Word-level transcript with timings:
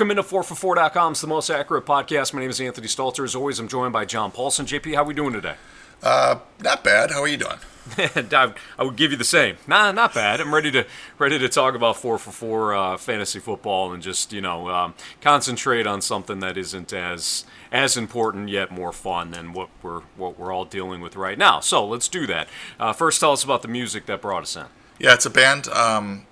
Welcome 0.00 0.16
into 0.16 0.22
4for4.com. 0.22 1.12
It's 1.12 1.20
the 1.20 1.26
most 1.26 1.50
accurate 1.50 1.84
podcast. 1.84 2.32
My 2.32 2.40
name 2.40 2.48
is 2.48 2.58
Anthony 2.58 2.86
Stalter. 2.86 3.22
As 3.22 3.34
always, 3.34 3.58
I'm 3.58 3.68
joined 3.68 3.92
by 3.92 4.06
John 4.06 4.30
Paulson. 4.30 4.64
JP, 4.64 4.94
how 4.94 5.02
are 5.02 5.04
we 5.04 5.12
doing 5.12 5.34
today? 5.34 5.56
Uh, 6.02 6.38
not 6.58 6.82
bad. 6.82 7.10
How 7.10 7.20
are 7.20 7.28
you 7.28 7.36
doing? 7.36 7.58
I, 7.98 8.54
I 8.78 8.82
would 8.82 8.96
give 8.96 9.10
you 9.10 9.18
the 9.18 9.24
same. 9.24 9.58
Nah, 9.66 9.92
not 9.92 10.14
bad. 10.14 10.40
I'm 10.40 10.54
ready 10.54 10.70
to 10.70 10.86
ready 11.18 11.38
to 11.38 11.50
talk 11.50 11.74
about 11.74 11.98
four 11.98 12.16
for 12.16 12.30
four 12.30 12.74
uh, 12.74 12.96
fantasy 12.96 13.40
football 13.40 13.92
and 13.92 14.02
just 14.02 14.32
you 14.32 14.40
know 14.40 14.70
um, 14.70 14.94
concentrate 15.20 15.86
on 15.86 16.00
something 16.00 16.40
that 16.40 16.56
isn't 16.56 16.94
as 16.94 17.44
as 17.70 17.98
important 17.98 18.48
yet 18.48 18.70
more 18.70 18.92
fun 18.92 19.32
than 19.32 19.52
what 19.52 19.68
we're 19.82 20.00
what 20.16 20.38
we're 20.38 20.50
all 20.50 20.64
dealing 20.64 21.02
with 21.02 21.14
right 21.14 21.36
now. 21.36 21.60
So 21.60 21.86
let's 21.86 22.08
do 22.08 22.26
that. 22.26 22.48
Uh, 22.78 22.94
first, 22.94 23.20
tell 23.20 23.32
us 23.32 23.44
about 23.44 23.60
the 23.60 23.68
music 23.68 24.06
that 24.06 24.22
brought 24.22 24.44
us 24.44 24.56
in. 24.56 24.64
Yeah, 24.98 25.12
it's 25.12 25.26
a 25.26 25.30
band 25.30 25.68
um, 25.68 26.24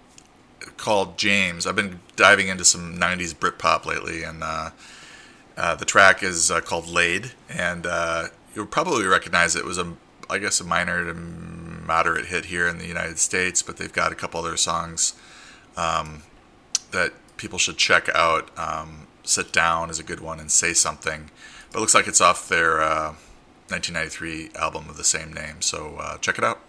called 0.79 1.19
James. 1.19 1.67
I've 1.67 1.77
been 1.77 2.01
diving 2.17 2.48
into 2.48 2.65
some 2.65 2.97
'90s 2.97 3.34
Britpop 3.34 3.84
lately, 3.84 4.23
and 4.23 4.43
uh, 4.43 4.71
uh, 5.57 5.75
the 5.75 5.84
track 5.84 6.23
is 6.23 6.51
uh, 6.51 6.61
called 6.61 6.89
"Laid," 6.89 7.33
and 7.51 7.87
uh, 7.87 8.29
you'll 8.55 8.67
probably 8.67 9.05
recognize 9.05 9.55
it. 9.55 9.65
was 9.65 9.77
a 9.77 9.95
I 10.31 10.39
guess 10.39 10.61
a 10.61 10.65
minor 10.65 11.05
to 11.05 11.15
moderate 11.15 12.27
hit 12.27 12.47
here 12.47 12.69
in 12.69 12.79
the 12.79 12.87
United 12.87 13.19
States, 13.19 13.62
but 13.62 13.77
they've 13.77 13.93
got 13.93 14.12
a 14.12 14.15
couple 14.15 14.41
other 14.41 14.56
songs 14.56 15.15
um, 15.77 16.23
that 16.93 17.12
people 17.37 17.59
should 17.59 17.77
check 17.77 18.09
out. 18.15 18.51
Um, 18.59 19.06
Sit 19.25 19.53
Down 19.53 19.91
is 19.91 19.99
a 19.99 20.03
good 20.03 20.21
one, 20.21 20.41
and 20.41 20.51
Say 20.51 20.73
Something. 20.73 21.31
But 21.71 21.79
it 21.79 21.81
looks 21.81 21.95
like 21.95 22.06
it's 22.09 22.21
off 22.21 22.49
their 22.49 22.81
uh, 22.81 23.15
1993 23.69 24.51
album 24.55 24.89
of 24.89 24.97
the 24.97 25.05
same 25.05 25.33
name, 25.33 25.61
so 25.61 25.97
uh, 26.01 26.19
check 26.19 26.39
it 26.39 26.45
out. 26.45 26.61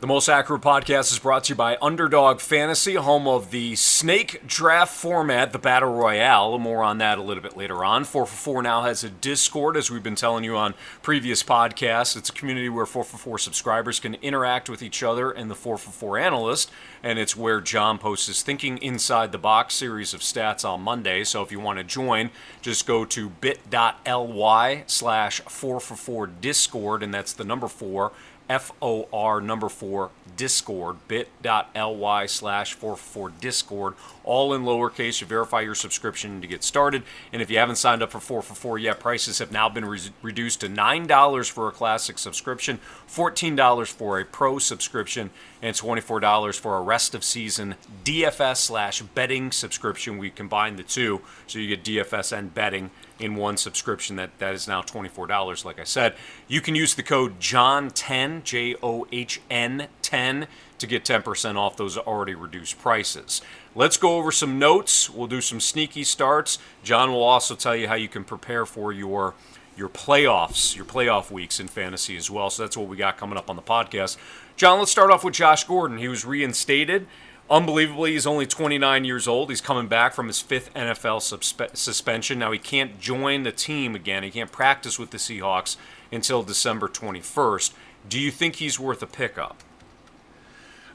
The 0.00 0.06
Most 0.06 0.30
Accurate 0.30 0.62
Podcast 0.62 1.12
is 1.12 1.18
brought 1.18 1.44
to 1.44 1.48
you 1.50 1.56
by 1.56 1.76
Underdog 1.82 2.40
Fantasy, 2.40 2.94
home 2.94 3.28
of 3.28 3.50
the 3.50 3.76
snake 3.76 4.40
draft 4.46 4.94
format, 4.94 5.52
the 5.52 5.58
Battle 5.58 5.92
Royale. 5.92 6.58
More 6.58 6.82
on 6.82 6.96
that 6.96 7.18
a 7.18 7.22
little 7.22 7.42
bit 7.42 7.54
later 7.54 7.84
on. 7.84 8.04
4for4 8.04 8.62
now 8.62 8.80
has 8.80 9.04
a 9.04 9.10
Discord, 9.10 9.76
as 9.76 9.90
we've 9.90 10.02
been 10.02 10.14
telling 10.14 10.42
you 10.42 10.56
on 10.56 10.72
previous 11.02 11.42
podcasts. 11.42 12.16
It's 12.16 12.30
a 12.30 12.32
community 12.32 12.70
where 12.70 12.86
4for4 12.86 13.38
subscribers 13.40 14.00
can 14.00 14.14
interact 14.22 14.70
with 14.70 14.82
each 14.82 15.02
other 15.02 15.30
and 15.30 15.50
the 15.50 15.54
4for4 15.54 16.18
analyst, 16.18 16.70
and 17.02 17.18
it's 17.18 17.36
where 17.36 17.60
John 17.60 17.98
posts 17.98 18.28
his 18.28 18.42
Thinking 18.42 18.78
Inside 18.78 19.32
the 19.32 19.38
Box 19.38 19.74
series 19.74 20.14
of 20.14 20.20
stats 20.22 20.66
on 20.66 20.80
Monday. 20.80 21.24
So 21.24 21.42
if 21.42 21.52
you 21.52 21.60
want 21.60 21.76
to 21.76 21.84
join, 21.84 22.30
just 22.62 22.86
go 22.86 23.04
to 23.04 23.28
bit.ly 23.28 24.84
slash 24.86 25.42
4for4 25.42 26.40
Discord, 26.40 27.02
and 27.02 27.12
that's 27.12 27.34
the 27.34 27.44
number 27.44 27.68
4 27.68 28.12
F-O-R 28.50 29.40
number 29.40 29.68
4 29.68 30.10
Discord, 30.36 30.96
bit.ly 31.06 32.26
slash 32.26 32.74
44 32.74 33.30
Discord, 33.40 33.94
all 34.24 34.52
in 34.52 34.62
lowercase. 34.62 35.20
You 35.20 35.26
verify 35.28 35.60
your 35.60 35.76
subscription 35.76 36.40
to 36.40 36.48
get 36.48 36.64
started. 36.64 37.04
And 37.32 37.40
if 37.40 37.48
you 37.48 37.58
haven't 37.58 37.76
signed 37.76 38.02
up 38.02 38.10
for 38.10 38.18
4 38.18 38.42
for 38.42 38.54
4 38.54 38.78
yet, 38.78 38.98
prices 38.98 39.38
have 39.38 39.52
now 39.52 39.68
been 39.68 39.84
re- 39.84 40.00
reduced 40.20 40.62
to 40.62 40.68
$9 40.68 41.50
for 41.50 41.68
a 41.68 41.72
classic 41.72 42.18
subscription, 42.18 42.80
$14 43.08 43.86
for 43.86 44.18
a 44.18 44.24
pro 44.24 44.58
subscription, 44.58 45.30
and 45.62 45.76
$24 45.76 46.58
for 46.58 46.76
a 46.76 46.82
rest 46.82 47.14
of 47.14 47.22
season 47.22 47.76
DFS 48.02 48.56
slash 48.56 49.02
betting 49.02 49.52
subscription. 49.52 50.18
We 50.18 50.30
combine 50.30 50.74
the 50.74 50.82
two, 50.82 51.20
so 51.46 51.60
you 51.60 51.68
get 51.76 51.84
DFS 51.84 52.36
and 52.36 52.52
betting 52.52 52.90
in 53.20 53.36
one 53.36 53.56
subscription 53.56 54.16
that, 54.16 54.36
that 54.38 54.54
is 54.54 54.66
now 54.66 54.82
$24 54.82 55.64
like 55.64 55.78
i 55.78 55.84
said. 55.84 56.14
You 56.48 56.60
can 56.60 56.74
use 56.74 56.94
the 56.94 57.02
code 57.02 57.38
john10 57.38 58.42
j-o-h-n 58.42 59.88
10 60.02 60.46
to 60.78 60.86
get 60.86 61.04
10% 61.04 61.56
off 61.56 61.76
those 61.76 61.98
already 61.98 62.34
reduced 62.34 62.80
prices. 62.80 63.42
Let's 63.74 63.98
go 63.98 64.16
over 64.16 64.32
some 64.32 64.58
notes. 64.58 65.10
We'll 65.10 65.26
do 65.26 65.40
some 65.40 65.60
sneaky 65.60 66.04
starts. 66.04 66.58
John 66.82 67.12
will 67.12 67.22
also 67.22 67.54
tell 67.54 67.76
you 67.76 67.86
how 67.86 67.94
you 67.94 68.08
can 68.08 68.24
prepare 68.24 68.66
for 68.66 68.92
your 68.92 69.34
your 69.76 69.88
playoffs 69.88 70.76
your 70.76 70.84
playoff 70.84 71.30
weeks 71.30 71.60
in 71.60 71.68
fantasy 71.68 72.16
as 72.16 72.30
well. 72.30 72.50
So 72.50 72.64
that's 72.64 72.76
what 72.76 72.88
we 72.88 72.96
got 72.96 73.16
coming 73.16 73.38
up 73.38 73.48
on 73.48 73.56
the 73.56 73.62
podcast. 73.62 74.16
John 74.56 74.78
let's 74.78 74.90
start 74.90 75.10
off 75.10 75.22
with 75.24 75.34
josh 75.34 75.64
gordon. 75.64 75.98
He 75.98 76.08
was 76.08 76.24
reinstated 76.24 77.06
Unbelievably, 77.50 78.12
he's 78.12 78.28
only 78.28 78.46
29 78.46 79.04
years 79.04 79.26
old. 79.26 79.50
He's 79.50 79.60
coming 79.60 79.88
back 79.88 80.14
from 80.14 80.28
his 80.28 80.40
fifth 80.40 80.72
NFL 80.72 81.18
suspe- 81.18 81.76
suspension. 81.76 82.38
Now, 82.38 82.52
he 82.52 82.60
can't 82.60 83.00
join 83.00 83.42
the 83.42 83.50
team 83.50 83.96
again. 83.96 84.22
He 84.22 84.30
can't 84.30 84.52
practice 84.52 85.00
with 85.00 85.10
the 85.10 85.18
Seahawks 85.18 85.76
until 86.12 86.44
December 86.44 86.88
21st. 86.88 87.72
Do 88.08 88.20
you 88.20 88.30
think 88.30 88.56
he's 88.56 88.78
worth 88.78 89.02
a 89.02 89.06
pickup? 89.06 89.64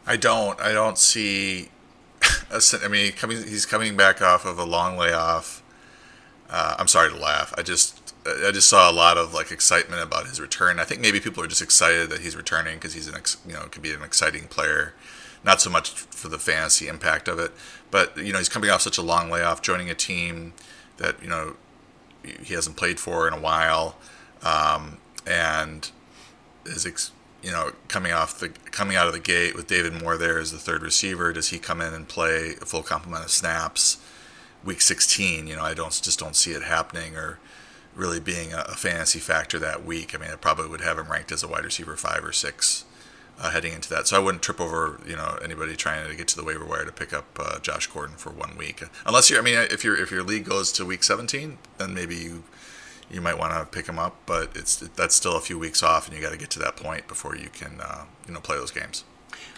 I 0.08 0.16
don't. 0.16 0.60
I 0.62 0.72
don't 0.72 0.98
see. 0.98 1.70
I 2.52 2.88
mean, 2.88 3.12
coming, 3.12 3.38
he's 3.38 3.66
coming 3.66 3.98
back 3.98 4.22
off 4.22 4.46
of 4.46 4.58
a 4.58 4.64
long 4.64 4.98
layoff. 4.98 5.62
Uh, 6.50 6.76
I'm 6.80 6.88
sorry 6.88 7.10
to 7.10 7.18
laugh. 7.18 7.54
I 7.58 7.64
just, 7.64 8.14
I 8.26 8.52
just 8.52 8.70
saw 8.70 8.90
a 8.90 8.94
lot 8.94 9.18
of 9.18 9.34
like 9.34 9.52
excitement 9.52 10.02
about 10.02 10.28
his 10.28 10.40
return. 10.40 10.80
I 10.80 10.86
think 10.86 11.02
maybe 11.02 11.20
people 11.20 11.44
are 11.44 11.48
just 11.48 11.62
excited 11.62 12.10
that 12.12 12.22
he's 12.22 12.36
returning 12.36 12.76
because 12.76 12.94
he's 12.94 13.08
an, 13.08 13.16
ex, 13.16 13.38
you 13.46 13.54
know, 13.54 13.64
could 13.64 13.82
be 13.82 13.92
an 13.92 14.04
exciting 14.04 14.48
player 14.48 14.94
not 15.46 15.62
so 15.62 15.70
much 15.70 15.92
for 15.92 16.28
the 16.28 16.40
fantasy 16.40 16.88
impact 16.88 17.28
of 17.28 17.40
it, 17.40 17.52
but 17.92 18.18
you 18.18 18.34
know 18.34 18.40
he's 18.40 18.50
coming 18.50 18.70
off 18.70 18.82
such 18.82 18.98
a 18.98 19.02
long 19.02 19.30
layoff, 19.30 19.62
joining 19.62 19.90
a 19.90 19.96
team 19.96 20.54
that 20.98 21.22
you 21.22 21.30
know 21.30 21.56
he 22.44 22.56
hasn't 22.56 22.76
played 22.76 23.00
for 23.00 23.28
in 23.28 23.34
a 23.34 23.40
while, 23.40 23.96
um, 24.42 24.98
and 25.26 25.92
is 26.66 26.86
ex- 26.86 27.12
you 27.44 27.52
know 27.52 27.74
coming 27.88 28.12
off 28.12 28.40
the 28.40 28.50
coming 28.50 28.98
out 28.98 29.08
of 29.08 29.14
the 29.14 29.20
gate 29.20 29.56
with 29.56 29.68
David 29.68 29.94
Moore 29.94 30.18
there 30.18 30.40
as 30.40 30.52
the 30.52 30.58
third 30.58 30.82
receiver. 30.82 31.32
Does 31.32 31.50
he 31.50 31.60
come 31.60 31.80
in 31.80 31.94
and 31.94 32.08
play 32.08 32.56
a 32.60 32.66
full 32.66 32.84
complement 32.84 33.24
of 33.24 33.32
snaps? 33.32 33.98
Week 34.64 34.82
16, 34.82 35.46
you 35.46 35.56
know, 35.56 35.62
I 35.62 35.76
don't 35.76 35.92
just 35.92 36.18
don't 36.18 36.36
see 36.36 36.50
it 36.50 36.64
happening 36.64 37.16
or 37.16 37.38
really 37.94 38.20
being 38.20 38.52
a, 38.52 38.64
fantasy 38.74 39.20
factor 39.20 39.60
that 39.60 39.86
week. 39.86 40.16
I 40.16 40.18
mean, 40.18 40.32
it 40.32 40.42
probably 40.42 40.68
would 40.68 40.82
have 40.82 40.98
him 40.98 41.12
ranked 41.12 41.32
as 41.32 41.44
a 41.44 41.48
wide 41.48 41.64
receiver 41.64 41.96
five 41.96 42.26
or 42.26 42.32
six 42.32 42.84
uh, 43.40 43.51
heading 43.51 43.73
into 43.73 43.90
that. 43.90 44.07
So 44.07 44.16
I 44.16 44.19
wouldn't 44.19 44.44
trip 44.44 44.59
over 44.59 45.00
you 45.07 45.16
know 45.16 45.38
anybody 45.44 45.75
trying 45.75 46.07
to 46.07 46.16
get 46.16 46.28
to 46.29 46.35
the 46.35 46.44
waiver 46.44 46.66
wire 46.66 46.85
to 46.85 46.91
pick 46.91 47.13
up 47.13 47.25
uh, 47.40 47.59
Josh 47.59 47.88
Gordon 47.88 48.16
for 48.16 48.29
one 48.31 48.57
week, 48.57 48.84
unless 49.06 49.29
you're. 49.29 49.40
I 49.40 49.44
mean, 49.44 49.56
if 49.56 49.84
your 49.84 50.00
if 50.01 50.12
your 50.12 50.23
league 50.23 50.46
goes 50.46 50.72
to 50.73 50.85
week 50.85 51.03
17, 51.03 51.57
then 51.78 51.94
maybe 51.94 52.16
you 52.16 52.44
you 53.09 53.22
might 53.22 53.38
want 53.38 53.53
to 53.53 53.66
pick 53.66 53.88
him 53.88 54.00
up. 54.00 54.16
But 54.25 54.56
it's 54.56 54.78
that's 54.78 55.16
still 55.16 55.35
a 55.35 55.41
few 55.41 55.59
weeks 55.59 55.84
off, 55.84 56.07
and 56.07 56.16
you 56.16 56.22
got 56.22 56.31
to 56.31 56.38
get 56.38 56.50
to 56.51 56.59
that 56.59 56.75
point 56.75 57.07
before 57.07 57.35
you 57.35 57.50
can 57.50 57.79
uh, 57.81 58.06
you 58.28 58.34
know 58.34 58.40
play 58.40 58.57
those 58.57 58.72
games. 58.72 59.03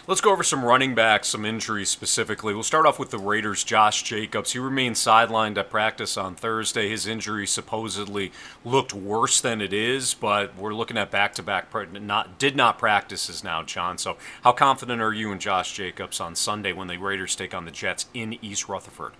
Let's 0.06 0.20
go 0.22 0.32
over 0.32 0.42
some 0.42 0.64
running 0.64 0.94
backs, 0.94 1.28
some 1.28 1.44
injuries 1.44 1.90
specifically. 1.90 2.54
We'll 2.54 2.62
start 2.62 2.86
off 2.86 2.98
with 2.98 3.10
the 3.10 3.18
Raiders' 3.18 3.62
Josh 3.62 4.02
Jacobs. 4.02 4.52
He 4.52 4.58
remained 4.58 4.96
sidelined 4.96 5.58
at 5.58 5.68
practice 5.68 6.16
on 6.16 6.34
Thursday. 6.34 6.88
His 6.88 7.06
injury 7.06 7.46
supposedly 7.46 8.32
looked 8.64 8.94
worse 8.94 9.40
than 9.40 9.60
it 9.60 9.72
is, 9.72 10.14
but 10.14 10.56
we're 10.56 10.72
looking 10.72 10.96
at 10.96 11.10
back-to-back 11.10 11.72
not 12.00 12.38
did 12.38 12.56
not 12.56 12.78
practices 12.78 13.44
now, 13.44 13.62
John. 13.62 13.98
So, 13.98 14.16
how 14.44 14.52
confident 14.52 15.02
are 15.02 15.12
you 15.12 15.30
in 15.30 15.38
Josh 15.38 15.74
Jacobs 15.74 16.20
on 16.20 16.34
Sunday 16.34 16.72
when 16.72 16.88
the 16.88 16.96
Raiders 16.96 17.36
take 17.36 17.54
on 17.54 17.66
the 17.66 17.70
Jets 17.70 18.06
in 18.14 18.38
East 18.42 18.68
Rutherford? 18.68 19.12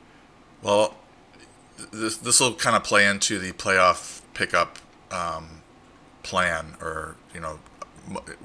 Well, 0.62 0.96
this 1.92 2.16
this 2.16 2.40
will 2.40 2.54
kind 2.54 2.76
of 2.76 2.84
play 2.84 3.06
into 3.06 3.38
the 3.38 3.52
playoff 3.52 4.22
pickup 4.34 4.78
um, 5.10 5.62
plan, 6.22 6.76
or 6.80 7.16
you 7.34 7.40
know, 7.40 7.58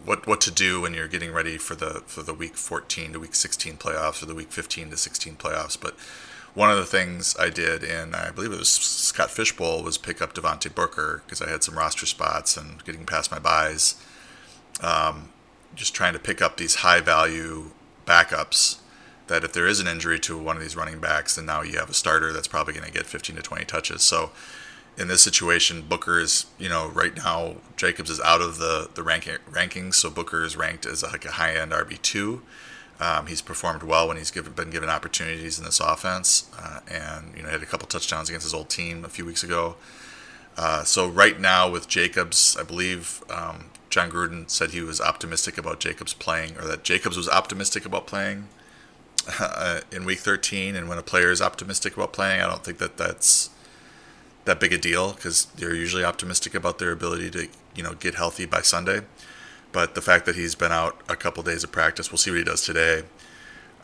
what 0.06 0.28
what 0.28 0.42
to 0.42 0.52
do 0.52 0.82
when 0.82 0.94
you're 0.94 1.08
getting 1.08 1.32
ready 1.32 1.58
for 1.58 1.76
the 1.76 2.04
for 2.06 2.24
the 2.24 2.34
week 2.34 2.56
14 2.56 3.14
to 3.14 3.20
week 3.20 3.36
16 3.36 3.78
playoffs 3.78 4.22
or 4.22 4.26
the 4.26 4.36
week 4.36 4.52
15 4.52 4.90
to 4.90 4.98
16 4.98 5.36
playoffs. 5.36 5.80
But 5.80 5.96
one 6.54 6.70
of 6.70 6.78
the 6.78 6.86
things 6.86 7.36
I 7.40 7.50
did 7.50 7.84
in 7.84 8.14
I 8.14 8.32
believe 8.32 8.52
it 8.52 8.60
was 8.60 8.70
Scott 8.70 9.32
Fish 9.32 9.56
Bowl 9.56 9.84
was 9.84 9.98
pick 9.98 10.22
up 10.22 10.34
Devontae 10.34 10.74
Booker 10.74 11.24
because 11.26 11.42
I 11.42 11.50
had 11.50 11.64
some 11.64 11.78
roster 11.78 12.06
spots 12.06 12.58
and 12.58 12.84
getting 12.84 13.06
past 13.06 13.32
my 13.32 13.40
byes. 13.40 13.96
Um, 14.82 15.30
just 15.76 15.96
trying 15.96 16.14
to 16.14 16.20
pick 16.20 16.42
up 16.42 16.58
these 16.58 16.76
high 16.76 17.00
value 17.00 17.72
backups 18.06 18.80
that 19.28 19.44
if 19.44 19.54
there 19.54 19.66
is 19.66 19.80
an 19.80 19.88
injury 19.88 20.20
to 20.20 20.38
one 20.38 20.56
of 20.56 20.62
these 20.62 20.76
running 20.76 21.00
backs, 21.00 21.36
then 21.36 21.46
now 21.46 21.62
you 21.62 21.80
have 21.80 21.90
a 21.90 21.94
starter 21.94 22.34
that's 22.34 22.48
probably 22.48 22.74
going 22.74 22.86
to 22.86 22.92
get 22.92 23.06
15 23.06 23.38
to 23.38 23.42
20 23.42 23.66
touches. 23.66 24.04
So 24.04 24.32
in 24.98 25.08
this 25.08 25.24
situation, 25.24 25.82
Booker 25.82 26.20
is, 26.20 26.46
you 26.60 26.70
know, 26.70 26.88
right 26.90 27.16
now 27.16 27.56
Jacobs 27.78 28.10
is 28.10 28.20
out 28.22 28.42
of 28.42 28.58
the 28.58 28.90
the 28.94 29.04
ranking 29.04 29.38
rankings, 29.50 29.96
so 29.96 30.10
Booker 30.10 30.44
is 30.44 30.56
ranked 30.56 30.86
as 30.86 31.04
a, 31.04 31.08
like 31.08 31.26
a 31.26 31.32
high 31.32 31.56
end 31.56 31.72
RB 31.72 32.02
two. 32.02 32.42
Um, 33.00 33.28
he's 33.28 33.42
performed 33.42 33.84
well 33.84 34.08
when 34.08 34.18
he's 34.18 34.32
given, 34.32 34.54
been 34.54 34.70
given 34.70 34.90
opportunities 34.90 35.58
in 35.58 35.66
this 35.66 35.80
offense, 35.80 36.50
uh, 36.58 36.80
and 36.88 37.36
you 37.36 37.44
know 37.44 37.50
had 37.50 37.64
a 37.64 37.66
couple 37.66 37.88
touchdowns 37.88 38.30
against 38.30 38.46
his 38.46 38.54
old 38.54 38.70
team 38.70 39.04
a 39.04 39.10
few 39.10 39.26
weeks 39.26 39.44
ago. 39.44 39.76
Uh, 40.56 40.84
so 40.84 41.10
right 41.10 41.40
now 41.40 41.70
with 41.70 41.88
Jacobs, 41.88 42.56
I 42.60 42.64
believe 42.64 43.24
um, 43.30 43.66
Jon 43.90 44.12
Gruden 44.12 44.50
said 44.50 44.72
he 44.72 44.82
was 44.82 45.02
optimistic 45.02 45.58
about 45.58 45.80
Jacobs 45.80 46.14
playing, 46.14 46.58
or 46.58 46.66
that 46.66 46.84
Jacobs 46.84 47.18
was 47.18 47.28
optimistic 47.28 47.86
about 47.86 48.06
playing 48.06 48.48
uh, 49.40 49.82
in 49.92 50.06
Week 50.06 50.20
13. 50.20 50.76
And 50.76 50.88
when 50.88 50.98
a 50.98 51.04
player 51.04 51.32
is 51.32 51.42
optimistic 51.42 51.96
about 51.96 52.14
playing, 52.14 52.42
I 52.42 52.48
don't 52.48 52.64
think 52.64 52.78
that 52.78 52.98
that's 52.98 53.50
that 54.46 54.60
big 54.60 54.74
a 54.74 54.78
deal 54.78 55.14
because 55.14 55.46
they're 55.56 55.74
usually 55.74 56.04
optimistic 56.04 56.54
about 56.54 56.80
their 56.80 56.92
ability 56.92 57.30
to 57.32 57.48
you 57.76 57.84
know 57.84 57.94
get 57.94 58.16
healthy 58.16 58.46
by 58.46 58.62
Sunday. 58.62 59.02
But 59.72 59.96
the 59.96 60.02
fact 60.02 60.26
that 60.26 60.36
he's 60.36 60.56
been 60.56 60.72
out 60.72 61.02
a 61.10 61.16
couple 61.16 61.42
days 61.42 61.64
of 61.64 61.72
practice, 61.72 62.12
we'll 62.12 62.20
see 62.20 62.30
what 62.30 62.38
he 62.38 62.44
does 62.44 62.62
today. 62.62 63.04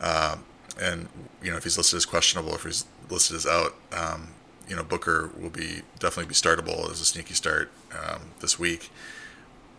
Uh, 0.00 0.36
and 0.80 1.08
you 1.42 1.50
know 1.50 1.56
if 1.56 1.64
he's 1.64 1.76
listed 1.76 1.96
as 1.96 2.06
questionable, 2.06 2.54
if 2.54 2.64
he's 2.64 2.84
listed 3.08 3.36
as 3.36 3.46
out, 3.46 3.74
um, 3.92 4.28
you 4.68 4.76
know 4.76 4.84
Booker 4.84 5.30
will 5.38 5.50
be 5.50 5.82
definitely 5.98 6.26
be 6.26 6.34
startable 6.34 6.90
as 6.90 7.00
a 7.00 7.04
sneaky 7.04 7.34
start 7.34 7.70
um, 7.92 8.30
this 8.40 8.58
week. 8.58 8.90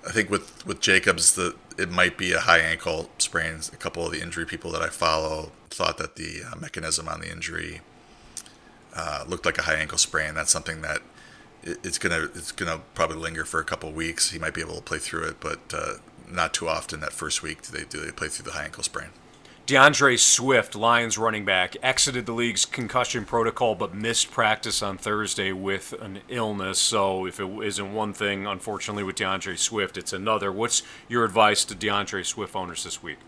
I 0.08 0.12
think 0.12 0.30
with 0.30 0.66
with 0.66 0.82
Jacobs, 0.82 1.36
the 1.36 1.56
it 1.78 1.90
might 1.90 2.18
be 2.18 2.34
a 2.34 2.40
high 2.40 2.60
ankle 2.60 3.10
sprain. 3.18 3.60
A 3.72 3.78
couple 3.78 4.06
of 4.06 4.12
the 4.12 4.22
injury 4.22 4.46
people 4.46 4.72
that 4.72 4.82
I 4.82 4.90
follow 4.90 5.52
thought 5.70 5.98
that 6.00 6.16
the 6.16 6.42
uh, 6.44 6.56
mechanism 6.60 7.08
on 7.08 7.22
the 7.22 7.32
injury 7.32 7.82
uh, 8.96 9.24
looked 9.28 9.46
like 9.46 9.58
a 9.58 9.64
high 9.64 9.76
ankle 9.76 9.98
sprain. 9.98 10.34
That's 10.34 10.52
something 10.52 10.82
that 10.82 11.02
it, 11.64 11.80
it's 11.84 11.98
gonna 11.98 12.30
it's 12.36 12.52
gonna 12.52 12.82
probably 12.94 13.18
linger 13.18 13.46
for 13.46 13.60
a 13.60 13.64
couple 13.64 13.92
weeks. 13.92 14.32
He 14.32 14.40
might 14.40 14.54
be 14.54 14.62
able 14.62 14.76
to 14.76 14.82
play 14.82 15.00
through 15.00 15.24
it, 15.26 15.40
but 15.40 15.60
uh, 15.74 15.94
not 16.30 16.54
too 16.54 16.68
often. 16.68 17.00
That 17.00 17.14
first 17.14 17.44
week, 17.44 17.62
do 17.62 17.78
they 17.78 17.86
do 17.86 18.00
they 18.00 18.12
play 18.12 18.28
through 18.28 18.46
the 18.46 18.58
high 18.58 18.66
ankle 18.66 18.84
sprain? 18.84 19.10
D'Andre 19.68 20.18
Swift, 20.18 20.76
Lions 20.76 21.18
running 21.18 21.46
back, 21.46 21.78
exited 21.84 22.26
the 22.26 22.34
league's 22.34 22.66
concussion 22.66 23.24
protocol 23.26 23.76
but 23.76 23.94
missed 23.94 24.32
practice 24.32 24.82
on 24.82 24.98
Thursday 24.98 25.54
with 25.54 25.94
an 26.02 26.20
illness. 26.28 26.80
So, 26.80 27.26
if 27.26 27.40
it 27.40 27.48
isn't 27.48 27.94
one 27.94 28.12
thing, 28.12 28.46
unfortunately, 28.48 29.04
with 29.04 29.16
D'Andre 29.16 29.56
Swift, 29.56 29.98
it's 29.98 30.14
another. 30.14 30.52
What's 30.52 30.84
your 31.08 31.24
advice 31.24 31.64
to 31.66 31.76
D'Andre 31.76 32.24
Swift 32.24 32.56
owners 32.56 32.84
this 32.84 33.02
week? 33.02 33.20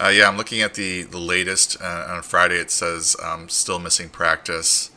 Uh, 0.00 0.08
yeah, 0.08 0.28
I'm 0.28 0.36
looking 0.36 0.60
at 0.60 0.74
the 0.74 1.02
the 1.02 1.18
latest. 1.18 1.76
Uh, 1.80 2.06
on 2.08 2.22
Friday, 2.22 2.56
it 2.56 2.70
says 2.70 3.16
um, 3.22 3.48
still 3.48 3.80
missing 3.80 4.08
practice. 4.08 4.90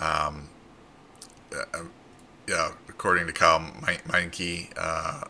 Um, 0.00 0.50
uh, 1.52 1.84
yeah, 2.46 2.72
according 2.88 3.26
to 3.26 3.32
Kyle 3.32 3.60
Meinke, 3.60 4.70
uh, 4.76 5.24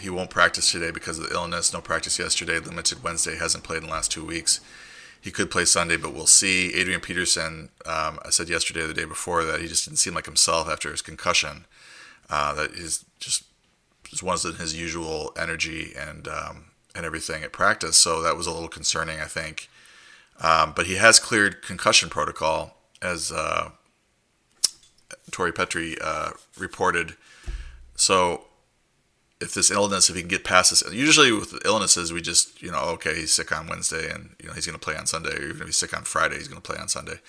he 0.00 0.08
won't 0.08 0.30
practice 0.30 0.72
today 0.72 0.90
because 0.90 1.18
of 1.18 1.28
the 1.28 1.34
illness. 1.34 1.74
No 1.74 1.82
practice 1.82 2.18
yesterday. 2.18 2.58
Limited 2.58 3.02
Wednesday. 3.02 3.36
Hasn't 3.36 3.64
played 3.64 3.78
in 3.78 3.84
the 3.84 3.90
last 3.90 4.10
two 4.10 4.24
weeks. 4.24 4.60
He 5.20 5.30
could 5.30 5.50
play 5.50 5.66
Sunday, 5.66 5.98
but 5.98 6.14
we'll 6.14 6.26
see. 6.26 6.72
Adrian 6.72 7.02
Peterson, 7.02 7.68
um, 7.84 8.18
I 8.24 8.30
said 8.30 8.48
yesterday 8.48 8.80
or 8.80 8.86
the 8.86 8.94
day 8.94 9.04
before 9.04 9.44
that 9.44 9.60
he 9.60 9.68
just 9.68 9.84
didn't 9.84 9.98
seem 9.98 10.14
like 10.14 10.24
himself 10.24 10.70
after 10.70 10.90
his 10.90 11.02
concussion. 11.02 11.66
Uh, 12.30 12.54
that 12.54 12.74
just 12.74 13.04
just 14.04 14.22
wasn't 14.22 14.56
his 14.56 14.74
usual 14.74 15.32
energy 15.36 15.92
and 15.94 16.26
um, 16.26 16.69
and 17.00 17.06
everything 17.06 17.42
at 17.42 17.50
practice. 17.50 17.96
So 17.96 18.20
that 18.20 18.36
was 18.36 18.46
a 18.46 18.52
little 18.52 18.68
concerning, 18.68 19.18
I 19.20 19.24
think. 19.24 19.70
Um, 20.42 20.74
but 20.76 20.86
he 20.86 20.96
has 20.96 21.18
cleared 21.18 21.62
concussion 21.62 22.10
protocol, 22.10 22.76
as 23.00 23.32
uh, 23.32 23.70
Tori 25.30 25.52
Petry 25.52 25.96
uh, 26.02 26.32
reported. 26.58 27.16
So 27.96 28.44
if 29.40 29.54
this 29.54 29.70
illness, 29.70 30.10
if 30.10 30.16
he 30.16 30.22
can 30.22 30.28
get 30.28 30.44
past 30.44 30.70
this, 30.70 30.82
usually 30.92 31.32
with 31.32 31.64
illnesses, 31.64 32.12
we 32.12 32.20
just, 32.20 32.62
you 32.62 32.70
know, 32.70 32.82
okay, 32.94 33.14
he's 33.14 33.32
sick 33.32 33.50
on 33.56 33.66
Wednesday 33.66 34.12
and, 34.12 34.36
you 34.40 34.48
know, 34.48 34.54
he's 34.54 34.66
going 34.66 34.78
to 34.78 34.84
play 34.84 34.96
on 34.96 35.06
Sunday, 35.06 35.34
or 35.34 35.44
even 35.44 35.62
if 35.62 35.66
he's 35.66 35.76
sick 35.76 35.96
on 35.96 36.04
Friday, 36.04 36.36
he's 36.36 36.48
going 36.48 36.60
to 36.60 36.72
play 36.72 36.78
on 36.78 36.88
Sunday. 36.88 37.20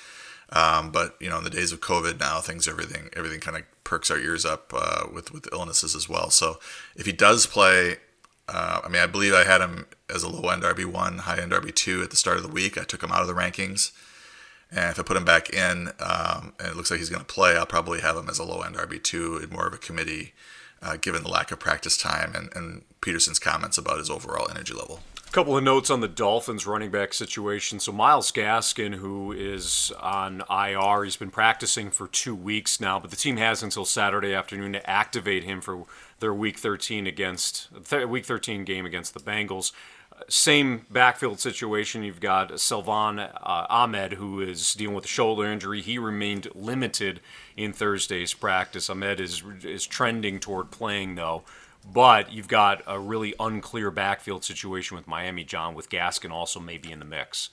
Um, 0.54 0.92
but, 0.92 1.16
you 1.22 1.30
know, 1.30 1.38
in 1.38 1.46
the 1.46 1.50
days 1.50 1.72
of 1.72 1.80
COVID 1.80 2.20
now, 2.20 2.42
things, 2.42 2.68
everything, 2.68 3.10
everything 3.16 3.40
kind 3.40 3.56
of 3.56 3.64
perks 3.86 4.12
our 4.12 4.18
ears 4.18 4.44
up 4.44 4.74
uh, 4.76 5.04
with, 5.14 5.32
with 5.32 5.48
illnesses 5.54 5.96
as 5.96 6.10
well. 6.10 6.30
So 6.30 6.60
if 6.98 7.06
he 7.06 7.14
does 7.14 7.46
play, 7.46 7.98
uh, 8.48 8.82
I 8.84 8.90
mean, 8.90 9.02
I 9.02 9.08
believe 9.08 9.34
I 9.34 9.44
had 9.44 9.62
him 9.62 9.86
as 10.10 10.24
a 10.24 10.30
low 10.30 10.50
end 10.50 10.64
RB1, 10.64 11.20
high 11.20 11.40
end 11.40 11.52
RB2 11.52 12.04
at 12.04 12.10
the 12.10 12.16
start 12.16 12.38
of 12.38 12.44
the 12.44 12.50
week. 12.50 12.78
I 12.78 12.84
took 12.84 13.04
him 13.04 13.12
out 13.12 13.22
of 13.22 13.28
the 13.28 13.34
rankings. 13.34 13.92
And 14.72 14.92
if 14.92 15.00
I 15.00 15.04
put 15.04 15.18
him 15.18 15.26
back 15.26 15.50
in 15.50 15.90
um, 16.00 16.54
and 16.60 16.70
it 16.70 16.76
looks 16.76 16.90
like 16.90 17.00
he's 17.00 17.10
going 17.10 17.24
to 17.24 17.34
play, 17.34 17.58
I'll 17.58 17.66
probably 17.66 18.00
have 18.00 18.16
him 18.16 18.30
as 18.30 18.40
a 18.40 18.44
low 18.44 18.62
end 18.62 18.76
RB2 18.76 19.44
in 19.44 19.50
more 19.50 19.68
of 19.68 19.74
a 19.74 19.78
committee 19.78 20.34
uh, 20.82 20.98
given 20.98 21.24
the 21.24 21.30
lack 21.30 21.52
of 21.52 21.60
practice 21.60 21.98
time 21.98 22.34
and, 22.36 22.50
and 22.56 22.84
Peterson's 23.02 23.40
comments 23.40 23.78
about 23.78 23.98
his 23.98 24.10
overall 24.10 24.50
energy 24.50 24.74
level. 24.74 25.02
Couple 25.32 25.56
of 25.56 25.64
notes 25.64 25.90
on 25.90 26.02
the 26.02 26.10
Dolphins 26.10 26.68
running 26.68 26.92
back 26.92 27.14
situation. 27.14 27.80
So 27.80 27.94
Myles 27.94 28.34
Gaskin, 28.34 28.96
who 28.96 29.32
is 29.32 29.94
on 29.98 30.44
IR, 30.50 31.06
he's 31.06 31.16
been 31.16 31.32
practicing 31.32 31.90
for 31.90 32.10
two 32.10 32.36
weeks 32.36 32.82
now, 32.82 33.00
but 33.00 33.12
the 33.12 33.16
team 33.16 33.38
has 33.38 33.64
until 33.64 33.86
Saturday 33.86 34.34
afternoon 34.34 34.74
to 34.74 34.90
activate 34.90 35.46
him 35.46 35.62
for 35.62 35.86
their 36.20 36.34
Week 36.34 36.60
13 36.60 37.08
against 37.08 37.70
Week 38.10 38.26
13 38.26 38.66
game 38.66 38.86
against 38.86 39.14
the 39.14 39.22
Bengals 39.22 39.72
same 40.30 40.86
backfield 40.90 41.40
situation. 41.40 42.04
You've 42.04 42.20
got 42.20 42.60
Salvon 42.60 43.20
uh, 43.20 43.66
Ahmed, 43.70 44.14
who 44.14 44.42
is 44.42 44.74
dealing 44.74 44.96
with 44.96 45.06
a 45.06 45.10
shoulder 45.10 45.46
injury. 45.46 45.82
He 45.82 45.98
remained 45.98 46.48
limited 46.54 47.22
in 47.56 47.74
Thursday's 47.74 48.34
practice. 48.34 48.90
Ahmed 48.90 49.20
is 49.20 49.44
is 49.64 49.86
trending 49.86 50.40
toward 50.40 50.72
playing 50.72 51.16
though. 51.16 51.44
But 51.86 52.32
you've 52.32 52.48
got 52.48 52.84
a 52.86 53.00
really 53.00 53.34
unclear 53.40 53.92
backfield 53.92 54.44
situation 54.44 54.96
with 54.96 55.08
Miami, 55.08 55.44
John, 55.44 55.74
with 55.74 55.90
Gaskin 55.90 56.32
also 56.32 56.60
maybe 56.60 56.92
in 56.92 57.00
the 57.00 57.06
mix. 57.06 57.50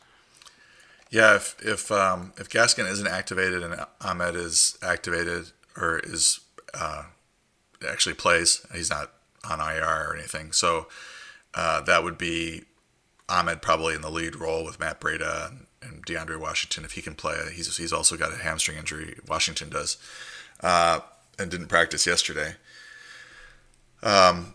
Yeah, 1.10 1.36
if 1.36 1.56
if 1.64 1.90
um, 1.90 2.34
if 2.36 2.50
Gaskin 2.50 2.88
isn't 2.90 3.06
activated 3.06 3.62
and 3.62 3.86
Ahmed 4.00 4.36
is 4.36 4.76
activated 4.82 5.52
or 5.76 5.98
is 6.00 6.40
uh, 6.74 7.04
actually 7.88 8.14
plays, 8.14 8.66
he's 8.74 8.90
not 8.90 9.10
on 9.48 9.60
IR 9.60 10.10
or 10.10 10.16
anything. 10.16 10.52
So 10.52 10.88
uh, 11.54 11.80
that 11.82 12.04
would 12.04 12.18
be 12.18 12.64
Ahmed 13.28 13.62
probably 13.62 13.94
in 13.94 14.02
the 14.02 14.10
lead 14.10 14.36
role 14.36 14.64
with 14.64 14.78
Matt 14.78 15.00
Breida 15.00 15.48
and, 15.48 15.66
and 15.82 16.06
DeAndre 16.06 16.38
Washington 16.38 16.84
if 16.84 16.92
he 16.92 17.02
can 17.02 17.14
play. 17.14 17.36
He's 17.54 17.76
he's 17.76 17.92
also 17.92 18.16
got 18.16 18.32
a 18.32 18.36
hamstring 18.36 18.76
injury. 18.76 19.18
Washington 19.26 19.70
does, 19.70 19.96
uh, 20.60 21.00
and 21.38 21.50
didn't 21.50 21.68
practice 21.68 22.06
yesterday. 22.06 22.54
Um, 24.02 24.54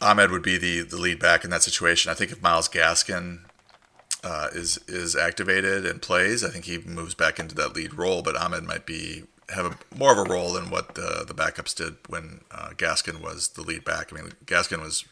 Ahmed 0.00 0.30
would 0.30 0.42
be 0.42 0.58
the 0.58 0.82
the 0.82 0.96
lead 0.96 1.18
back 1.18 1.44
in 1.44 1.50
that 1.50 1.62
situation. 1.62 2.10
I 2.10 2.14
think 2.14 2.30
if 2.30 2.42
Myles 2.42 2.68
Gaskin 2.68 3.40
uh, 4.22 4.48
is 4.52 4.78
is 4.88 5.16
activated 5.16 5.86
and 5.86 6.02
plays, 6.02 6.44
I 6.44 6.50
think 6.50 6.64
he 6.66 6.78
moves 6.78 7.14
back 7.14 7.38
into 7.38 7.54
that 7.54 7.74
lead 7.74 7.94
role. 7.94 8.22
But 8.22 8.36
Ahmed 8.36 8.64
might 8.64 8.86
be 8.86 9.24
have 9.50 9.66
a, 9.66 9.96
more 9.96 10.12
of 10.12 10.18
a 10.18 10.30
role 10.30 10.52
than 10.52 10.70
what 10.70 10.94
the 10.94 11.24
the 11.26 11.34
backups 11.34 11.74
did 11.74 11.96
when 12.08 12.40
uh, 12.50 12.70
Gaskin 12.76 13.20
was 13.20 13.48
the 13.48 13.62
lead 13.62 13.84
back. 13.84 14.12
I 14.12 14.16
mean, 14.16 14.32
Gaskin 14.44 14.82
was 14.82 15.04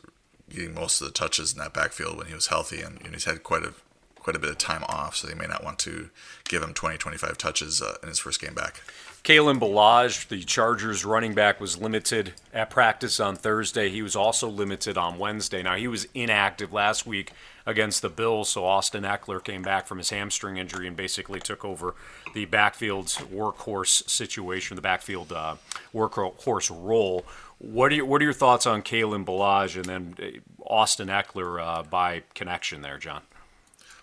getting 0.51 0.75
most 0.75 1.01
of 1.01 1.07
the 1.07 1.13
touches 1.13 1.53
in 1.53 1.59
that 1.59 1.73
backfield 1.73 2.19
when 2.19 2.27
he 2.27 2.35
was 2.35 2.49
healthy, 2.49 2.81
and, 2.81 3.01
and 3.03 3.15
he's 3.15 3.25
had 3.25 3.43
quite 3.43 3.63
a 3.63 3.73
quite 4.19 4.37
a 4.37 4.39
bit 4.39 4.51
of 4.51 4.59
time 4.59 4.85
off, 4.85 5.17
so 5.17 5.27
they 5.27 5.35
may 5.35 5.47
not 5.47 5.63
want 5.63 5.79
to 5.79 6.09
give 6.49 6.63
him 6.63 6.73
20, 6.73 6.97
25 6.97 7.37
touches 7.37 7.83
uh, 7.83 7.97
in 8.03 8.09
his 8.09 8.19
first 8.19 8.41
game 8.41 8.55
back. 8.55 8.81
Kalen 9.25 9.59
Ballage, 9.59 10.29
the 10.29 10.45
Chargers 10.45 11.03
running 11.03 11.33
back, 11.33 11.59
was 11.59 11.79
limited 11.79 12.35
at 12.53 12.69
practice 12.69 13.19
on 13.19 13.37
Thursday. 13.37 13.89
He 13.89 14.03
was 14.03 14.15
also 14.15 14.51
limited 14.51 14.99
on 14.99 15.19
Wednesday. 15.19 15.63
Now, 15.63 15.77
he 15.77 15.89
was 15.89 16.07
inactive 16.13 16.75
last 16.75 17.07
week 17.07 17.33
against 17.65 18.03
the 18.03 18.11
Bills, 18.11 18.51
so 18.51 18.67
Austin 18.67 19.03
Ekeler 19.03 19.43
came 19.43 19.63
back 19.63 19.87
from 19.87 19.97
his 19.97 20.11
hamstring 20.11 20.59
injury 20.59 20.87
and 20.87 20.95
basically 20.95 21.41
took 21.41 21.65
over 21.65 21.95
the 22.35 22.45
backfield's 22.45 23.17
workhorse 23.17 24.07
situation, 24.11 24.75
the 24.75 24.83
backfield 24.83 25.33
uh, 25.33 25.57
workhorse 25.95 26.71
role. 26.71 27.25
What 27.57 27.93
are 27.93 27.95
your, 27.95 28.05
what 28.05 28.21
are 28.21 28.25
your 28.25 28.35
thoughts 28.35 28.67
on 28.67 28.83
Kalen 28.83 29.25
Ballage 29.25 29.77
and 29.77 29.87
then 29.87 30.15
uh, 30.21 30.65
Austin 30.67 31.09
Ekeler 31.09 31.65
uh, 31.65 31.83
by 31.83 32.25
connection 32.35 32.83
there, 32.83 32.99
John? 32.99 33.23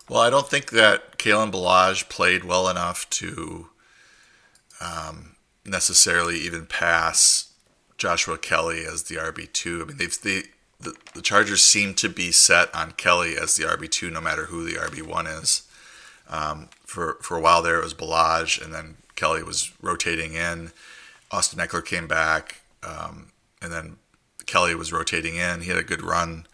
Well, 0.09 0.21
I 0.21 0.31
don't 0.31 0.49
think 0.49 0.71
that 0.71 1.19
Kalen 1.19 1.51
Ballage 1.51 2.09
played 2.09 2.43
well 2.43 2.67
enough 2.67 3.07
to 3.11 3.67
um, 4.81 5.35
necessarily 5.65 6.39
even 6.39 6.65
pass 6.65 7.53
Joshua 7.97 8.37
Kelly 8.37 8.85
as 8.85 9.03
the 9.03 9.15
RB 9.15 9.51
two. 9.51 9.81
I 9.81 9.85
mean, 9.85 9.97
they've 9.97 10.21
they 10.21 10.43
the, 10.79 10.95
the 11.13 11.21
Chargers 11.21 11.61
seem 11.61 11.93
to 11.95 12.09
be 12.09 12.31
set 12.31 12.73
on 12.73 12.93
Kelly 12.93 13.37
as 13.37 13.55
the 13.55 13.65
RB 13.65 13.89
two, 13.89 14.09
no 14.09 14.19
matter 14.19 14.45
who 14.45 14.63
the 14.63 14.79
RB 14.79 15.03
one 15.03 15.27
is. 15.27 15.63
Um, 16.29 16.69
for 16.85 17.17
for 17.21 17.37
a 17.37 17.41
while 17.41 17.61
there, 17.61 17.79
it 17.79 17.83
was 17.83 17.93
Ballage, 17.93 18.63
and 18.63 18.73
then 18.73 18.97
Kelly 19.15 19.43
was 19.43 19.71
rotating 19.81 20.33
in. 20.33 20.71
Austin 21.29 21.59
Ekeler 21.59 21.85
came 21.85 22.07
back. 22.07 22.61
Um, 22.83 23.31
and 23.61 23.71
then 23.71 23.97
Kelly 24.45 24.75
was 24.75 24.91
rotating 24.91 25.35
in. 25.35 25.61
He 25.61 25.69
had 25.69 25.77
a 25.77 25.83
good 25.83 26.01
run, 26.01 26.45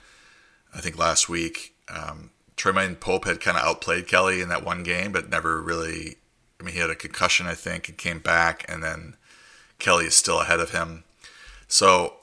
I 0.74 0.82
think, 0.82 0.98
last 0.98 1.30
week. 1.30 1.74
Um, 1.90 2.32
Troymaine 2.58 3.00
Pope 3.00 3.26
had 3.26 3.40
kind 3.40 3.58
of 3.58 3.64
outplayed 3.64 4.08
Kelly 4.08 4.42
in 4.42 4.50
that 4.50 4.66
one 4.66 4.84
game, 4.84 5.12
but 5.12 5.30
never 5.30 5.62
really. 5.62 6.18
I 6.60 6.64
mean, 6.64 6.74
he 6.74 6.80
had 6.80 6.90
a 6.90 6.96
concussion, 6.96 7.48
I 7.48 7.54
think, 7.54 7.88
and 7.88 7.98
came 7.98 8.20
back, 8.20 8.66
and 8.68 8.84
then 8.84 9.16
Kelly 9.80 10.06
is 10.06 10.16
still 10.16 10.42
ahead 10.42 10.60
of 10.60 10.72
him. 10.72 11.04
So 11.68 12.16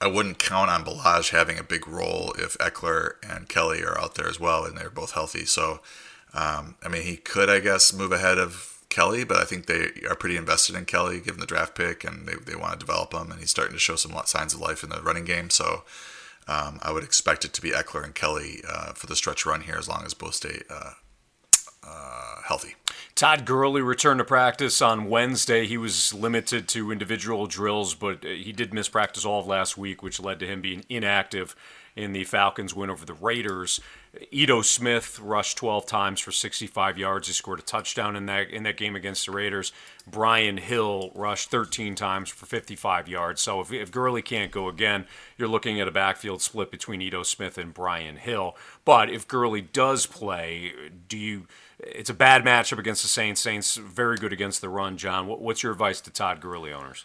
I 0.00 0.06
wouldn't 0.06 0.38
count 0.38 0.70
on 0.70 0.84
Ballage 0.84 1.30
having 1.30 1.58
a 1.58 1.64
big 1.64 1.86
role 1.86 2.32
if 2.38 2.56
Ekeler 2.58 3.14
and 3.28 3.48
Kelly 3.48 3.82
are 3.82 3.98
out 3.98 4.14
there 4.14 4.28
as 4.28 4.40
well, 4.40 4.64
and 4.64 4.76
they're 4.76 4.90
both 4.90 5.12
healthy. 5.12 5.44
So, 5.44 5.80
um, 6.34 6.76
I 6.82 6.88
mean, 6.88 7.02
he 7.02 7.16
could, 7.16 7.48
I 7.48 7.60
guess, 7.60 7.92
move 7.92 8.12
ahead 8.12 8.38
of 8.38 8.80
Kelly, 8.88 9.24
but 9.24 9.38
I 9.38 9.44
think 9.44 9.66
they 9.66 9.90
are 10.08 10.14
pretty 10.14 10.36
invested 10.36 10.76
in 10.76 10.84
Kelly, 10.84 11.20
given 11.20 11.40
the 11.40 11.46
draft 11.46 11.74
pick, 11.74 12.04
and 12.04 12.26
they, 12.26 12.34
they 12.34 12.56
want 12.56 12.72
to 12.72 12.78
develop 12.78 13.14
him. 13.14 13.30
And 13.30 13.40
he's 13.40 13.50
starting 13.50 13.74
to 13.74 13.80
show 13.80 13.96
some 13.96 14.12
signs 14.26 14.54
of 14.54 14.60
life 14.60 14.82
in 14.82 14.90
the 14.90 15.00
running 15.00 15.24
game. 15.24 15.50
So 15.50 15.84
um, 16.48 16.78
I 16.82 16.92
would 16.92 17.04
expect 17.04 17.44
it 17.44 17.52
to 17.54 17.62
be 17.62 17.70
Ekeler 17.70 18.04
and 18.04 18.14
Kelly 18.14 18.62
uh, 18.68 18.92
for 18.92 19.06
the 19.06 19.16
stretch 19.16 19.46
run 19.46 19.62
here, 19.62 19.76
as 19.78 19.88
long 19.88 20.04
as 20.04 20.14
both 20.14 20.34
stay 20.34 20.62
uh, 20.68 20.92
uh, 21.86 22.42
healthy. 22.44 22.74
Todd 23.14 23.44
Gurley 23.44 23.82
returned 23.82 24.18
to 24.18 24.24
practice 24.24 24.80
on 24.80 25.08
Wednesday. 25.08 25.66
He 25.66 25.76
was 25.76 26.14
limited 26.14 26.66
to 26.68 26.90
individual 26.90 27.46
drills, 27.46 27.94
but 27.94 28.24
uh, 28.24 28.28
he 28.28 28.52
did 28.52 28.72
miss 28.72 28.88
practice 28.88 29.24
all 29.24 29.40
of 29.40 29.46
last 29.46 29.76
week, 29.76 30.02
which 30.02 30.20
led 30.20 30.40
to 30.40 30.46
him 30.46 30.60
being 30.60 30.84
inactive 30.88 31.54
in 31.94 32.12
the 32.12 32.24
Falcons' 32.24 32.74
win 32.74 32.90
over 32.90 33.04
the 33.04 33.14
Raiders. 33.14 33.80
Ito 34.30 34.60
Smith 34.62 35.18
rushed 35.20 35.56
12 35.58 35.86
times 35.86 36.20
for 36.20 36.32
65 36.32 36.98
yards. 36.98 37.28
He 37.28 37.32
scored 37.32 37.60
a 37.60 37.62
touchdown 37.62 38.14
in 38.14 38.26
that 38.26 38.50
in 38.50 38.62
that 38.64 38.76
game 38.76 38.94
against 38.94 39.26
the 39.26 39.32
Raiders. 39.32 39.72
Brian 40.06 40.58
Hill 40.58 41.12
rushed 41.14 41.50
13 41.50 41.94
times 41.94 42.28
for 42.28 42.44
55 42.44 43.08
yards. 43.08 43.40
So 43.40 43.60
if, 43.60 43.72
if 43.72 43.90
Gurley 43.90 44.20
can't 44.20 44.50
go 44.50 44.68
again, 44.68 45.06
you're 45.38 45.48
looking 45.48 45.80
at 45.80 45.88
a 45.88 45.92
backfield 45.92 46.42
split 46.42 46.70
between 46.70 47.00
Ito 47.00 47.22
Smith 47.22 47.56
and 47.56 47.72
Brian 47.72 48.16
Hill. 48.16 48.56
But 48.84 49.08
if 49.08 49.26
Gurley 49.26 49.62
does 49.62 50.04
play, 50.06 50.72
do 51.08 51.16
you? 51.16 51.46
It's 51.78 52.10
a 52.10 52.14
bad 52.14 52.44
matchup 52.44 52.78
against 52.78 53.02
the 53.02 53.08
Saints. 53.12 53.40
Saints 53.40 53.76
very 53.76 54.16
good 54.16 54.32
against 54.32 54.60
the 54.60 54.68
run. 54.68 54.96
John, 54.96 55.26
what, 55.26 55.40
what's 55.40 55.62
your 55.62 55.72
advice 55.72 56.00
to 56.02 56.10
Todd 56.10 56.40
Gurley 56.40 56.72
owners? 56.72 57.04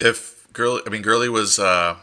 If 0.00 0.46
Gurley, 0.52 0.82
I 0.86 0.90
mean 0.90 1.02
Gurley 1.02 1.28
was. 1.28 1.58
Uh 1.58 1.96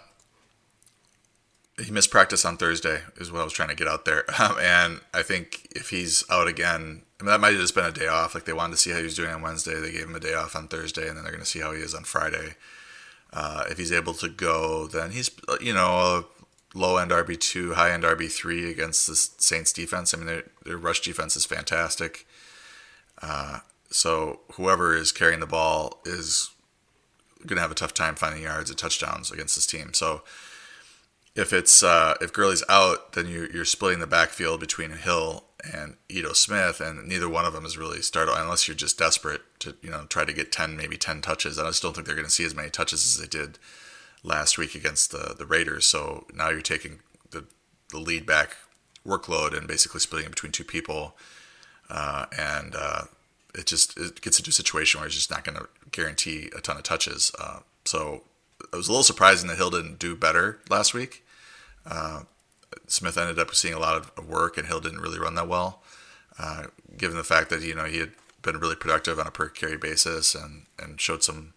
he 1.83 1.91
missed 1.91 2.11
practice 2.11 2.43
on 2.45 2.57
Thursday, 2.57 3.01
is 3.17 3.31
what 3.31 3.41
I 3.41 3.43
was 3.43 3.53
trying 3.53 3.69
to 3.69 3.75
get 3.75 3.87
out 3.87 4.05
there. 4.05 4.25
Um, 4.39 4.57
and 4.61 5.01
I 5.13 5.21
think 5.21 5.67
if 5.75 5.89
he's 5.89 6.23
out 6.29 6.47
again, 6.47 7.03
I 7.19 7.23
mean, 7.23 7.31
that 7.31 7.41
might 7.41 7.51
have 7.51 7.61
just 7.61 7.75
been 7.75 7.85
a 7.85 7.91
day 7.91 8.07
off. 8.07 8.33
Like 8.33 8.45
they 8.45 8.53
wanted 8.53 8.71
to 8.71 8.77
see 8.77 8.91
how 8.91 8.97
he 8.97 9.03
was 9.03 9.15
doing 9.15 9.31
on 9.31 9.41
Wednesday. 9.41 9.79
They 9.79 9.91
gave 9.91 10.05
him 10.05 10.15
a 10.15 10.19
day 10.19 10.33
off 10.33 10.55
on 10.55 10.69
Thursday, 10.69 11.07
and 11.07 11.17
then 11.17 11.23
they're 11.23 11.33
going 11.33 11.43
to 11.43 11.49
see 11.49 11.59
how 11.59 11.73
he 11.73 11.81
is 11.81 11.93
on 11.93 12.03
Friday. 12.03 12.55
Uh, 13.33 13.65
if 13.69 13.77
he's 13.77 13.91
able 13.91 14.13
to 14.13 14.29
go, 14.29 14.87
then 14.87 15.11
he's, 15.11 15.29
you 15.59 15.73
know, 15.73 16.25
low 16.73 16.97
end 16.97 17.11
RB2, 17.11 17.73
high 17.73 17.91
end 17.91 18.03
RB3 18.03 18.69
against 18.71 19.07
the 19.07 19.15
Saints 19.15 19.73
defense. 19.73 20.13
I 20.13 20.17
mean, 20.17 20.27
their, 20.27 20.43
their 20.63 20.77
rush 20.77 21.01
defense 21.01 21.35
is 21.35 21.45
fantastic. 21.45 22.25
Uh, 23.21 23.59
so 23.89 24.41
whoever 24.53 24.95
is 24.95 25.11
carrying 25.11 25.39
the 25.39 25.45
ball 25.45 26.01
is 26.05 26.51
going 27.45 27.55
to 27.55 27.61
have 27.61 27.71
a 27.71 27.75
tough 27.75 27.93
time 27.93 28.15
finding 28.15 28.43
yards 28.43 28.69
and 28.69 28.77
touchdowns 28.77 29.31
against 29.31 29.55
this 29.55 29.65
team. 29.65 29.93
So, 29.93 30.23
if 31.35 31.53
it's 31.53 31.83
uh, 31.83 32.15
if 32.19 32.33
Gurley's 32.33 32.63
out, 32.67 33.13
then 33.13 33.27
you're, 33.27 33.49
you're 33.49 33.65
splitting 33.65 33.99
the 33.99 34.07
backfield 34.07 34.59
between 34.59 34.91
Hill 34.91 35.45
and 35.73 35.95
Ito 36.09 36.33
Smith, 36.33 36.81
and 36.81 37.07
neither 37.07 37.29
one 37.29 37.45
of 37.45 37.53
them 37.53 37.65
is 37.65 37.77
really 37.77 38.01
started 38.01 38.33
unless 38.35 38.67
you're 38.67 38.75
just 38.75 38.97
desperate 38.97 39.41
to 39.59 39.75
you 39.81 39.89
know 39.89 40.05
try 40.09 40.25
to 40.25 40.33
get 40.33 40.51
ten 40.51 40.75
maybe 40.75 40.97
ten 40.97 41.21
touches. 41.21 41.57
And 41.57 41.67
I 41.67 41.69
just 41.69 41.83
don't 41.83 41.93
think 41.93 42.07
they're 42.07 42.15
going 42.15 42.27
to 42.27 42.31
see 42.31 42.45
as 42.45 42.55
many 42.55 42.69
touches 42.69 43.05
as 43.05 43.21
they 43.21 43.27
did 43.27 43.59
last 44.23 44.57
week 44.57 44.75
against 44.75 45.11
the 45.11 45.35
the 45.37 45.45
Raiders. 45.45 45.85
So 45.85 46.25
now 46.33 46.49
you're 46.49 46.61
taking 46.61 46.99
the 47.31 47.45
the 47.91 47.99
lead 47.99 48.25
back 48.25 48.57
workload 49.05 49.57
and 49.57 49.67
basically 49.67 49.99
splitting 49.99 50.27
it 50.27 50.31
between 50.31 50.51
two 50.51 50.63
people, 50.63 51.15
uh, 51.89 52.25
and 52.37 52.75
uh, 52.75 53.03
it 53.55 53.65
just 53.65 53.97
it 53.97 54.21
gets 54.21 54.39
into 54.39 54.49
a 54.49 54.53
situation 54.53 54.99
where 54.99 55.07
it's 55.07 55.15
just 55.15 55.31
not 55.31 55.43
going 55.43 55.57
to 55.57 55.67
guarantee 55.91 56.49
a 56.55 56.61
ton 56.61 56.77
of 56.77 56.83
touches. 56.83 57.31
Uh, 57.39 57.59
so 57.85 58.23
it 58.71 58.75
was 58.75 58.87
a 58.87 58.91
little 58.91 59.03
surprising 59.03 59.47
that 59.49 59.57
Hill 59.57 59.71
didn't 59.71 59.99
do 59.99 60.15
better 60.15 60.59
last 60.69 60.93
week. 60.93 61.23
Uh, 61.85 62.23
Smith 62.87 63.17
ended 63.17 63.39
up 63.39 63.53
seeing 63.55 63.73
a 63.73 63.79
lot 63.79 63.95
of 63.95 64.27
work, 64.27 64.57
and 64.57 64.67
Hill 64.67 64.79
didn't 64.79 65.01
really 65.01 65.19
run 65.19 65.35
that 65.35 65.47
well, 65.47 65.81
uh, 66.37 66.65
given 66.97 67.17
the 67.17 67.23
fact 67.23 67.49
that 67.49 67.61
you 67.61 67.73
know 67.73 67.85
he 67.85 67.99
had 67.99 68.11
been 68.41 68.59
really 68.59 68.75
productive 68.75 69.19
on 69.19 69.27
a 69.27 69.31
per 69.31 69.49
carry 69.49 69.77
basis 69.77 70.35
and 70.35 70.65
and 70.77 70.99
showed 71.01 71.23
some. 71.23 71.53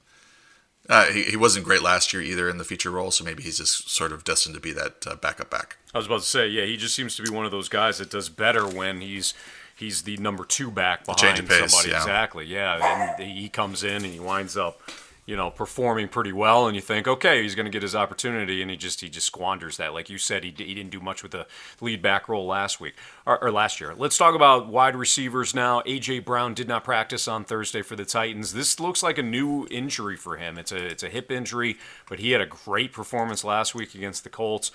Uh, 0.88 1.04
he, 1.06 1.22
he 1.22 1.36
wasn't 1.36 1.64
great 1.64 1.80
last 1.80 2.12
year 2.12 2.20
either 2.20 2.48
in 2.48 2.58
the 2.58 2.64
feature 2.64 2.90
role, 2.90 3.12
so 3.12 3.22
maybe 3.22 3.42
he's 3.44 3.58
just 3.58 3.88
sort 3.88 4.10
of 4.10 4.24
destined 4.24 4.52
to 4.52 4.60
be 4.60 4.72
that 4.72 5.20
backup 5.20 5.48
back. 5.48 5.76
I 5.94 5.98
was 5.98 6.06
about 6.06 6.22
to 6.22 6.26
say, 6.26 6.48
yeah, 6.48 6.64
he 6.64 6.76
just 6.76 6.96
seems 6.96 7.14
to 7.16 7.22
be 7.22 7.30
one 7.30 7.44
of 7.44 7.52
those 7.52 7.68
guys 7.68 7.98
that 7.98 8.10
does 8.10 8.28
better 8.28 8.66
when 8.66 9.00
he's 9.00 9.32
he's 9.76 10.02
the 10.02 10.16
number 10.18 10.44
two 10.44 10.70
back 10.70 11.04
behind 11.04 11.36
somebody. 11.36 11.90
Yeah. 11.90 11.96
Exactly, 11.96 12.46
yeah, 12.46 13.14
and 13.18 13.22
he 13.22 13.48
comes 13.48 13.84
in 13.84 14.04
and 14.04 14.12
he 14.12 14.20
winds 14.20 14.56
up 14.56 14.80
you 15.24 15.36
know, 15.36 15.50
performing 15.50 16.08
pretty 16.08 16.32
well, 16.32 16.66
and 16.66 16.74
you 16.74 16.82
think, 16.82 17.06
okay, 17.06 17.42
he's 17.42 17.54
going 17.54 17.64
to 17.64 17.70
get 17.70 17.82
his 17.82 17.94
opportunity, 17.94 18.60
and 18.60 18.68
he 18.70 18.76
just 18.76 19.00
he 19.00 19.08
just 19.08 19.26
squanders 19.26 19.76
that. 19.76 19.94
Like 19.94 20.10
you 20.10 20.18
said, 20.18 20.42
he, 20.42 20.50
he 20.50 20.74
didn't 20.74 20.90
do 20.90 20.98
much 20.98 21.22
with 21.22 21.30
the 21.30 21.46
lead 21.80 22.02
back 22.02 22.28
role 22.28 22.46
last 22.46 22.80
week 22.80 22.94
or, 23.24 23.42
or, 23.42 23.52
last 23.52 23.80
year. 23.80 23.94
Let's 23.96 24.18
talk 24.18 24.34
about 24.34 24.66
wide 24.66 24.96
receivers 24.96 25.54
now. 25.54 25.80
AJ 25.82 26.24
Brown 26.24 26.54
did 26.54 26.66
not 26.66 26.82
practice 26.82 27.28
on 27.28 27.44
Thursday 27.44 27.82
for 27.82 27.94
the 27.94 28.04
Titans. 28.04 28.52
This 28.52 28.80
looks 28.80 29.00
like 29.00 29.16
a 29.16 29.22
new 29.22 29.68
injury 29.70 30.16
for 30.16 30.38
him. 30.38 30.58
It's 30.58 30.72
a 30.72 30.84
it's 30.84 31.04
a 31.04 31.08
hip 31.08 31.30
injury, 31.30 31.78
but 32.08 32.18
he 32.18 32.32
had 32.32 32.40
a 32.40 32.46
great 32.46 32.92
performance 32.92 33.44
last 33.44 33.76
week 33.76 33.94
against 33.94 34.24
the 34.24 34.30
Colts. 34.30 34.72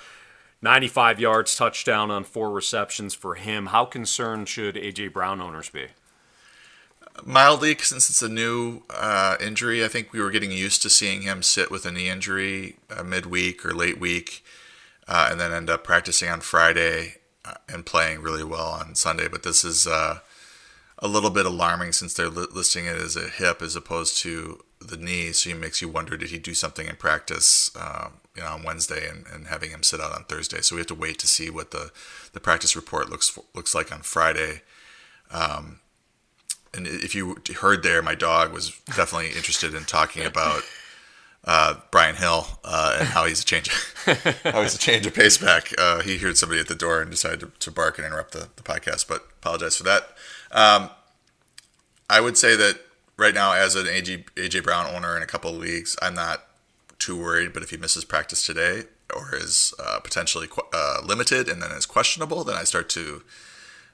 95 0.61 1.19
yards, 1.19 1.55
touchdown 1.55 2.09
on 2.09 2.23
four 2.23 2.51
receptions 2.51 3.13
for 3.13 3.35
him. 3.35 3.67
How 3.67 3.85
concerned 3.85 4.49
should 4.49 4.75
AJ 4.75 5.13
Brown 5.13 5.41
owners 5.41 5.69
be? 5.69 5.87
mildly 7.25 7.75
since 7.79 8.09
it's 8.09 8.21
a 8.21 8.29
new 8.29 8.83
uh, 8.89 9.37
injury. 9.39 9.83
I 9.83 9.87
think 9.87 10.13
we 10.13 10.21
were 10.21 10.31
getting 10.31 10.51
used 10.51 10.81
to 10.83 10.89
seeing 10.89 11.21
him 11.21 11.41
sit 11.41 11.71
with 11.71 11.85
a 11.85 11.91
knee 11.91 12.09
injury 12.09 12.77
uh, 12.89 13.03
midweek 13.03 13.65
or 13.65 13.73
late 13.73 13.99
week, 13.99 14.43
uh, 15.07 15.29
and 15.31 15.39
then 15.39 15.51
end 15.51 15.69
up 15.69 15.83
practicing 15.83 16.29
on 16.29 16.41
Friday 16.41 17.15
uh, 17.45 17.55
and 17.69 17.85
playing 17.85 18.21
really 18.21 18.43
well 18.43 18.67
on 18.67 18.95
Sunday. 18.95 19.27
But 19.27 19.43
this 19.43 19.63
is 19.63 19.87
uh, 19.87 20.19
a 20.99 21.07
little 21.07 21.29
bit 21.29 21.45
alarming 21.45 21.93
since 21.93 22.13
they're 22.13 22.29
li- 22.29 22.47
listing 22.53 22.85
it 22.85 22.97
as 22.97 23.15
a 23.15 23.29
hip 23.29 23.61
as 23.61 23.75
opposed 23.75 24.17
to 24.19 24.63
the 24.79 24.97
knee. 24.97 25.31
So 25.31 25.51
it 25.51 25.59
makes 25.59 25.81
you 25.81 25.89
wonder: 25.89 26.17
did 26.17 26.29
he 26.29 26.39
do 26.39 26.53
something 26.53 26.87
in 26.87 26.95
practice? 26.95 27.71
Um, 27.75 28.13
you 28.37 28.43
know, 28.43 28.49
on 28.49 28.63
Wednesday 28.63 29.09
and, 29.09 29.25
and 29.33 29.47
having 29.47 29.71
him 29.71 29.83
sit 29.83 29.99
out 29.99 30.13
on 30.13 30.23
Thursday. 30.25 30.61
So 30.61 30.75
we 30.75 30.79
have 30.79 30.87
to 30.87 30.95
wait 30.95 31.17
to 31.19 31.27
see 31.27 31.49
what 31.49 31.71
the, 31.71 31.91
the 32.33 32.39
practice 32.39 32.75
report 32.75 33.09
looks 33.09 33.37
looks 33.55 33.73
like 33.73 33.91
on 33.91 34.01
Friday. 34.01 34.61
Um, 35.31 35.79
and 36.73 36.85
if 36.85 37.15
you 37.15 37.37
heard 37.59 37.81
there, 37.81 38.01
my 38.01 38.13
dog 38.15 38.53
was 38.53 38.79
definitely 38.95 39.29
interested 39.29 39.73
in 39.73 39.83
talking 39.85 40.25
about 40.33 40.63
uh, 41.45 41.75
Brian 41.91 42.15
Hill 42.15 42.45
uh, 42.63 42.97
and 42.99 43.07
how 43.07 43.25
he's 43.25 43.41
a 43.41 43.45
change, 43.45 43.69
how 44.43 44.61
he's 44.61 44.75
a 44.75 44.79
change 44.79 45.05
of 45.07 45.13
pace 45.13 45.37
back. 45.37 45.73
Uh, 45.77 46.01
he 46.01 46.17
heard 46.17 46.37
somebody 46.37 46.61
at 46.61 46.67
the 46.67 46.75
door 46.75 47.01
and 47.01 47.09
decided 47.09 47.39
to, 47.39 47.51
to 47.59 47.71
bark 47.71 47.97
and 47.97 48.05
interrupt 48.05 48.33
the, 48.33 48.49
the 48.55 48.63
podcast, 48.63 49.07
but 49.07 49.27
apologize 49.41 49.77
for 49.77 49.83
that. 49.83 50.09
Um, 50.51 50.89
I 52.09 52.21
would 52.21 52.37
say 52.37 52.55
that 52.55 52.79
right 53.17 53.33
now, 53.33 53.53
as 53.53 53.75
an 53.75 53.85
AJ, 53.85 54.25
AJ 54.35 54.63
Brown 54.63 54.93
owner 54.93 55.17
in 55.17 55.23
a 55.23 55.25
couple 55.25 55.51
of 55.51 55.57
leagues, 55.57 55.97
I'm 56.01 56.13
not 56.13 56.46
too 57.07 57.17
worried. 57.17 57.53
But 57.53 57.63
if 57.63 57.69
he 57.69 57.77
misses 57.77 58.03
practice 58.03 58.45
today 58.45 58.83
or 59.15 59.33
is 59.33 59.73
uh, 59.79 59.99
potentially 60.03 60.47
uh, 60.73 61.01
limited 61.03 61.47
and 61.47 61.61
then 61.61 61.71
is 61.71 61.85
questionable, 61.85 62.43
then 62.43 62.57
I 62.57 62.65
start 62.65 62.89
to 62.89 63.23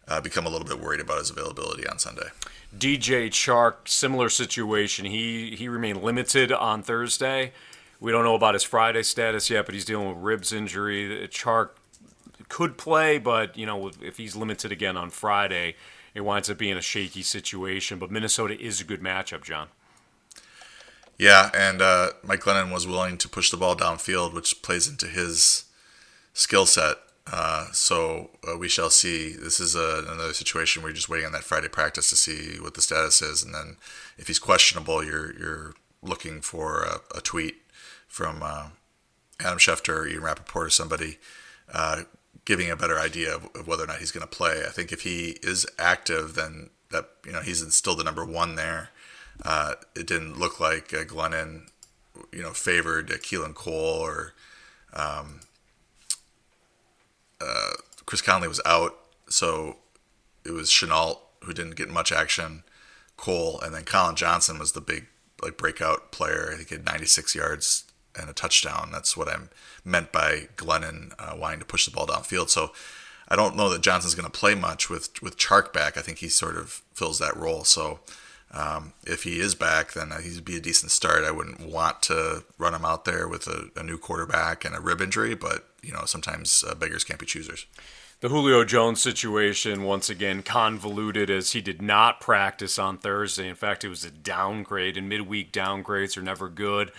uh, 0.07 0.19
become 0.19 0.45
a 0.47 0.49
little 0.49 0.67
bit 0.67 0.79
worried 0.79 0.99
about 0.99 1.19
his 1.19 1.29
availability 1.29 1.87
on 1.87 1.99
Sunday. 1.99 2.29
DJ 2.75 3.27
Chark, 3.27 3.87
similar 3.87 4.29
situation. 4.29 5.05
He 5.05 5.55
he 5.55 5.67
remained 5.69 6.03
limited 6.03 6.51
on 6.51 6.81
Thursday. 6.81 7.53
We 7.99 8.11
don't 8.11 8.23
know 8.23 8.35
about 8.35 8.55
his 8.55 8.63
Friday 8.63 9.03
status 9.03 9.49
yet, 9.49 9.65
but 9.67 9.75
he's 9.75 9.85
dealing 9.85 10.09
with 10.09 10.17
ribs 10.17 10.51
injury. 10.51 11.27
Chark 11.29 11.69
could 12.49 12.77
play, 12.77 13.19
but 13.19 13.55
you 13.55 13.67
know 13.67 13.91
if 14.01 14.17
he's 14.17 14.35
limited 14.35 14.71
again 14.71 14.97
on 14.97 15.11
Friday, 15.11 15.75
it 16.15 16.21
winds 16.21 16.49
up 16.49 16.57
being 16.57 16.77
a 16.77 16.81
shaky 16.81 17.21
situation. 17.21 17.99
But 17.99 18.09
Minnesota 18.09 18.59
is 18.59 18.81
a 18.81 18.83
good 18.83 19.01
matchup, 19.01 19.43
John. 19.43 19.67
Yeah, 21.23 21.51
and 21.53 21.81
uh, 21.81 22.09
Mike 22.21 22.41
Glennon 22.41 22.73
was 22.73 22.85
willing 22.85 23.17
to 23.19 23.29
push 23.29 23.49
the 23.49 23.55
ball 23.55 23.77
downfield, 23.77 24.33
which 24.33 24.61
plays 24.61 24.89
into 24.89 25.07
his 25.07 25.63
skill 26.33 26.65
set. 26.65 26.97
Uh, 27.31 27.67
so 27.71 28.31
uh, 28.45 28.57
we 28.57 28.67
shall 28.67 28.89
see. 28.89 29.31
This 29.31 29.61
is 29.61 29.73
a, 29.73 30.03
another 30.05 30.33
situation 30.33 30.81
where 30.81 30.89
you're 30.89 30.97
just 30.97 31.07
waiting 31.07 31.25
on 31.25 31.31
that 31.31 31.45
Friday 31.45 31.69
practice 31.69 32.09
to 32.09 32.17
see 32.17 32.59
what 32.59 32.73
the 32.73 32.81
status 32.81 33.21
is, 33.21 33.41
and 33.41 33.55
then 33.55 33.77
if 34.17 34.27
he's 34.27 34.37
questionable, 34.37 35.01
you're 35.01 35.33
you're 35.39 35.75
looking 36.01 36.41
for 36.41 36.83
a, 36.83 36.99
a 37.17 37.21
tweet 37.21 37.55
from 38.05 38.43
uh, 38.43 38.67
Adam 39.39 39.59
Schefter 39.59 39.99
or 39.99 40.07
Ian 40.07 40.23
Rapoport 40.23 40.67
or 40.67 40.71
somebody 40.71 41.19
uh, 41.73 42.01
giving 42.43 42.69
a 42.69 42.75
better 42.75 42.99
idea 42.99 43.33
of, 43.33 43.47
of 43.55 43.65
whether 43.65 43.85
or 43.85 43.87
not 43.87 43.99
he's 43.99 44.11
going 44.11 44.27
to 44.27 44.37
play. 44.37 44.63
I 44.67 44.71
think 44.71 44.91
if 44.91 45.03
he 45.03 45.37
is 45.41 45.65
active, 45.79 46.35
then 46.35 46.71
that 46.91 47.11
you 47.25 47.31
know 47.31 47.39
he's 47.39 47.65
still 47.73 47.95
the 47.95 48.03
number 48.03 48.25
one 48.25 48.55
there. 48.55 48.89
Uh, 49.43 49.73
it 49.95 50.07
didn't 50.07 50.39
look 50.39 50.59
like 50.59 50.89
Glennon, 50.89 51.69
you 52.31 52.41
know, 52.41 52.51
favored 52.51 53.09
Keelan 53.09 53.55
Cole 53.55 53.73
or. 53.73 54.33
Um, 54.93 55.39
uh, 57.41 57.71
Chris 58.05 58.21
Conley 58.21 58.47
was 58.47 58.61
out, 58.65 58.97
so 59.27 59.77
it 60.45 60.51
was 60.51 60.69
Shenault 60.69 61.19
who 61.43 61.53
didn't 61.53 61.75
get 61.75 61.89
much 61.89 62.11
action, 62.11 62.63
Cole, 63.17 63.59
and 63.61 63.73
then 63.73 63.83
Collin 63.83 64.15
Johnson 64.15 64.59
was 64.59 64.71
the 64.71 64.81
big 64.81 65.07
like 65.41 65.57
breakout 65.57 66.11
player. 66.11 66.49
I 66.51 66.55
think 66.55 66.69
he 66.69 66.75
had 66.75 66.85
96 66.85 67.35
yards 67.35 67.85
and 68.19 68.29
a 68.29 68.33
touchdown. 68.33 68.89
That's 68.91 69.17
what 69.17 69.27
I 69.27 69.35
meant 69.83 70.11
by 70.11 70.47
Glennon 70.55 71.13
uh, 71.19 71.35
wanting 71.35 71.59
to 71.59 71.65
push 71.65 71.85
the 71.85 71.91
ball 71.91 72.07
downfield. 72.07 72.49
So 72.49 72.71
I 73.27 73.35
don't 73.35 73.55
know 73.55 73.69
that 73.69 73.81
Johnson's 73.81 74.15
going 74.15 74.29
to 74.29 74.39
play 74.39 74.55
much 74.55 74.89
with 74.89 75.21
with 75.21 75.37
Chark 75.37 75.73
back. 75.73 75.97
I 75.97 76.01
think 76.01 76.19
he 76.19 76.29
sort 76.29 76.55
of 76.55 76.81
fills 76.93 77.19
that 77.19 77.35
role. 77.35 77.63
So 77.63 77.99
um, 78.53 78.93
if 79.05 79.23
he 79.23 79.39
is 79.39 79.55
back, 79.55 79.93
then 79.93 80.11
he'd 80.23 80.45
be 80.45 80.57
a 80.57 80.61
decent 80.61 80.91
start. 80.91 81.23
I 81.23 81.31
wouldn't 81.31 81.59
want 81.59 82.03
to 82.03 82.43
run 82.57 82.73
him 82.73 82.85
out 82.85 83.05
there 83.05 83.27
with 83.27 83.47
a, 83.47 83.69
a 83.75 83.83
new 83.83 83.97
quarterback 83.97 84.63
and 84.63 84.75
a 84.75 84.79
rib 84.79 85.01
injury, 85.01 85.33
but 85.33 85.67
you 85.81 85.91
know 85.91 86.05
sometimes 86.05 86.63
uh, 86.67 86.75
beggars 86.75 87.03
can't 87.03 87.19
be 87.19 87.25
choosers. 87.25 87.65
The 88.19 88.29
Julio 88.29 88.63
Jones 88.63 89.01
situation, 89.01 89.83
once 89.83 90.09
again, 90.09 90.43
convoluted 90.43 91.29
as 91.29 91.51
he 91.51 91.59
did 91.59 91.81
not 91.81 92.21
practice 92.21 92.79
on 92.79 92.97
Thursday. 92.97 93.49
In 93.49 93.55
fact, 93.55 93.83
it 93.83 93.89
was 93.89 94.05
a 94.05 94.11
downgrade, 94.11 94.95
and 94.95 95.09
midweek 95.09 95.51
downgrades 95.51 96.15
are 96.15 96.21
never 96.21 96.47
good. 96.47 96.93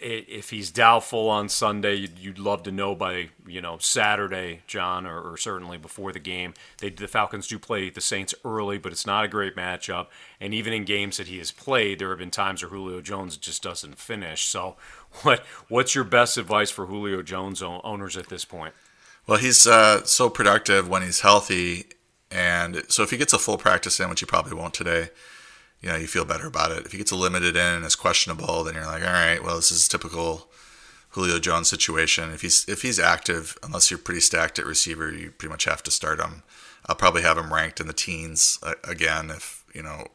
If 0.00 0.50
he's 0.50 0.70
doubtful 0.70 1.28
on 1.28 1.48
Sunday, 1.48 2.08
you'd 2.18 2.38
love 2.38 2.62
to 2.64 2.72
know 2.72 2.94
by 2.94 3.30
you 3.46 3.60
know 3.60 3.78
Saturday, 3.78 4.60
John, 4.66 5.06
or, 5.06 5.20
or 5.20 5.36
certainly 5.36 5.78
before 5.78 6.12
the 6.12 6.18
game. 6.18 6.54
They, 6.78 6.90
the 6.90 7.08
Falcons 7.08 7.46
do 7.46 7.58
play 7.58 7.90
the 7.90 8.00
Saints 8.00 8.34
early, 8.44 8.78
but 8.78 8.92
it's 8.92 9.06
not 9.06 9.24
a 9.24 9.28
great 9.28 9.56
matchup. 9.56 10.06
And 10.40 10.54
even 10.54 10.72
in 10.72 10.84
games 10.84 11.16
that 11.16 11.28
he 11.28 11.38
has 11.38 11.52
played, 11.52 11.98
there 11.98 12.10
have 12.10 12.18
been 12.18 12.30
times 12.30 12.62
where 12.62 12.70
Julio 12.70 13.00
Jones 13.00 13.36
just 13.36 13.62
doesn't 13.62 13.98
finish. 13.98 14.44
So, 14.44 14.76
what 15.22 15.40
what's 15.68 15.94
your 15.94 16.04
best 16.04 16.36
advice 16.38 16.70
for 16.70 16.86
Julio 16.86 17.22
Jones 17.22 17.62
owners 17.62 18.16
at 18.16 18.28
this 18.28 18.44
point? 18.44 18.74
Well, 19.26 19.38
he's 19.38 19.66
uh, 19.66 20.04
so 20.04 20.28
productive 20.30 20.88
when 20.88 21.02
he's 21.02 21.20
healthy, 21.20 21.86
and 22.30 22.82
so 22.88 23.02
if 23.02 23.10
he 23.10 23.16
gets 23.16 23.32
a 23.32 23.38
full 23.38 23.58
practice 23.58 24.00
in, 24.00 24.08
which 24.08 24.20
he 24.20 24.26
probably 24.26 24.54
won't 24.54 24.74
today, 24.74 25.10
you 25.80 25.88
know, 25.88 25.96
you 25.96 26.06
feel 26.06 26.24
better 26.24 26.46
about 26.46 26.72
it. 26.72 26.84
If 26.84 26.92
he 26.92 26.98
gets 26.98 27.10
a 27.10 27.16
limited 27.16 27.56
in 27.56 27.74
and 27.74 27.84
is 27.84 27.96
questionable, 27.96 28.64
then 28.64 28.74
you're 28.74 28.84
like, 28.84 29.02
all 29.02 29.12
right, 29.12 29.42
well, 29.42 29.56
this 29.56 29.70
is 29.70 29.88
typical 29.88 30.50
Julio 31.10 31.38
Jones 31.38 31.68
situation. 31.68 32.30
If 32.30 32.42
he's 32.42 32.68
if 32.68 32.82
he's 32.82 32.98
active, 32.98 33.58
unless 33.62 33.90
you're 33.90 33.98
pretty 33.98 34.20
stacked 34.20 34.58
at 34.58 34.66
receiver, 34.66 35.10
you 35.10 35.30
pretty 35.30 35.50
much 35.50 35.64
have 35.64 35.82
to 35.84 35.90
start 35.90 36.20
him. 36.20 36.42
I'll 36.86 36.96
probably 36.96 37.22
have 37.22 37.38
him 37.38 37.52
ranked 37.52 37.80
in 37.80 37.86
the 37.86 37.92
teens 37.92 38.58
uh, 38.62 38.74
again 38.84 39.30
if 39.30 39.64
you 39.74 39.82
know 39.82 40.06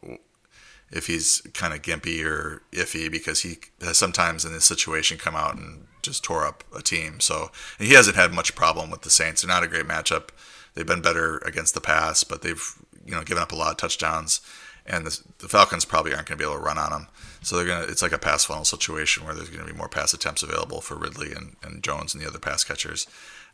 if 0.91 1.07
he's 1.07 1.41
kind 1.53 1.73
of 1.73 1.81
gimpy 1.81 2.23
or 2.23 2.61
iffy 2.71 3.11
because 3.11 3.41
he 3.41 3.57
has 3.81 3.97
sometimes 3.97 4.45
in 4.45 4.53
this 4.53 4.65
situation 4.65 5.17
come 5.17 5.35
out 5.35 5.55
and 5.55 5.87
just 6.01 6.23
tore 6.23 6.45
up 6.45 6.63
a 6.75 6.81
team. 6.81 7.19
So 7.19 7.49
he 7.79 7.93
hasn't 7.93 8.15
had 8.15 8.31
much 8.31 8.55
problem 8.55 8.89
with 8.89 9.01
the 9.01 9.09
Saints. 9.09 9.41
They're 9.41 9.53
not 9.53 9.63
a 9.63 9.67
great 9.67 9.87
matchup. 9.87 10.29
They've 10.73 10.85
been 10.85 11.01
better 11.01 11.37
against 11.39 11.73
the 11.73 11.81
pass, 11.81 12.23
but 12.23 12.41
they've 12.41 12.63
you 13.05 13.13
know 13.15 13.23
given 13.23 13.43
up 13.43 13.51
a 13.51 13.55
lot 13.55 13.71
of 13.71 13.77
touchdowns, 13.77 14.41
and 14.85 15.05
the, 15.05 15.19
the 15.39 15.47
Falcons 15.47 15.85
probably 15.85 16.13
aren't 16.13 16.27
going 16.27 16.37
to 16.37 16.43
be 16.43 16.49
able 16.49 16.59
to 16.59 16.65
run 16.65 16.77
on 16.77 16.91
them. 16.91 17.07
So 17.41 17.55
they're 17.55 17.65
gonna. 17.65 17.85
It's 17.85 18.01
like 18.01 18.11
a 18.11 18.17
pass 18.17 18.45
funnel 18.45 18.65
situation 18.65 19.25
where 19.25 19.33
there's 19.33 19.49
going 19.49 19.65
to 19.65 19.71
be 19.71 19.77
more 19.77 19.89
pass 19.89 20.13
attempts 20.13 20.43
available 20.43 20.81
for 20.81 20.95
Ridley 20.95 21.31
and, 21.31 21.55
and 21.63 21.83
Jones 21.83 22.13
and 22.13 22.23
the 22.23 22.27
other 22.27 22.39
pass 22.39 22.63
catchers. 22.63 23.07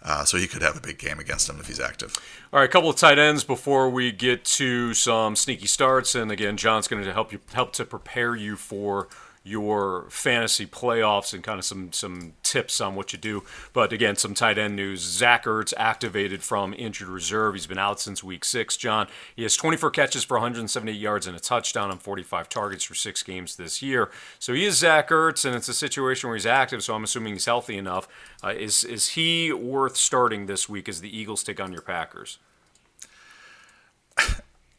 Uh, 0.03 0.23
so 0.25 0.37
he 0.37 0.47
could 0.47 0.63
have 0.63 0.75
a 0.75 0.81
big 0.81 0.97
game 0.97 1.19
against 1.19 1.47
him 1.47 1.59
if 1.59 1.67
he's 1.67 1.79
active. 1.79 2.17
All 2.51 2.59
right, 2.59 2.67
a 2.67 2.71
couple 2.71 2.89
of 2.89 2.95
tight 2.95 3.19
ends 3.19 3.43
before 3.43 3.89
we 3.89 4.11
get 4.11 4.43
to 4.45 4.95
some 4.95 5.35
sneaky 5.35 5.67
starts, 5.67 6.15
and 6.15 6.31
again, 6.31 6.57
John's 6.57 6.87
going 6.87 7.03
to 7.03 7.13
help 7.13 7.31
you 7.31 7.39
help 7.53 7.73
to 7.73 7.85
prepare 7.85 8.35
you 8.35 8.55
for 8.55 9.07
your 9.43 10.05
fantasy 10.11 10.67
playoffs 10.67 11.33
and 11.33 11.43
kind 11.43 11.57
of 11.57 11.65
some 11.65 11.91
some 11.91 12.33
tips 12.43 12.79
on 12.79 12.93
what 12.93 13.11
you 13.11 13.17
do. 13.17 13.43
But 13.73 13.91
again, 13.91 14.15
some 14.15 14.35
tight 14.35 14.59
end 14.59 14.75
news. 14.75 15.01
Zach 15.01 15.45
Ertz 15.45 15.73
activated 15.77 16.43
from 16.43 16.75
injured 16.77 17.07
reserve. 17.07 17.55
He's 17.55 17.65
been 17.65 17.79
out 17.79 17.99
since 17.99 18.23
week 18.23 18.45
six, 18.45 18.77
John. 18.77 19.07
He 19.35 19.41
has 19.43 19.55
24 19.57 19.89
catches 19.91 20.23
for 20.23 20.35
178 20.35 20.95
yards 20.95 21.25
and 21.25 21.35
a 21.35 21.39
touchdown 21.39 21.89
on 21.89 21.97
45 21.97 22.49
targets 22.49 22.83
for 22.83 22.93
six 22.93 23.23
games 23.23 23.55
this 23.55 23.81
year. 23.81 24.11
So 24.37 24.53
he 24.53 24.65
is 24.65 24.77
Zach 24.77 25.09
Ertz, 25.09 25.43
and 25.43 25.55
it's 25.55 25.67
a 25.67 25.73
situation 25.73 26.29
where 26.29 26.35
he's 26.35 26.45
active, 26.45 26.83
so 26.83 26.93
I'm 26.93 27.03
assuming 27.03 27.33
he's 27.33 27.45
healthy 27.45 27.77
enough. 27.77 28.07
Uh, 28.43 28.49
is, 28.49 28.83
is 28.83 29.09
he 29.09 29.51
worth 29.51 29.97
starting 29.97 30.45
this 30.45 30.69
week 30.69 30.87
as 30.87 31.01
the 31.01 31.15
Eagles 31.15 31.43
take 31.43 31.59
on 31.59 31.73
your 31.73 31.81
Packers? 31.81 32.37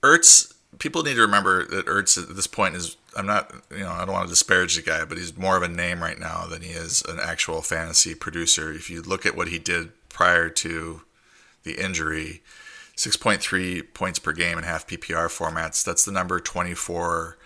Ertz, 0.02 0.52
people 0.78 1.02
need 1.02 1.14
to 1.14 1.20
remember 1.20 1.66
that 1.66 1.86
Ertz 1.86 2.20
at 2.20 2.34
this 2.34 2.46
point 2.46 2.74
is 2.74 2.96
I'm 3.16 3.26
not, 3.26 3.52
you 3.70 3.80
know, 3.80 3.90
I 3.90 4.04
don't 4.04 4.14
want 4.14 4.26
to 4.26 4.32
disparage 4.32 4.76
the 4.76 4.82
guy, 4.82 5.04
but 5.04 5.18
he's 5.18 5.36
more 5.36 5.56
of 5.56 5.62
a 5.62 5.68
name 5.68 6.02
right 6.02 6.18
now 6.18 6.46
than 6.46 6.62
he 6.62 6.70
is 6.70 7.02
an 7.02 7.18
actual 7.20 7.62
fantasy 7.62 8.14
producer. 8.14 8.72
If 8.72 8.88
you 8.88 9.02
look 9.02 9.26
at 9.26 9.36
what 9.36 9.48
he 9.48 9.58
did 9.58 9.90
prior 10.08 10.48
to 10.48 11.02
the 11.64 11.74
injury, 11.82 12.42
6.3 12.96 13.94
points 13.94 14.18
per 14.18 14.32
game 14.32 14.58
in 14.58 14.64
half 14.64 14.86
PPR 14.86 15.26
formats, 15.26 15.84
that's 15.84 16.04
the 16.04 16.12
number 16.12 16.40
24 16.40 17.38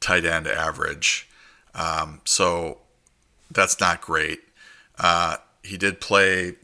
tight 0.00 0.24
end 0.24 0.46
average. 0.46 1.28
Um, 1.74 2.20
so 2.24 2.78
that's 3.50 3.80
not 3.80 4.00
great. 4.00 4.40
Uh, 4.98 5.36
he 5.62 5.76
did 5.76 6.00
play 6.00 6.54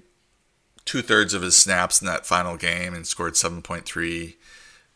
two 0.85 1.03
thirds 1.03 1.35
of 1.35 1.43
his 1.43 1.57
snaps 1.57 2.01
in 2.01 2.07
that 2.07 2.27
final 2.27 2.57
game 2.57 2.95
and 2.95 3.07
scored 3.07 3.35
7.3 3.35 4.35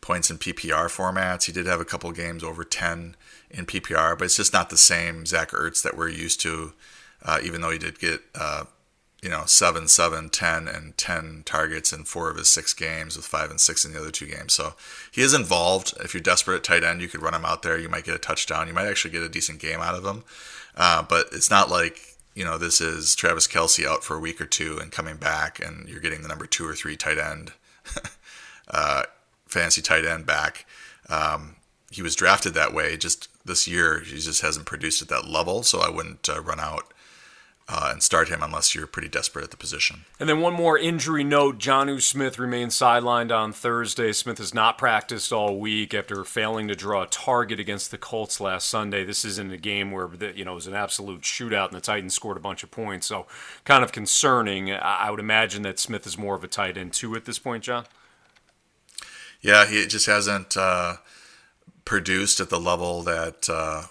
points 0.08 0.30
in 0.30 0.38
PPR 0.38 0.88
formats. 0.88 1.44
He 1.44 1.52
did 1.52 1.66
have 1.66 1.80
a 1.80 1.84
couple 1.84 2.10
games 2.12 2.42
over 2.42 2.64
10 2.64 3.14
in 3.50 3.66
PPR, 3.66 4.18
but 4.18 4.24
it's 4.24 4.38
just 4.38 4.54
not 4.54 4.70
the 4.70 4.78
same 4.78 5.26
Zach 5.26 5.50
Ertz 5.50 5.82
that 5.82 5.98
we're 5.98 6.08
used 6.08 6.40
to. 6.40 6.72
Uh, 7.22 7.40
even 7.44 7.60
though 7.60 7.70
he 7.70 7.78
did 7.78 7.98
get, 7.98 8.22
uh, 8.34 8.64
you 9.20 9.28
know, 9.28 9.42
seven, 9.44 9.86
seven, 9.86 10.30
10, 10.30 10.66
and 10.66 10.96
10 10.96 11.42
targets 11.44 11.92
in 11.92 12.04
four 12.04 12.30
of 12.30 12.38
his 12.38 12.48
six 12.48 12.72
games, 12.72 13.18
with 13.18 13.26
five 13.26 13.50
and 13.50 13.60
six 13.60 13.84
in 13.84 13.92
the 13.92 14.00
other 14.00 14.10
two 14.10 14.24
games. 14.24 14.54
So 14.54 14.74
he 15.12 15.20
is 15.20 15.34
involved. 15.34 15.92
If 16.00 16.14
you're 16.14 16.22
desperate 16.22 16.56
at 16.56 16.64
tight 16.64 16.84
end, 16.84 17.02
you 17.02 17.08
could 17.08 17.20
run 17.20 17.34
him 17.34 17.44
out 17.44 17.62
there. 17.62 17.78
You 17.78 17.90
might 17.90 18.04
get 18.04 18.14
a 18.14 18.18
touchdown. 18.18 18.66
You 18.66 18.72
might 18.72 18.86
actually 18.86 19.10
get 19.10 19.22
a 19.22 19.28
decent 19.28 19.60
game 19.60 19.80
out 19.80 19.94
of 19.94 20.06
him. 20.06 20.24
Uh, 20.74 21.02
but 21.02 21.26
it's 21.32 21.50
not 21.50 21.68
like 21.68 22.16
you 22.34 22.44
know 22.44 22.56
this 22.56 22.80
is 22.80 23.14
Travis 23.14 23.46
Kelce 23.48 23.84
out 23.84 24.04
for 24.04 24.16
a 24.16 24.20
week 24.20 24.40
or 24.40 24.46
two 24.46 24.78
and 24.78 24.90
coming 24.90 25.16
back, 25.16 25.60
and 25.60 25.86
you're 25.86 26.00
getting 26.00 26.22
the 26.22 26.28
number 26.28 26.46
two 26.46 26.66
or 26.66 26.74
three 26.74 26.96
tight 26.96 27.18
end, 27.18 27.52
uh, 28.68 29.02
fancy 29.48 29.82
tight 29.82 30.04
end 30.04 30.26
back. 30.26 30.66
Um, 31.08 31.56
he 31.90 32.02
was 32.02 32.14
drafted 32.14 32.54
that 32.54 32.74
way. 32.74 32.96
Just 32.96 33.28
this 33.44 33.66
year, 33.66 34.00
he 34.00 34.18
just 34.18 34.42
hasn't 34.42 34.66
produced 34.66 35.02
at 35.02 35.08
that 35.08 35.26
level. 35.26 35.62
So 35.62 35.80
I 35.80 35.90
wouldn't 35.90 36.28
uh, 36.28 36.40
run 36.40 36.60
out 36.60 36.92
uh, 37.70 37.90
and 37.92 38.02
start 38.02 38.28
him 38.28 38.42
unless 38.42 38.74
you're 38.74 38.86
pretty 38.86 39.08
desperate 39.08 39.44
at 39.44 39.50
the 39.50 39.56
position. 39.56 40.04
And 40.18 40.28
then 40.28 40.40
one 40.40 40.54
more 40.54 40.78
injury 40.78 41.22
note: 41.22 41.58
Jonnu 41.58 42.00
Smith 42.00 42.38
remains 42.38 42.74
sidelined 42.74 43.30
on 43.30 43.52
Thursday. 43.52 44.12
Smith 44.12 44.38
has 44.38 44.54
not 44.54 44.78
practiced 44.78 45.32
all 45.32 45.58
week 45.58 45.92
after 45.92 46.24
failing 46.24 46.68
to 46.68 46.74
draw 46.74 47.02
a 47.02 47.06
target 47.06 47.60
against 47.60 47.90
the 47.90 47.98
Colts 47.98 48.40
last 48.40 48.68
Sunday. 48.68 49.04
This 49.04 49.24
isn't 49.24 49.52
a 49.52 49.58
game 49.58 49.90
where 49.90 50.08
the, 50.08 50.36
you 50.36 50.44
know 50.44 50.52
it 50.52 50.56
was 50.56 50.66
an 50.66 50.74
absolute 50.74 51.22
shootout 51.22 51.68
and 51.68 51.76
the 51.76 51.82
Titans 51.82 52.14
scored 52.14 52.38
a 52.38 52.40
bunch 52.40 52.62
of 52.62 52.70
points, 52.70 53.06
so 53.06 53.26
kind 53.64 53.84
of 53.84 53.92
concerning. 53.92 54.72
I 54.72 55.10
would 55.10 55.20
imagine 55.20 55.62
that 55.62 55.78
Smith 55.78 56.06
is 56.06 56.16
more 56.16 56.34
of 56.34 56.44
a 56.44 56.48
tight 56.48 56.78
end 56.78 56.94
too 56.94 57.14
at 57.16 57.26
this 57.26 57.38
point, 57.38 57.64
John. 57.64 57.84
Yeah, 59.40 59.66
he 59.66 59.86
just 59.86 60.06
hasn't. 60.06 60.56
Uh, 60.56 60.96
produced 61.88 62.38
at 62.38 62.50
the 62.50 62.60
level 62.60 63.02
that 63.02 63.48
uh, 63.48 63.84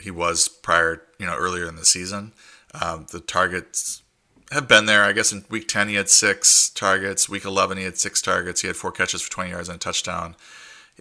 he 0.00 0.10
was 0.10 0.48
prior, 0.48 1.02
you 1.18 1.26
know, 1.26 1.36
earlier 1.36 1.68
in 1.68 1.76
the 1.76 1.84
season. 1.84 2.32
Um, 2.80 3.06
the 3.12 3.20
targets 3.20 4.02
have 4.50 4.66
been 4.66 4.86
there. 4.86 5.04
I 5.04 5.12
guess 5.12 5.32
in 5.32 5.44
week 5.50 5.68
10 5.68 5.90
he 5.90 5.96
had 5.96 6.08
six 6.08 6.70
targets. 6.70 7.28
Week 7.28 7.44
11 7.44 7.76
he 7.76 7.84
had 7.84 7.98
six 7.98 8.22
targets. 8.22 8.62
He 8.62 8.68
had 8.68 8.76
four 8.76 8.90
catches 8.90 9.20
for 9.20 9.30
20 9.30 9.50
yards 9.50 9.68
and 9.68 9.76
a 9.76 9.78
touchdown. 9.78 10.34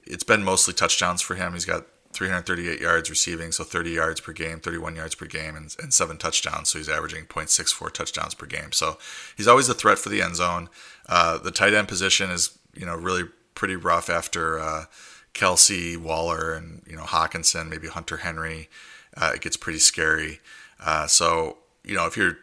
It's 0.04 0.26
been 0.26 0.44
mostly 0.44 0.74
touchdowns 0.74 1.22
for 1.22 1.36
him. 1.36 1.54
He's 1.54 1.64
got 1.64 1.86
338 2.12 2.82
yards 2.82 3.10
receiving, 3.10 3.54
so 3.54 3.64
30 3.64 3.92
yards 3.92 4.20
per 4.20 4.34
game, 4.34 4.60
31 4.60 4.98
yards 4.98 5.16
per 5.16 5.28
game, 5.28 5.56
and, 5.56 5.74
and 5.82 5.94
seven 5.94 6.18
touchdowns. 6.18 6.68
So 6.68 6.80
he's 6.80 6.90
averaging 6.90 7.28
0.64 7.28 7.94
touchdowns 7.94 8.34
per 8.34 8.46
game. 8.46 8.74
So 8.74 8.98
he's 9.38 9.48
always 9.48 9.70
a 9.70 9.74
threat 9.74 10.00
for 10.00 10.10
the 10.10 10.22
end 10.22 10.36
zone. 10.36 10.68
Uh, 11.08 11.38
the 11.38 11.52
tight 11.52 11.74
end 11.74 11.88
position 11.88 12.30
is, 12.30 12.58
you 12.76 12.86
know, 12.86 12.96
really 12.96 13.24
pretty 13.56 13.76
rough 13.76 14.10
after. 14.10 14.60
Uh, 14.60 14.86
Kelce, 15.34 15.98
Waller, 15.98 16.54
and 16.54 16.84
you 16.88 16.96
know 16.96 17.04
Hockenson, 17.04 17.70
maybe 17.70 17.88
Hunter 17.88 18.18
Henry. 18.18 18.70
Uh, 19.16 19.32
it 19.36 19.42
gets 19.42 19.58
pretty 19.58 19.80
scary. 19.80 20.40
Uh, 20.80 21.08
so 21.08 21.58
you 21.84 21.96
know 21.96 22.06
if 22.06 22.18
you're 22.18 22.38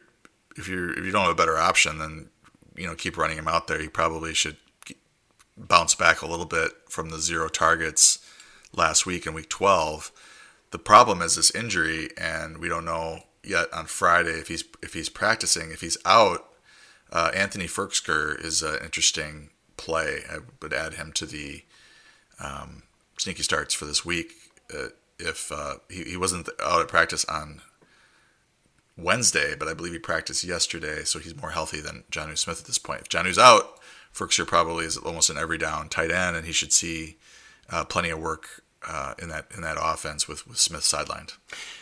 if 0.57 0.69
you 0.69 0.91
if 0.91 1.05
you 1.05 1.11
don't 1.11 1.23
have 1.23 1.33
a 1.33 1.35
better 1.35 1.59
option, 1.59 1.99
then 1.99 2.31
you 2.77 2.87
know 2.87 2.95
keep 2.95 3.17
running 3.17 3.39
him 3.39 3.49
out 3.49 3.67
there. 3.69 3.81
You 3.81 3.91
probably 3.91 4.35
should 4.35 4.57
bounce 5.57 5.95
back 5.95 6.23
a 6.23 6.27
little 6.27 6.47
bit 6.47 6.73
from 6.89 7.11
the 7.11 7.19
zero 7.19 7.49
targets 7.49 8.19
last 8.73 9.07
week 9.07 9.27
in 9.27 9.35
week 9.35 9.49
12. 9.49 10.13
The 10.71 10.79
problem 10.79 11.23
is 11.23 11.37
this 11.37 11.51
injury, 11.51 12.11
and 12.17 12.59
we 12.59 12.69
don't 12.69 12.85
know 12.85 13.25
yet 13.43 13.73
on 13.73 13.87
Friday 13.87 14.39
if 14.39 14.49
he's 14.49 14.65
if 14.83 14.95
he's 14.95 15.09
practicing. 15.09 15.71
If 15.71 15.81
he's 15.81 15.99
out, 16.05 16.49
uh, 17.11 17.31
Anthony 17.35 17.67
Firkser 17.67 18.43
is 18.43 18.63
an 18.63 18.79
interesting 18.83 19.51
play. 19.79 20.21
I 20.31 20.39
would 20.61 20.75
add 20.75 20.95
him 20.95 21.13
to 21.13 21.27
the 21.27 21.63
um, 22.39 22.83
sneaky 23.17 23.43
starts 23.43 23.75
for 23.75 23.87
this 23.87 24.05
week. 24.05 24.33
Uh, 24.73 24.89
if 25.19 25.51
uh, 25.51 25.77
he, 25.89 26.05
he 26.05 26.17
wasn't 26.17 26.49
out 26.63 26.83
at 26.83 26.89
practice 26.89 27.25
on 27.25 27.63
Wednesday, 28.97 29.55
but 29.59 29.69
I 29.69 29.75
believe 29.75 29.93
he 29.93 29.99
practiced 29.99 30.45
yesterday, 30.45 31.05
so 31.05 31.19
he's 31.19 31.37
more 31.37 31.51
healthy 31.51 31.81
than 31.81 32.05
Jonnu 32.11 32.37
Smith 32.37 32.61
at 32.61 32.67
this 32.67 32.79
point. 32.79 33.03
If 33.03 33.09
Jonnu's 33.09 33.39
out, 33.39 33.79
Firkser 34.15 34.47
probably 34.47 34.85
is 34.85 34.97
almost 34.97 35.31
an 35.31 35.39
every 35.39 35.59
down 35.59 35.89
tight 35.89 36.11
end, 36.11 36.37
and 36.37 36.47
he 36.47 36.53
should 36.53 36.73
see 36.73 37.17
uh, 37.71 37.85
plenty 37.85 38.11
of 38.11 38.19
work 38.19 38.63
uh, 38.87 39.15
in 39.21 39.29
that 39.29 39.47
in 39.55 39.63
that 39.63 39.77
offense 39.81 40.29
with, 40.29 40.47
with 40.47 40.59
Smith 40.59 40.83
sidelined. 40.83 41.37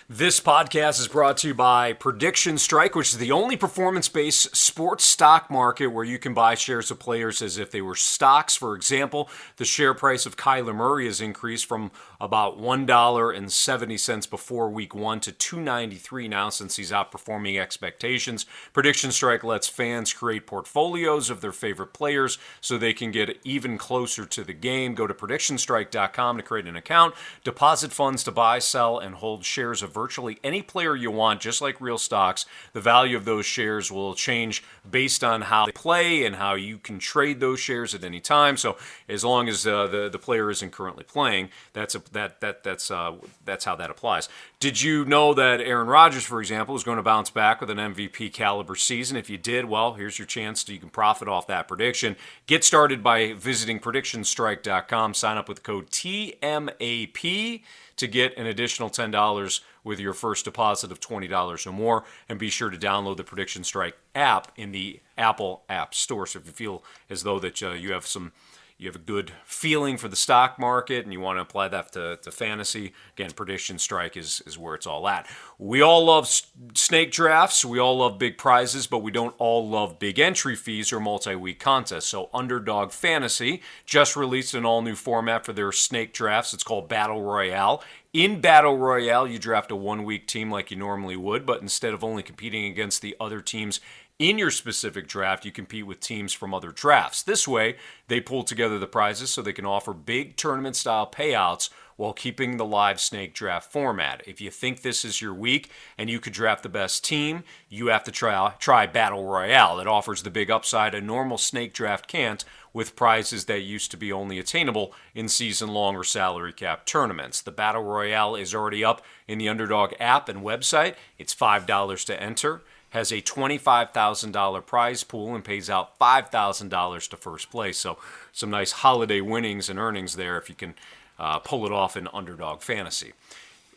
This 0.08 0.38
podcast 0.38 1.00
is 1.00 1.08
brought 1.08 1.38
to 1.38 1.48
you 1.48 1.54
by 1.54 1.92
Prediction 1.92 2.58
Strike, 2.58 2.94
which 2.94 3.12
is 3.12 3.18
the 3.18 3.32
only 3.32 3.56
performance 3.56 4.08
based 4.08 4.54
sports 4.54 5.04
stock 5.04 5.50
market 5.50 5.88
where 5.88 6.04
you 6.04 6.16
can 6.16 6.32
buy 6.32 6.54
shares 6.54 6.92
of 6.92 7.00
players 7.00 7.42
as 7.42 7.58
if 7.58 7.72
they 7.72 7.82
were 7.82 7.96
stocks. 7.96 8.54
For 8.54 8.76
example, 8.76 9.28
the 9.56 9.64
share 9.64 9.94
price 9.94 10.24
of 10.24 10.36
Kyler 10.36 10.76
Murray 10.76 11.06
has 11.06 11.20
increased 11.20 11.66
from 11.66 11.90
about 12.20 12.56
$1.70 12.56 14.30
before 14.30 14.70
week 14.70 14.94
one 14.94 15.18
to 15.18 15.32
$2.93 15.32 16.30
now 16.30 16.50
since 16.50 16.76
he's 16.76 16.92
outperforming 16.92 17.60
expectations. 17.60 18.46
Prediction 18.72 19.10
Strike 19.10 19.42
lets 19.42 19.66
fans 19.66 20.12
create 20.12 20.46
portfolios 20.46 21.30
of 21.30 21.40
their 21.40 21.50
favorite 21.50 21.92
players 21.92 22.38
so 22.60 22.78
they 22.78 22.92
can 22.92 23.10
get 23.10 23.40
even 23.42 23.76
closer 23.76 24.24
to 24.24 24.44
the 24.44 24.52
game. 24.52 24.94
Go 24.94 25.08
to 25.08 25.14
predictionstrike.com 25.14 26.36
to 26.36 26.42
create 26.44 26.66
an 26.66 26.76
account, 26.76 27.16
deposit 27.42 27.92
funds 27.92 28.22
to 28.22 28.30
buy, 28.30 28.60
sell, 28.60 29.00
and 29.00 29.16
hold 29.16 29.44
shares 29.44 29.55
of 29.56 29.92
virtually 29.92 30.38
any 30.44 30.62
player 30.62 30.94
you 30.94 31.10
want, 31.10 31.40
just 31.40 31.60
like 31.60 31.80
real 31.80 31.98
stocks. 31.98 32.46
The 32.72 32.80
value 32.80 33.16
of 33.16 33.24
those 33.24 33.46
shares 33.46 33.90
will 33.90 34.14
change 34.14 34.62
based 34.88 35.24
on 35.24 35.42
how 35.42 35.66
they 35.66 35.72
play 35.72 36.24
and 36.24 36.36
how 36.36 36.54
you 36.54 36.78
can 36.78 36.98
trade 36.98 37.40
those 37.40 37.58
shares 37.58 37.94
at 37.94 38.04
any 38.04 38.20
time. 38.20 38.56
So 38.56 38.76
as 39.08 39.24
long 39.24 39.48
as 39.48 39.66
uh, 39.66 39.86
the 39.86 40.08
the 40.08 40.18
player 40.18 40.50
isn't 40.50 40.72
currently 40.72 41.04
playing, 41.04 41.50
that's 41.72 41.94
a, 41.94 42.02
that 42.12 42.40
that 42.40 42.62
that's 42.62 42.90
uh, 42.90 43.14
that's 43.44 43.64
how 43.64 43.76
that 43.76 43.90
applies. 43.90 44.28
Did 44.60 44.80
you 44.80 45.04
know 45.04 45.34
that 45.34 45.60
Aaron 45.60 45.88
Rodgers, 45.88 46.24
for 46.24 46.40
example, 46.40 46.74
is 46.76 46.84
going 46.84 46.96
to 46.96 47.02
bounce 47.02 47.30
back 47.30 47.60
with 47.60 47.70
an 47.70 47.78
MVP 47.78 48.32
caliber 48.32 48.74
season? 48.74 49.16
If 49.16 49.28
you 49.28 49.38
did, 49.38 49.66
well, 49.66 49.94
here's 49.94 50.18
your 50.18 50.26
chance 50.26 50.64
to 50.64 50.72
you 50.72 50.78
can 50.78 50.90
profit 50.90 51.28
off 51.28 51.46
that 51.46 51.68
prediction. 51.68 52.16
Get 52.46 52.64
started 52.64 53.02
by 53.02 53.32
visiting 53.34 53.80
predictionstrike.com. 53.80 55.14
Sign 55.14 55.36
up 55.36 55.48
with 55.48 55.62
code 55.62 55.90
TMAP 55.90 57.62
to 57.96 58.06
get 58.06 58.36
an 58.36 58.46
additional 58.46 58.90
$10 58.90 59.60
with 59.84 59.98
your 59.98 60.12
first 60.12 60.44
deposit 60.44 60.92
of 60.92 61.00
$20 61.00 61.66
or 61.66 61.72
more. 61.72 62.04
And 62.28 62.38
be 62.38 62.50
sure 62.50 62.70
to 62.70 62.76
download 62.76 63.16
the 63.16 63.24
Prediction 63.24 63.64
Strike 63.64 63.96
app 64.14 64.52
in 64.56 64.72
the 64.72 65.00
Apple 65.16 65.62
App 65.68 65.94
Store. 65.94 66.26
So 66.26 66.38
if 66.38 66.46
you 66.46 66.52
feel 66.52 66.84
as 67.08 67.22
though 67.22 67.38
that 67.38 67.62
uh, 67.62 67.70
you 67.70 67.92
have 67.92 68.06
some 68.06 68.32
you 68.78 68.86
have 68.88 68.96
a 68.96 68.98
good 68.98 69.32
feeling 69.44 69.96
for 69.96 70.06
the 70.06 70.16
stock 70.16 70.58
market 70.58 71.04
and 71.04 71.12
you 71.12 71.18
want 71.18 71.38
to 71.38 71.40
apply 71.40 71.66
that 71.68 71.92
to, 71.92 72.18
to 72.18 72.30
fantasy, 72.30 72.92
again, 73.14 73.30
Prediction 73.30 73.78
Strike 73.78 74.18
is, 74.18 74.42
is 74.44 74.58
where 74.58 74.74
it's 74.74 74.86
all 74.86 75.08
at. 75.08 75.26
We 75.58 75.80
all 75.80 76.04
love 76.04 76.28
snake 76.74 77.10
drafts, 77.10 77.64
we 77.64 77.78
all 77.78 77.98
love 77.98 78.18
big 78.18 78.36
prizes, 78.36 78.86
but 78.86 78.98
we 78.98 79.10
don't 79.10 79.34
all 79.38 79.66
love 79.66 79.98
big 79.98 80.18
entry 80.18 80.56
fees 80.56 80.92
or 80.92 81.00
multi 81.00 81.34
week 81.34 81.58
contests. 81.58 82.06
So, 82.06 82.28
Underdog 82.34 82.92
Fantasy 82.92 83.62
just 83.86 84.14
released 84.14 84.52
an 84.52 84.66
all 84.66 84.82
new 84.82 84.94
format 84.94 85.46
for 85.46 85.54
their 85.54 85.72
snake 85.72 86.12
drafts. 86.12 86.52
It's 86.52 86.62
called 86.62 86.88
Battle 86.88 87.22
Royale. 87.22 87.82
In 88.12 88.40
Battle 88.40 88.78
Royale, 88.78 89.26
you 89.26 89.38
draft 89.38 89.70
a 89.70 89.76
one 89.76 90.04
week 90.04 90.26
team 90.26 90.50
like 90.50 90.70
you 90.70 90.76
normally 90.76 91.16
would, 91.16 91.44
but 91.44 91.60
instead 91.60 91.92
of 91.92 92.02
only 92.02 92.22
competing 92.22 92.64
against 92.64 93.02
the 93.02 93.16
other 93.20 93.40
teams 93.40 93.80
in 94.18 94.38
your 94.38 94.50
specific 94.50 95.08
draft, 95.08 95.44
you 95.44 95.52
compete 95.52 95.86
with 95.86 96.00
teams 96.00 96.32
from 96.32 96.54
other 96.54 96.72
drafts. 96.72 97.22
This 97.22 97.46
way, 97.46 97.76
they 98.08 98.20
pull 98.20 98.44
together 98.44 98.78
the 98.78 98.86
prizes 98.86 99.30
so 99.30 99.42
they 99.42 99.52
can 99.52 99.66
offer 99.66 99.92
big 99.92 100.36
tournament 100.36 100.76
style 100.76 101.10
payouts 101.10 101.68
while 101.96 102.12
keeping 102.12 102.56
the 102.56 102.64
live 102.64 103.00
snake 103.00 103.34
draft 103.34 103.70
format. 103.70 104.22
If 104.26 104.40
you 104.40 104.50
think 104.50 104.82
this 104.82 105.04
is 105.04 105.20
your 105.20 105.34
week 105.34 105.70
and 105.98 106.08
you 106.08 106.20
could 106.20 106.32
draft 106.32 106.62
the 106.62 106.68
best 106.68 107.04
team, 107.04 107.44
you 107.68 107.86
have 107.88 108.04
to 108.04 108.10
try, 108.10 108.54
try 108.58 108.86
Battle 108.86 109.26
Royale. 109.26 109.80
It 109.80 109.86
offers 109.86 110.22
the 110.22 110.30
big 110.30 110.50
upside 110.50 110.94
a 110.94 111.00
normal 111.00 111.38
snake 111.38 111.72
draft 111.72 112.06
can't 112.06 112.44
with 112.72 112.96
prizes 112.96 113.46
that 113.46 113.60
used 113.60 113.90
to 113.90 113.96
be 113.96 114.12
only 114.12 114.38
attainable 114.38 114.92
in 115.14 115.28
season 115.28 115.70
long 115.70 115.96
or 115.96 116.04
salary 116.04 116.52
cap 116.52 116.84
tournaments. 116.84 117.40
The 117.40 117.50
Battle 117.50 117.82
Royale 117.82 118.36
is 118.36 118.54
already 118.54 118.84
up 118.84 119.02
in 119.26 119.38
the 119.38 119.48
Underdog 119.48 119.94
app 119.98 120.28
and 120.28 120.42
website. 120.42 120.94
It's 121.18 121.34
$5 121.34 122.04
to 122.06 122.22
enter 122.22 122.62
has 122.96 123.12
a 123.12 123.20
$25,000 123.20 124.64
prize 124.64 125.04
pool 125.04 125.34
and 125.34 125.44
pays 125.44 125.68
out 125.68 125.98
$5,000 125.98 127.08
to 127.10 127.16
first 127.16 127.50
place. 127.50 127.76
So, 127.76 127.98
some 128.32 128.48
nice 128.48 128.72
holiday 128.72 129.20
winnings 129.20 129.68
and 129.68 129.78
earnings 129.78 130.16
there 130.16 130.38
if 130.38 130.48
you 130.48 130.54
can 130.54 130.74
uh, 131.18 131.38
pull 131.40 131.66
it 131.66 131.72
off 131.72 131.94
in 131.94 132.08
underdog 132.14 132.62
fantasy. 132.62 133.12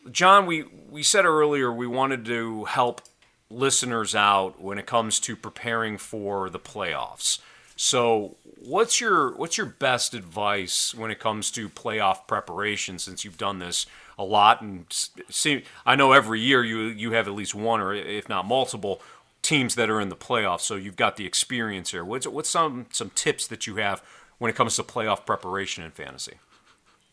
John, 0.10 0.46
we, 0.46 0.64
we 0.90 1.04
said 1.04 1.26
earlier 1.26 1.72
we 1.72 1.86
wanted 1.86 2.24
to 2.26 2.64
help 2.64 3.02
listeners 3.50 4.16
out 4.16 4.62
when 4.62 4.78
it 4.78 4.86
comes 4.86 5.20
to 5.20 5.36
preparing 5.36 5.98
for 5.98 6.50
the 6.50 6.60
playoffs. 6.60 7.40
So, 7.82 8.36
what's 8.58 9.00
your 9.00 9.34
what's 9.38 9.58
your 9.58 9.66
best 9.66 10.14
advice 10.14 10.94
when 10.94 11.12
it 11.12 11.18
comes 11.18 11.50
to 11.52 11.70
playoff 11.70 12.28
preparation 12.28 13.00
since 13.00 13.24
you've 13.24 13.38
done 13.38 13.60
this 13.60 13.86
a 14.18 14.24
lot? 14.26 14.62
And 14.62 14.86
see 15.30 15.64
I 15.86 15.96
know 15.96 16.12
every 16.12 16.42
year 16.42 16.62
you 16.62 16.80
you 16.80 17.14
have 17.14 17.26
at 17.30 17.34
least 17.34 17.56
one 17.56 17.80
or 17.80 17.94
if 17.94 18.28
not 18.28 18.46
multiple 18.46 19.02
teams 19.42 19.76
that 19.76 19.90
are 19.90 20.02
in 20.02 20.10
the 20.10 20.18
playoffs 20.18 20.60
so 20.60 20.76
you've 20.76 20.98
got 20.98 21.16
the 21.16 21.26
experience 21.26 21.92
here. 21.92 22.04
What's 22.04 22.28
what's 22.28 22.50
some 22.50 22.88
some 22.92 23.12
tips 23.12 23.48
that 23.48 23.66
you 23.66 23.78
have 23.78 24.04
when 24.40 24.50
it 24.50 24.58
comes 24.58 24.76
to 24.76 24.84
playoff 24.84 25.26
preparation 25.26 25.86
in 25.86 25.92
fantasy? 25.92 26.34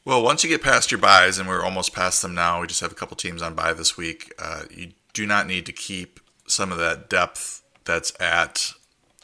Well 0.04 0.20
once 0.20 0.42
you 0.42 0.50
get 0.50 0.64
past 0.64 0.90
your 0.90 0.98
byes 0.98 1.38
and 1.38 1.48
we're 1.48 1.62
almost 1.62 1.94
past 1.94 2.22
them 2.22 2.34
now 2.34 2.60
we 2.60 2.66
just 2.66 2.80
have 2.80 2.90
a 2.90 2.96
couple 2.96 3.16
teams 3.16 3.40
on 3.40 3.54
bye 3.54 3.72
this 3.72 3.96
week 3.96 4.34
uh, 4.40 4.64
you 4.68 4.94
do 5.12 5.26
not 5.26 5.46
need 5.46 5.64
to 5.66 5.72
keep 5.72 6.18
some 6.48 6.72
of 6.72 6.78
that 6.78 7.08
depth 7.08 7.62
that's 7.84 8.12
at 8.20 8.72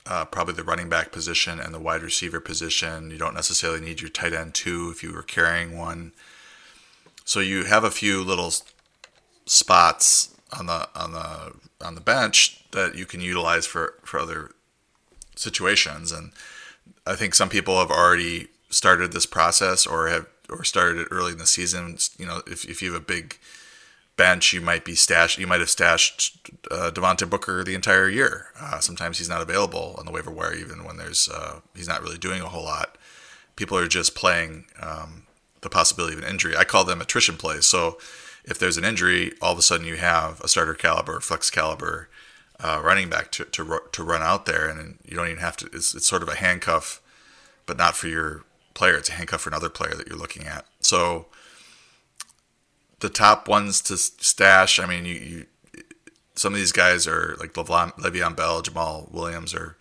uh, 0.06 0.24
probably 0.24 0.54
the 0.54 0.64
running 0.64 0.88
back 0.88 1.12
position 1.12 1.60
and 1.60 1.72
the 1.72 1.80
wide 1.80 2.02
receiver 2.02 2.40
position. 2.40 3.10
You 3.10 3.18
don't 3.18 3.34
necessarily 3.34 3.80
need 3.80 4.00
your 4.00 4.10
tight 4.10 4.32
end 4.32 4.54
too 4.54 4.90
if 4.92 5.02
you 5.02 5.12
were 5.12 5.22
carrying 5.22 5.76
one. 5.78 6.12
So 7.24 7.40
you 7.40 7.64
have 7.64 7.84
a 7.84 7.90
few 7.90 8.22
little 8.22 8.52
spots 9.46 10.36
on 10.58 10.66
the 10.66 10.88
on 10.94 11.12
the 11.12 11.52
on 11.84 11.94
the 11.94 12.00
bench 12.00 12.64
that 12.72 12.94
you 12.94 13.06
can 13.06 13.20
utilize 13.20 13.66
for 13.66 13.94
for 14.02 14.18
other 14.18 14.50
situations. 15.36 16.12
And 16.12 16.32
I 17.06 17.14
think 17.14 17.34
some 17.34 17.48
people 17.48 17.78
have 17.78 17.90
already 17.90 18.48
started 18.70 19.12
this 19.12 19.26
process 19.26 19.86
or 19.86 20.08
have 20.08 20.26
or 20.48 20.64
started 20.64 20.98
it 20.98 21.08
early 21.10 21.32
in 21.32 21.38
the 21.38 21.46
season. 21.46 21.96
You 22.18 22.26
know, 22.26 22.42
if 22.46 22.64
if 22.64 22.82
you 22.82 22.92
have 22.92 23.00
a 23.00 23.04
big 23.04 23.38
bench, 24.16 24.52
you 24.52 24.60
might 24.60 24.84
be 24.84 24.94
stashed. 24.94 25.38
You 25.38 25.46
might 25.46 25.60
have 25.60 25.70
stashed 25.70 26.50
uh, 26.70 26.90
Devontae 26.92 27.28
Booker 27.28 27.64
the 27.64 27.74
entire 27.74 28.08
year. 28.08 28.46
Uh, 28.60 28.80
sometimes 28.80 29.18
he's 29.18 29.28
not 29.28 29.42
available 29.42 29.96
on 29.98 30.06
the 30.06 30.12
waiver 30.12 30.30
wire, 30.30 30.54
even 30.54 30.84
when 30.84 30.96
there's 30.96 31.28
uh, 31.28 31.60
he's 31.74 31.88
not 31.88 32.02
really 32.02 32.18
doing 32.18 32.42
a 32.42 32.48
whole 32.48 32.64
lot. 32.64 32.98
People 33.56 33.76
are 33.76 33.88
just 33.88 34.14
playing 34.14 34.64
um, 34.80 35.24
the 35.60 35.70
possibility 35.70 36.16
of 36.16 36.22
an 36.22 36.28
injury. 36.28 36.56
I 36.56 36.64
call 36.64 36.84
them 36.84 37.00
attrition 37.00 37.36
plays. 37.36 37.66
So 37.66 37.98
if 38.44 38.58
there's 38.58 38.76
an 38.76 38.84
injury, 38.84 39.32
all 39.40 39.52
of 39.52 39.58
a 39.58 39.62
sudden 39.62 39.86
you 39.86 39.96
have 39.96 40.40
a 40.40 40.48
starter 40.48 40.74
caliber, 40.74 41.20
flex 41.20 41.50
caliber 41.50 42.08
uh, 42.60 42.80
running 42.82 43.08
back 43.08 43.30
to, 43.32 43.44
to 43.46 43.80
to 43.90 44.04
run 44.04 44.22
out 44.22 44.46
there, 44.46 44.68
and 44.68 44.98
you 45.04 45.16
don't 45.16 45.26
even 45.26 45.38
have 45.38 45.56
to. 45.58 45.66
It's, 45.72 45.94
it's 45.94 46.06
sort 46.06 46.22
of 46.22 46.28
a 46.28 46.36
handcuff, 46.36 47.00
but 47.66 47.76
not 47.76 47.96
for 47.96 48.08
your 48.08 48.44
player. 48.74 48.96
It's 48.96 49.08
a 49.08 49.12
handcuff 49.12 49.42
for 49.42 49.50
another 49.50 49.68
player 49.68 49.94
that 49.94 50.06
you're 50.06 50.18
looking 50.18 50.46
at. 50.46 50.64
So 50.80 51.26
the 53.02 53.10
top 53.10 53.48
ones 53.48 53.82
to 53.82 53.96
stash. 53.96 54.78
I 54.78 54.86
mean, 54.86 55.04
you, 55.04 55.14
you 55.14 55.46
some 56.34 56.54
of 56.54 56.58
these 56.58 56.72
guys 56.72 57.06
are 57.06 57.36
like 57.38 57.52
Le'Veon 57.52 58.34
Bell, 58.34 58.62
Jamaal 58.62 59.12
Williams 59.12 59.52
are 59.52 59.76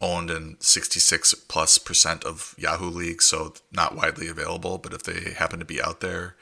owned 0.00 0.28
in 0.28 0.56
66 0.60 1.32
plus 1.48 1.78
percent 1.78 2.24
of 2.24 2.54
Yahoo 2.58 2.90
leagues, 2.90 3.24
so 3.24 3.54
not 3.72 3.96
widely 3.96 4.28
available. 4.28 4.76
But 4.76 4.92
if 4.92 5.04
they 5.04 5.32
happen 5.32 5.60
to 5.60 5.64
be 5.64 5.80
out 5.80 6.00
there, 6.00 6.36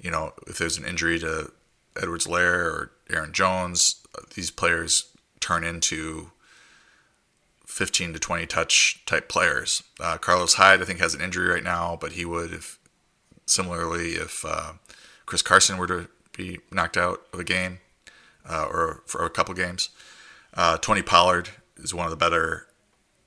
you 0.00 0.10
know, 0.10 0.32
if 0.46 0.58
there's 0.58 0.78
an 0.78 0.84
injury 0.84 1.18
to 1.20 1.52
Edwards-Helaire 2.00 2.64
or 2.64 2.92
Aaron 3.10 3.32
Jones, 3.32 4.02
these 4.34 4.50
players 4.50 5.12
turn 5.38 5.64
into 5.64 6.32
15 7.66 8.14
to 8.14 8.18
20 8.18 8.46
touch 8.46 9.02
type 9.06 9.28
players. 9.28 9.82
Uh, 10.00 10.16
Carlos 10.16 10.54
Hyde, 10.54 10.82
I 10.82 10.84
think, 10.84 10.98
has 10.98 11.14
an 11.14 11.20
injury 11.20 11.48
right 11.48 11.62
now, 11.62 11.96
but 12.00 12.12
he 12.12 12.24
would 12.24 12.52
if 12.52 12.78
similarly 13.46 14.12
if 14.12 14.44
uh, 14.44 14.72
Chris 15.28 15.42
Carson 15.42 15.76
were 15.76 15.86
to 15.86 16.08
be 16.34 16.58
knocked 16.72 16.96
out 16.96 17.20
of 17.34 17.38
a 17.38 17.44
game 17.44 17.80
uh, 18.48 18.66
or 18.70 19.02
for 19.04 19.26
a 19.26 19.30
couple 19.30 19.52
games. 19.52 19.90
Uh, 20.54 20.78
Tony 20.78 21.02
Pollard 21.02 21.50
is 21.76 21.92
one 21.92 22.06
of 22.06 22.10
the 22.10 22.16
better 22.16 22.66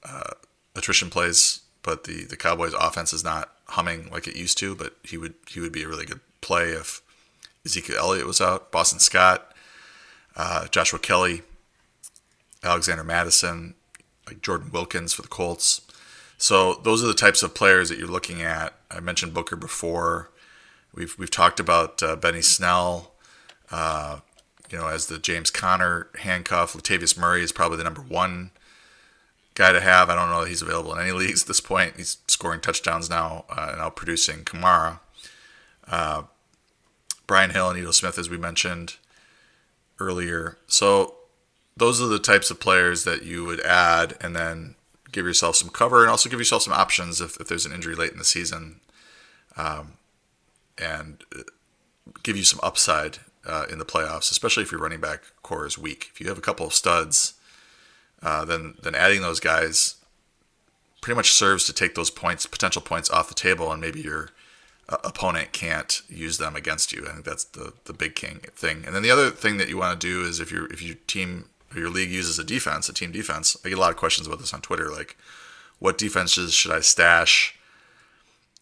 uh, 0.04 0.32
attrition 0.76 1.12
plays, 1.12 1.62
but 1.84 2.06
the, 2.06 2.24
the 2.24 2.36
Cowboys' 2.36 2.74
offense 2.74 3.14
is 3.14 3.24
not 3.24 3.52
humming 3.68 4.10
like 4.10 4.28
it 4.28 4.36
used 4.36 4.58
to. 4.58 4.74
But 4.74 4.96
he 5.04 5.16
would 5.16 5.36
he 5.48 5.60
would 5.60 5.72
be 5.72 5.84
a 5.84 5.88
really 5.88 6.08
good 6.08 6.22
play 6.42 6.70
if 6.70 7.04
Ezekiel 7.64 7.98
Elliott 8.00 8.26
was 8.26 8.42
out, 8.42 8.72
Boston 8.72 8.98
Scott, 8.98 9.54
uh, 10.36 10.68
Joshua 10.70 10.98
Kelly, 10.98 11.44
Alexander 12.64 13.04
Mattison, 13.04 13.76
like 14.26 14.42
Jordan 14.42 14.72
Wilkins 14.72 15.14
for 15.14 15.22
the 15.22 15.28
Colts. 15.28 15.82
So 16.40 16.74
those 16.84 17.04
are 17.04 17.08
the 17.08 17.14
types 17.14 17.44
of 17.44 17.54
players 17.54 17.90
that 17.90 18.00
you're 18.00 18.08
looking 18.08 18.42
at. 18.42 18.74
I 18.90 19.02
mentioned 19.02 19.36
Booker 19.36 19.56
before. 19.56 20.32
We've 20.94 21.16
we've 21.18 21.32
talked 21.32 21.60
about 21.60 22.02
uh, 22.04 22.16
Benny 22.16 22.42
Snell, 22.42 23.12
uh, 23.72 24.20
you 24.70 24.78
know, 24.78 24.88
as 24.88 25.08
the 25.08 25.18
James 25.18 25.50
Conner 25.50 26.08
handcuff. 26.20 26.74
Latavius 26.74 27.18
Murray 27.18 27.44
is 27.44 27.52
probably 27.52 27.78
the 27.78 27.84
number 27.84 28.02
one 28.02 28.52
guy 29.56 29.72
to 29.72 29.82
have. 29.82 30.10
I 30.10 30.16
don't 30.16 30.30
know 30.30 30.42
that 30.42 30.50
he's 30.50 30.62
available 30.62 30.94
in 30.94 31.02
any 31.02 31.12
leagues 31.18 31.44
at 31.44 31.48
this 31.48 31.62
point. 31.62 31.98
He's 31.98 32.18
scoring 32.28 32.62
touchdowns 32.62 33.10
now 33.10 33.46
uh, 33.50 33.70
and 33.72 33.82
out 33.82 33.96
producing 33.96 34.44
Kamara. 34.44 35.00
Uh, 35.88 36.24
Brian 37.28 37.52
Hill 37.52 37.70
and 37.70 37.80
Ito 37.80 37.92
Smith, 37.92 38.18
as 38.18 38.30
we 38.30 38.38
mentioned. 38.38 38.96
earlier. 40.00 40.58
So 40.68 41.16
those 41.78 42.02
are 42.02 42.08
the 42.08 42.20
types 42.20 42.52
of 42.52 42.60
players 42.60 43.04
that 43.06 43.24
you 43.24 43.46
would 43.46 43.62
add 43.62 44.18
and 44.20 44.36
then 44.36 44.76
give 45.12 45.26
yourself 45.26 45.56
some 45.56 45.70
cover 45.70 46.02
and 46.02 46.10
also 46.10 46.30
give 46.30 46.40
yourself 46.40 46.64
some 46.64 46.74
options 46.74 47.22
if, 47.22 47.40
if 47.40 47.48
there's 47.48 47.66
an 47.66 47.74
injury 47.74 47.96
late 47.96 48.12
in 48.12 48.18
the 48.18 48.26
season 48.26 48.80
um, 49.58 49.94
and 50.82 51.24
uh, 51.36 51.44
give 52.24 52.38
you 52.38 52.44
some 52.44 52.60
upside 52.64 53.20
uh, 53.46 53.66
in 53.72 53.80
the 53.80 53.86
playoffs, 53.86 54.32
especially 54.32 54.64
if 54.64 54.72
your 54.72 54.82
running 54.82 55.02
back 55.02 55.22
corps 55.42 55.66
is 55.66 55.78
weak. 55.78 56.10
If 56.14 56.22
you 56.22 56.28
have 56.28 56.38
a 56.38 56.42
couple 56.42 56.66
of 56.66 56.74
studs, 56.74 57.34
uh, 58.22 58.46
then 58.46 58.76
then 58.82 58.96
adding 58.96 59.22
those 59.22 59.40
guys 59.40 59.96
pretty 61.02 61.16
much 61.16 61.32
serves 61.32 61.66
to 61.66 61.74
take 61.74 61.96
those 61.96 62.12
points, 62.12 62.46
potential 62.46 62.82
points, 62.82 63.10
off 63.10 63.30
the 63.30 63.34
table, 63.34 63.72
and 63.72 63.82
maybe 63.82 64.02
your 64.02 64.30
uh, 64.88 64.98
opponent 65.04 65.52
can't 65.52 66.02
use 66.08 66.38
them 66.38 66.56
against 66.56 66.94
you. 66.94 67.06
I 67.08 67.14
think 67.14 67.26
that's 67.26 67.46
the 67.46 67.74
the 67.86 67.94
big 67.94 68.16
king 68.16 68.42
thing. 68.56 68.84
And 68.86 68.96
then 68.96 69.02
the 69.02 69.12
other 69.12 69.30
thing 69.30 69.58
that 69.58 69.70
you 69.70 69.78
want 69.78 70.00
to 70.00 70.08
do 70.08 70.24
is 70.24 70.40
if 70.40 70.52
your 70.52 70.72
if 70.72 70.82
your 70.82 70.96
team 71.08 71.46
or 71.74 71.80
your 71.80 71.90
league 71.90 72.12
uses 72.12 72.38
a 72.38 72.44
defense, 72.44 72.90
a 72.90 72.94
team 72.94 73.12
defense. 73.12 73.58
I 73.64 73.70
get 73.70 73.78
a 73.78 73.82
lot 73.82 73.92
of 73.92 73.98
questions 73.98 74.28
about 74.28 74.40
this 74.40 74.54
on 74.54 74.62
Twitter, 74.62 74.90
like 74.90 75.18
what 75.80 75.98
defenses 75.98 76.54
should 76.54 76.72
I 76.72 76.82
stash 76.82 77.56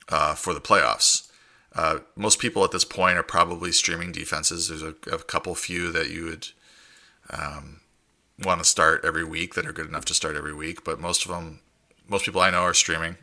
uh, 0.09 0.35
for 0.35 0.53
the 0.53 0.61
playoffs? 0.61 1.28
Uh, 1.75 1.99
most 2.15 2.39
people 2.39 2.63
at 2.63 2.71
this 2.71 2.83
point 2.83 3.17
are 3.17 3.23
probably 3.23 3.71
streaming 3.71 4.11
defenses. 4.11 4.67
There's 4.67 4.81
a, 4.81 4.95
a 5.11 5.19
couple 5.19 5.53
few 5.55 5.91
that 5.91 6.09
you 6.09 6.25
would 6.25 6.47
um, 7.29 7.81
want 8.43 8.59
to 8.59 8.65
start 8.65 9.05
every 9.05 9.23
week 9.23 9.53
that 9.53 9.65
are 9.65 9.73
good 9.73 9.87
enough 9.87 10.05
to 10.05 10.13
start 10.13 10.35
every 10.35 10.53
week, 10.53 10.83
but 10.83 10.99
most 10.99 11.25
of 11.25 11.31
them, 11.31 11.59
most 12.07 12.25
people 12.25 12.41
I 12.41 12.49
know 12.49 12.61
are 12.61 12.73
streaming, 12.73 13.17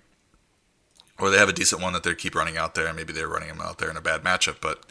or 1.19 1.31
they 1.31 1.39
have 1.39 1.49
a 1.49 1.53
decent 1.53 1.83
one 1.83 1.93
that 1.95 2.03
they 2.03 2.15
keep 2.15 2.35
running 2.35 2.57
out 2.57 2.75
there, 2.75 2.87
and 2.87 2.97
maybe 2.97 3.13
they're 3.13 3.29
running 3.29 3.49
them 3.49 3.61
out 3.61 3.79
there 3.79 3.91
in 3.91 3.97
a 3.97 4.03
bad 4.03 4.23
matchup. 4.23 4.57
But 4.61 4.85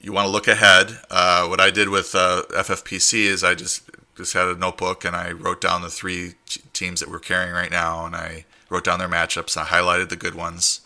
you 0.00 0.12
want 0.12 0.26
to 0.26 0.32
look 0.32 0.48
ahead. 0.48 0.98
Uh, 1.10 1.46
what 1.46 1.60
I 1.60 1.70
did 1.70 1.88
with 1.88 2.14
uh, 2.14 2.42
FFPC 2.50 3.24
is 3.24 3.44
I 3.44 3.54
just 3.54 3.82
just 4.16 4.34
had 4.34 4.48
a 4.48 4.54
notebook 4.54 5.06
and 5.06 5.16
I 5.16 5.32
wrote 5.32 5.62
down 5.62 5.80
the 5.80 5.88
three 5.88 6.34
teams 6.74 7.00
that 7.00 7.10
we're 7.10 7.18
carrying 7.18 7.52
right 7.52 7.70
now, 7.70 8.04
and 8.04 8.14
I 8.14 8.44
wrote 8.68 8.84
down 8.84 8.98
their 8.98 9.08
matchups. 9.08 9.56
I 9.56 9.64
highlighted 9.64 10.10
the 10.10 10.16
good 10.16 10.34
ones 10.34 10.82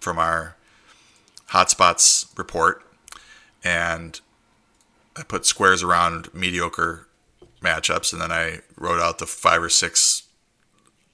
from 0.00 0.18
our 0.18 0.54
hotspots 1.50 2.36
report, 2.38 2.82
and 3.64 4.20
I 5.16 5.22
put 5.22 5.46
squares 5.46 5.82
around 5.82 6.32
mediocre 6.34 7.08
matchups, 7.62 8.12
and 8.12 8.22
then 8.22 8.32
I 8.32 8.60
wrote 8.76 9.00
out 9.00 9.18
the 9.18 9.26
five 9.26 9.62
or 9.62 9.68
six 9.68 10.24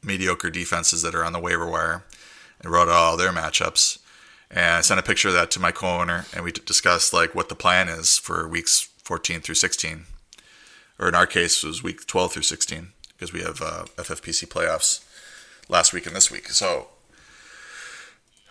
mediocre 0.03 0.51
defenses 0.51 1.03
that 1.03 1.15
are 1.15 1.25
on 1.25 1.33
the 1.33 1.41
waiver 1.41 1.69
wire, 1.69 2.05
and 2.61 2.71
wrote 2.71 2.89
out 2.89 2.95
all 2.95 3.17
their 3.17 3.33
matchups. 3.33 3.99
And 4.51 4.77
I 4.77 4.81
sent 4.83 5.01
a 5.01 5.05
picture 5.05 5.29
of 5.29 5.35
that 5.35 5.51
to 5.53 5.61
my 5.61 5.73
co-owner, 5.73 6.27
and 6.35 6.45
we 6.45 6.53
discussed 6.53 7.13
like 7.13 7.35
what 7.35 7.49
the 7.49 7.55
plan 7.55 7.89
is 7.89 8.19
for 8.19 8.47
weeks 8.49 8.89
14 9.03 9.41
through 9.41 9.55
16, 9.55 10.05
or 10.99 11.09
in 11.09 11.15
our 11.15 11.27
case, 11.27 11.63
it 11.63 11.67
was 11.67 11.83
week 11.83 12.07
12 12.07 12.33
through 12.33 12.43
16 12.43 12.89
because 13.09 13.33
we 13.33 13.41
have 13.41 13.61
uh, 13.63 13.85
FFPC 13.97 14.47
playoffs 14.49 15.05
last 15.69 15.93
week 15.93 16.07
and 16.07 16.15
this 16.15 16.31
week. 16.31 16.49
So 16.49 16.89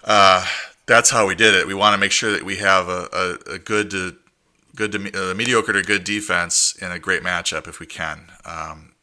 uh, 0.04 0.46
that's 0.86 1.10
how 1.10 1.28
we 1.28 1.36
did 1.36 1.54
it. 1.54 1.68
We 1.68 1.74
want 1.74 1.94
to 1.94 1.98
make 1.98 2.12
sure 2.12 2.32
that 2.32 2.44
we 2.44 2.58
have 2.58 2.90
a, 2.90 3.08
a, 3.14 3.54
a 3.54 3.60
good 3.60 3.90
to 3.92 4.16
good 4.76 4.92
to 4.92 5.32
uh, 5.32 5.34
mediocre 5.36 5.74
to 5.74 5.84
good 5.84 6.04
defense 6.04 6.76
in 6.82 6.92
a 6.92 7.00
great 7.00 7.22
matchup 7.22 7.68
if 7.68 7.80
we 7.80 7.86
can. 7.86 8.32
Um, 8.46 8.94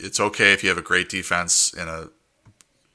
it's 0.00 0.18
okay 0.18 0.52
if 0.52 0.62
you 0.62 0.68
have 0.68 0.78
a 0.78 0.82
great 0.82 1.08
defense 1.08 1.72
in 1.72 1.88
a 1.88 2.08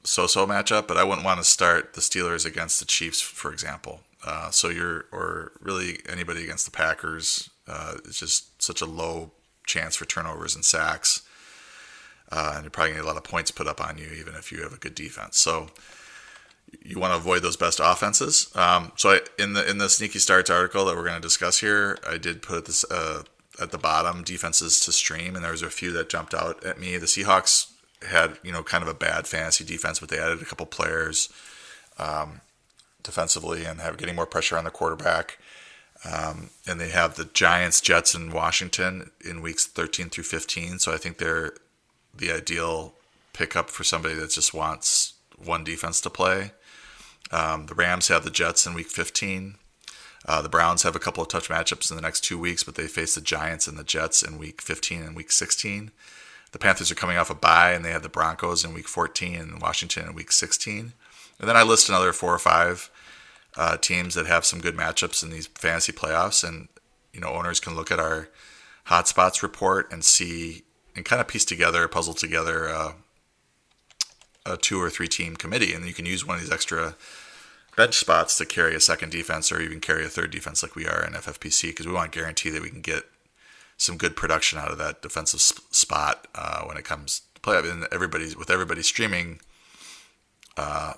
so-so 0.04 0.46
matchup, 0.46 0.86
but 0.86 0.96
I 0.96 1.04
wouldn't 1.04 1.24
want 1.24 1.38
to 1.38 1.44
start 1.44 1.94
the 1.94 2.00
Steelers 2.00 2.44
against 2.44 2.80
the 2.80 2.84
Chiefs, 2.84 3.20
for 3.20 3.52
example. 3.52 4.00
Uh, 4.24 4.50
so 4.50 4.68
you're 4.68 5.06
or 5.10 5.52
really 5.60 6.00
anybody 6.08 6.44
against 6.44 6.64
the 6.64 6.70
Packers. 6.70 7.50
Uh, 7.66 7.94
it's 8.04 8.18
just 8.18 8.62
such 8.62 8.80
a 8.80 8.86
low 8.86 9.32
chance 9.66 9.96
for 9.96 10.04
turnovers 10.04 10.54
and 10.54 10.64
sacks, 10.64 11.22
uh, 12.30 12.52
and 12.54 12.64
you're 12.64 12.70
probably 12.70 12.90
gonna 12.90 13.02
get 13.02 13.06
a 13.06 13.08
lot 13.08 13.16
of 13.16 13.24
points 13.24 13.50
put 13.50 13.66
up 13.66 13.80
on 13.80 13.98
you, 13.98 14.08
even 14.08 14.34
if 14.34 14.52
you 14.52 14.62
have 14.62 14.72
a 14.72 14.78
good 14.78 14.94
defense. 14.94 15.38
So 15.38 15.68
you 16.80 16.98
want 16.98 17.12
to 17.12 17.16
avoid 17.16 17.42
those 17.42 17.56
best 17.56 17.80
offenses. 17.82 18.50
Um, 18.54 18.92
so 18.96 19.10
I, 19.10 19.20
in 19.38 19.52
the 19.52 19.68
in 19.68 19.78
the 19.78 19.88
sneaky 19.88 20.18
starts 20.18 20.50
article 20.50 20.84
that 20.86 20.96
we're 20.96 21.04
going 21.04 21.20
to 21.20 21.20
discuss 21.20 21.60
here, 21.60 21.98
I 22.08 22.18
did 22.18 22.42
put 22.42 22.66
this 22.66 22.84
uh, 22.90 23.22
at 23.60 23.70
the 23.70 23.78
bottom 23.78 24.22
defenses 24.22 24.80
to 24.80 24.92
stream, 24.92 25.34
and 25.34 25.44
there 25.44 25.52
was 25.52 25.62
a 25.62 25.70
few 25.70 25.92
that 25.92 26.08
jumped 26.08 26.34
out 26.34 26.64
at 26.64 26.80
me. 26.80 26.96
The 26.96 27.06
Seahawks 27.06 27.70
had 28.08 28.38
you 28.42 28.52
know 28.52 28.62
kind 28.62 28.82
of 28.82 28.88
a 28.88 28.94
bad 28.94 29.26
fantasy 29.26 29.64
defense, 29.64 30.00
but 30.00 30.08
they 30.08 30.18
added 30.18 30.42
a 30.42 30.46
couple 30.46 30.66
players 30.66 31.28
um, 31.98 32.40
defensively 33.02 33.64
and 33.64 33.80
have 33.80 33.98
getting 33.98 34.16
more 34.16 34.26
pressure 34.26 34.56
on 34.56 34.64
the 34.64 34.70
quarterback. 34.70 35.38
Um, 36.04 36.50
and 36.66 36.80
they 36.80 36.88
have 36.88 37.14
the 37.14 37.26
Giants, 37.26 37.80
Jets, 37.80 38.12
and 38.12 38.32
Washington 38.32 39.12
in 39.24 39.40
weeks 39.40 39.66
13 39.66 40.10
through 40.10 40.24
15. 40.24 40.80
So 40.80 40.92
I 40.92 40.96
think 40.96 41.18
they're 41.18 41.52
the 42.12 42.32
ideal 42.32 42.94
pickup 43.32 43.70
for 43.70 43.84
somebody 43.84 44.16
that 44.16 44.30
just 44.30 44.52
wants 44.52 45.14
one 45.36 45.62
defense 45.62 46.00
to 46.00 46.10
play. 46.10 46.50
Um, 47.32 47.66
the 47.66 47.74
Rams 47.74 48.08
have 48.08 48.24
the 48.24 48.30
Jets 48.30 48.66
in 48.66 48.74
week 48.74 48.88
15. 48.88 49.56
Uh, 50.24 50.42
the 50.42 50.48
Browns 50.48 50.82
have 50.84 50.94
a 50.94 51.00
couple 51.00 51.22
of 51.22 51.28
touch 51.28 51.48
matchups 51.48 51.90
in 51.90 51.96
the 51.96 52.02
next 52.02 52.20
two 52.20 52.38
weeks, 52.38 52.62
but 52.62 52.76
they 52.76 52.86
face 52.86 53.14
the 53.14 53.20
Giants 53.20 53.66
and 53.66 53.76
the 53.76 53.84
Jets 53.84 54.22
in 54.22 54.38
week 54.38 54.60
15 54.60 55.02
and 55.02 55.16
week 55.16 55.32
16. 55.32 55.90
The 56.52 56.58
Panthers 56.58 56.90
are 56.90 56.96
coming 56.96 57.16
off 57.16 57.30
a 57.30 57.34
bye, 57.34 57.72
and 57.72 57.84
they 57.84 57.90
have 57.90 58.02
the 58.02 58.08
Broncos 58.08 58.64
in 58.64 58.74
week 58.74 58.86
14 58.86 59.36
and 59.36 59.60
Washington 59.60 60.08
in 60.08 60.14
week 60.14 60.30
16. 60.30 60.92
And 61.40 61.48
then 61.48 61.56
I 61.56 61.62
list 61.62 61.88
another 61.88 62.12
four 62.12 62.32
or 62.32 62.38
five 62.38 62.90
uh, 63.56 63.78
teams 63.78 64.14
that 64.14 64.26
have 64.26 64.44
some 64.44 64.60
good 64.60 64.76
matchups 64.76 65.22
in 65.22 65.30
these 65.30 65.46
fantasy 65.46 65.92
playoffs, 65.92 66.46
and 66.46 66.68
you 67.12 67.20
know 67.20 67.28
owners 67.28 67.58
can 67.58 67.74
look 67.74 67.90
at 67.90 67.98
our 67.98 68.28
hotspots 68.86 69.42
report 69.42 69.92
and 69.92 70.04
see 70.04 70.62
and 70.94 71.04
kind 71.04 71.20
of 71.20 71.28
piece 71.28 71.44
together, 71.44 71.88
puzzle 71.88 72.14
together 72.14 72.68
uh, 72.68 72.92
a 74.44 74.56
two 74.56 74.80
or 74.80 74.90
three 74.90 75.08
team 75.08 75.36
committee, 75.36 75.72
and 75.72 75.86
you 75.86 75.94
can 75.94 76.06
use 76.06 76.26
one 76.26 76.36
of 76.36 76.42
these 76.42 76.52
extra 76.52 76.96
bench 77.76 77.94
spots 77.96 78.36
to 78.38 78.46
carry 78.46 78.74
a 78.74 78.80
second 78.80 79.10
defense 79.10 79.50
or 79.50 79.60
even 79.60 79.80
carry 79.80 80.04
a 80.04 80.08
third 80.08 80.30
defense 80.30 80.62
like 80.62 80.74
we 80.74 80.86
are 80.86 81.04
in 81.04 81.14
FFPC 81.14 81.68
because 81.68 81.86
we 81.86 81.92
want 81.92 82.12
to 82.12 82.18
guarantee 82.18 82.50
that 82.50 82.62
we 82.62 82.70
can 82.70 82.82
get 82.82 83.04
some 83.76 83.96
good 83.96 84.14
production 84.14 84.58
out 84.58 84.70
of 84.70 84.78
that 84.78 85.02
defensive 85.02 85.40
spot 85.40 86.28
uh, 86.34 86.62
when 86.64 86.76
it 86.76 86.84
comes 86.84 87.22
to 87.34 87.40
play. 87.40 87.58
And 87.58 87.86
everybody's 87.90 88.36
with 88.36 88.50
everybody 88.50 88.82
streaming, 88.82 89.40
uh, 90.56 90.94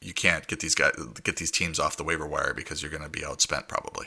you 0.00 0.14
can't 0.14 0.46
get 0.46 0.60
these 0.60 0.74
guys 0.74 0.92
get 1.22 1.36
these 1.36 1.50
teams 1.50 1.78
off 1.78 1.96
the 1.96 2.04
waiver 2.04 2.26
wire 2.26 2.54
because 2.54 2.82
you're 2.82 2.90
going 2.90 3.02
to 3.02 3.08
be 3.08 3.20
outspent 3.20 3.68
probably. 3.68 4.06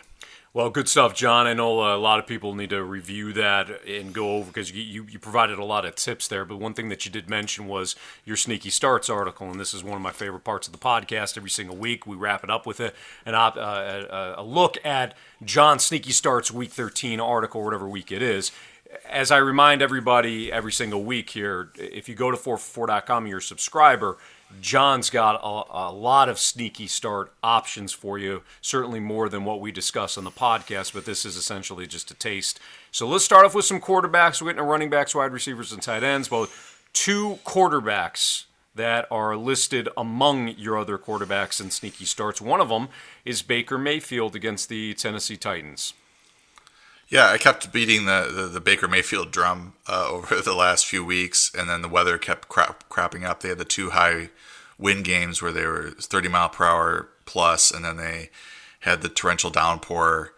Well, 0.54 0.70
good 0.70 0.90
stuff, 0.90 1.16
John. 1.16 1.48
I 1.48 1.54
know 1.54 1.96
a 1.96 1.96
lot 1.96 2.20
of 2.20 2.28
people 2.28 2.54
need 2.56 2.72
to 2.72 2.84
review 2.84 3.32
that 3.34 3.86
and 3.88 4.14
go 4.14 4.36
over 4.36 4.48
because 4.48 4.70
you, 4.70 5.06
you, 5.10 5.18
provided 5.18 5.58
a 5.58 5.64
lot 5.64 5.86
of 5.86 5.96
tips 5.96 6.28
there. 6.28 6.44
But 6.44 6.58
one 6.58 6.74
thing 6.74 6.90
that 6.90 7.06
you 7.06 7.12
did 7.12 7.30
mention 7.30 7.68
was 7.68 7.96
your 8.26 8.36
Sneaky 8.36 8.70
Starts 8.70 9.10
article, 9.10 9.50
and 9.50 9.58
this 9.58 9.74
is 9.74 9.82
one 9.82 9.96
of 9.96 10.02
my 10.02 10.12
favorite 10.12 10.44
parts 10.44 10.68
of 10.68 10.74
the 10.74 10.80
podcast. 10.80 11.38
Every 11.38 11.50
single 11.50 11.78
week, 11.78 12.06
we 12.06 12.18
wrap 12.18 12.44
it 12.44 12.50
up 12.50 12.66
with 12.66 12.82
a, 12.82 12.92
an 13.26 13.34
op, 13.34 13.56
uh, 13.56 13.60
a, 13.60 14.34
a 14.40 14.44
look 14.44 14.78
at 14.86 15.16
John 15.42 15.80
Sneaky 15.80 16.12
Starts 16.12 16.52
Week 16.52 16.70
13 16.70 17.22
article, 17.22 17.64
whatever 17.64 17.88
week 17.88 18.12
it 18.12 18.22
is. 18.22 18.52
As 19.10 19.32
I 19.32 19.38
remind 19.38 19.82
everybody 19.82 20.52
every 20.52 20.74
single 20.74 21.06
week 21.06 21.30
here, 21.30 21.72
if 21.78 22.10
you 22.10 22.16
go 22.16 22.30
to 22.30 22.36
4for4.com, 22.36 23.26
you're 23.26 23.38
a 23.38 23.42
subscriber– 23.42 24.18
John's 24.60 25.10
got 25.10 25.36
a, 25.36 25.90
a, 25.90 25.92
lot 25.92 26.30
of 26.30 26.40
sneaky 26.40 26.88
start 26.88 27.32
options 27.44 27.94
for 27.94 28.18
you, 28.18 28.44
certainly 28.62 29.00
more 29.00 29.30
than 29.30 29.46
what 29.46 29.62
we 29.62 29.72
discuss 29.72 30.18
on 30.18 30.24
the 30.24 30.32
podcast, 30.32 30.94
but 30.94 31.06
this 31.06 31.26
is 31.26 31.36
essentially 31.36 31.88
just 31.88 32.12
a 32.12 32.14
taste. 32.14 32.60
So 32.92 33.08
let's 33.08 33.24
start 33.24 33.46
off 33.46 33.56
with 33.56 33.66
some 33.66 33.80
quarterbacks. 33.80 34.42
We're 34.42 34.54
getting 34.54 34.68
running 34.68 34.90
backs, 34.90 35.16
wide 35.16 35.32
receivers, 35.32 35.72
and 35.72 35.82
tight 35.82 36.04
ends. 36.04 36.28
Both 36.28 36.88
two 36.94 37.40
quarterbacks 37.46 38.46
that 38.76 39.08
are 39.12 39.36
listed 39.36 39.90
among 39.98 40.50
your 40.50 40.78
other 40.78 40.98
quarterbacks 40.98 41.60
and 41.60 41.72
sneaky 41.72 42.06
starts. 42.06 42.42
One 42.42 42.62
of 42.62 42.70
them 42.70 42.90
is 43.26 43.42
Baker 43.42 43.78
Mayfield 43.78 44.36
against 44.36 44.70
the 44.70 44.94
Tennessee 44.94 45.38
Titans. 45.38 45.94
Yeah, 47.12 47.28
I 47.28 47.38
kept 47.38 47.74
beating 47.74 48.06
the, 48.06 48.32
the, 48.34 48.42
the 48.44 48.62
Baker 48.62 48.88
Mayfield 48.88 49.32
drum 49.32 49.74
uh, 49.88 50.08
over 50.10 50.42
the 50.42 50.56
last 50.56 50.86
few 50.86 51.04
weeks, 51.06 51.52
and 51.54 51.70
then 51.70 51.84
the 51.84 51.90
weather 51.90 52.18
kept 52.18 52.48
crap, 52.48 52.90
crapping 52.90 53.26
up. 53.26 53.42
They 53.42 53.50
had 53.50 53.60
the 53.60 53.66
two 53.66 53.92
high 53.92 54.30
wind 54.80 55.04
games 55.04 55.42
where 55.42 55.52
they 55.52 55.66
were 55.66 55.92
30 55.92 56.30
mile 56.30 56.50
per 56.50 56.66
hour 56.66 57.10
plus, 57.26 57.70
and 57.70 57.84
then 57.84 57.98
they 57.98 58.30
had 58.80 59.02
the 59.02 59.10
torrential 59.10 59.52
downpour 59.52 60.34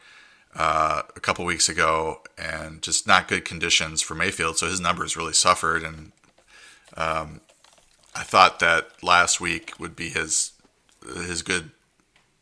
uh, 0.55 1.03
a 1.15 1.19
couple 1.19 1.45
weeks 1.45 1.69
ago, 1.69 2.23
and 2.39 2.81
just 2.81 3.07
not 3.07 3.27
good 3.27 3.45
conditions 3.45 4.01
for 4.01 4.15
Mayfield. 4.15 4.57
So 4.57 4.65
his 4.65 4.81
numbers 4.81 5.15
really 5.15 5.33
suffered, 5.33 5.83
and 5.83 6.11
um, 6.97 7.41
I 8.15 8.23
thought 8.23 8.59
that 8.59 9.03
last 9.03 9.39
week 9.39 9.73
would 9.79 9.95
be 9.95 10.09
his 10.09 10.51
his 11.05 11.43
good 11.43 11.69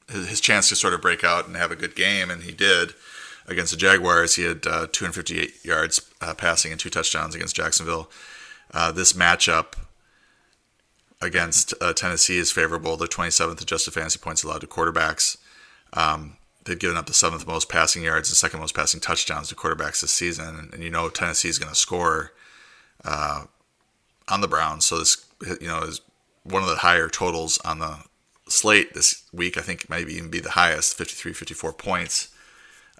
his, 0.10 0.30
his 0.30 0.42
chance 0.42 0.70
to 0.70 0.76
sort 0.76 0.94
of 0.94 1.02
break 1.02 1.24
out 1.24 1.48
and 1.48 1.58
have 1.58 1.72
a 1.72 1.76
good 1.76 1.96
game, 1.96 2.30
and 2.30 2.44
he 2.44 2.54
did 2.54 2.94
against 3.52 3.72
the 3.72 3.78
Jaguars. 3.78 4.36
He 4.36 4.44
had 4.44 4.66
uh, 4.66 4.88
258 4.92 5.64
yards 5.64 6.02
uh, 6.22 6.34
passing 6.34 6.72
and 6.72 6.80
two 6.80 6.90
touchdowns 6.90 7.36
against 7.36 7.56
Jacksonville. 7.56 8.10
Uh, 8.74 8.92
this 8.92 9.14
matchup 9.14 9.74
against 11.22 11.74
uh, 11.82 11.94
Tennessee 11.94 12.38
is 12.38 12.52
favorable. 12.52 12.98
They're 12.98 13.08
27th 13.08 13.62
adjusted 13.62 13.94
fantasy 13.94 14.20
points 14.20 14.44
allowed 14.44 14.62
to 14.62 14.68
quarterbacks. 14.68 15.38
Um, 15.94 16.38
they've 16.66 16.80
given 16.80 16.98
up 16.98 17.06
the 17.06 17.14
seventh 17.14 17.46
most 17.46 17.70
passing 17.70 18.04
yards 18.04 18.30
and 18.30 18.38
second 18.38 18.60
most 18.60 18.76
passing 18.76 19.00
touchdowns 19.00 19.50
to 19.50 19.56
quarterbacks 19.56 20.02
this 20.02 20.14
season, 20.14 20.56
and, 20.56 20.74
and 20.74 20.84
you 20.84 20.90
know 20.90 21.10
Tennessee 21.10 21.50
is 21.50 21.60
going 21.60 21.72
to 21.72 21.80
score 21.80 22.32
uh, 23.04 23.46
on 24.28 24.42
the 24.42 24.48
Browns. 24.48 24.86
So 24.86 25.00
this 25.00 25.26
you 25.60 25.68
know 25.68 25.82
is 25.82 26.02
one 26.44 26.64
of 26.64 26.70
the 26.70 26.78
higher 26.78 27.10
totals 27.10 27.60
on 27.60 27.80
the 27.80 28.00
slate 28.48 28.94
this 28.94 29.24
week. 29.32 29.58
I 29.58 29.62
think 29.62 29.90
maybe 29.90 30.14
even 30.14 30.30
be 30.30 30.40
the 30.40 30.52
highest, 30.52 30.98
53, 30.98 31.34
54 31.34 31.74
points. 31.74 32.30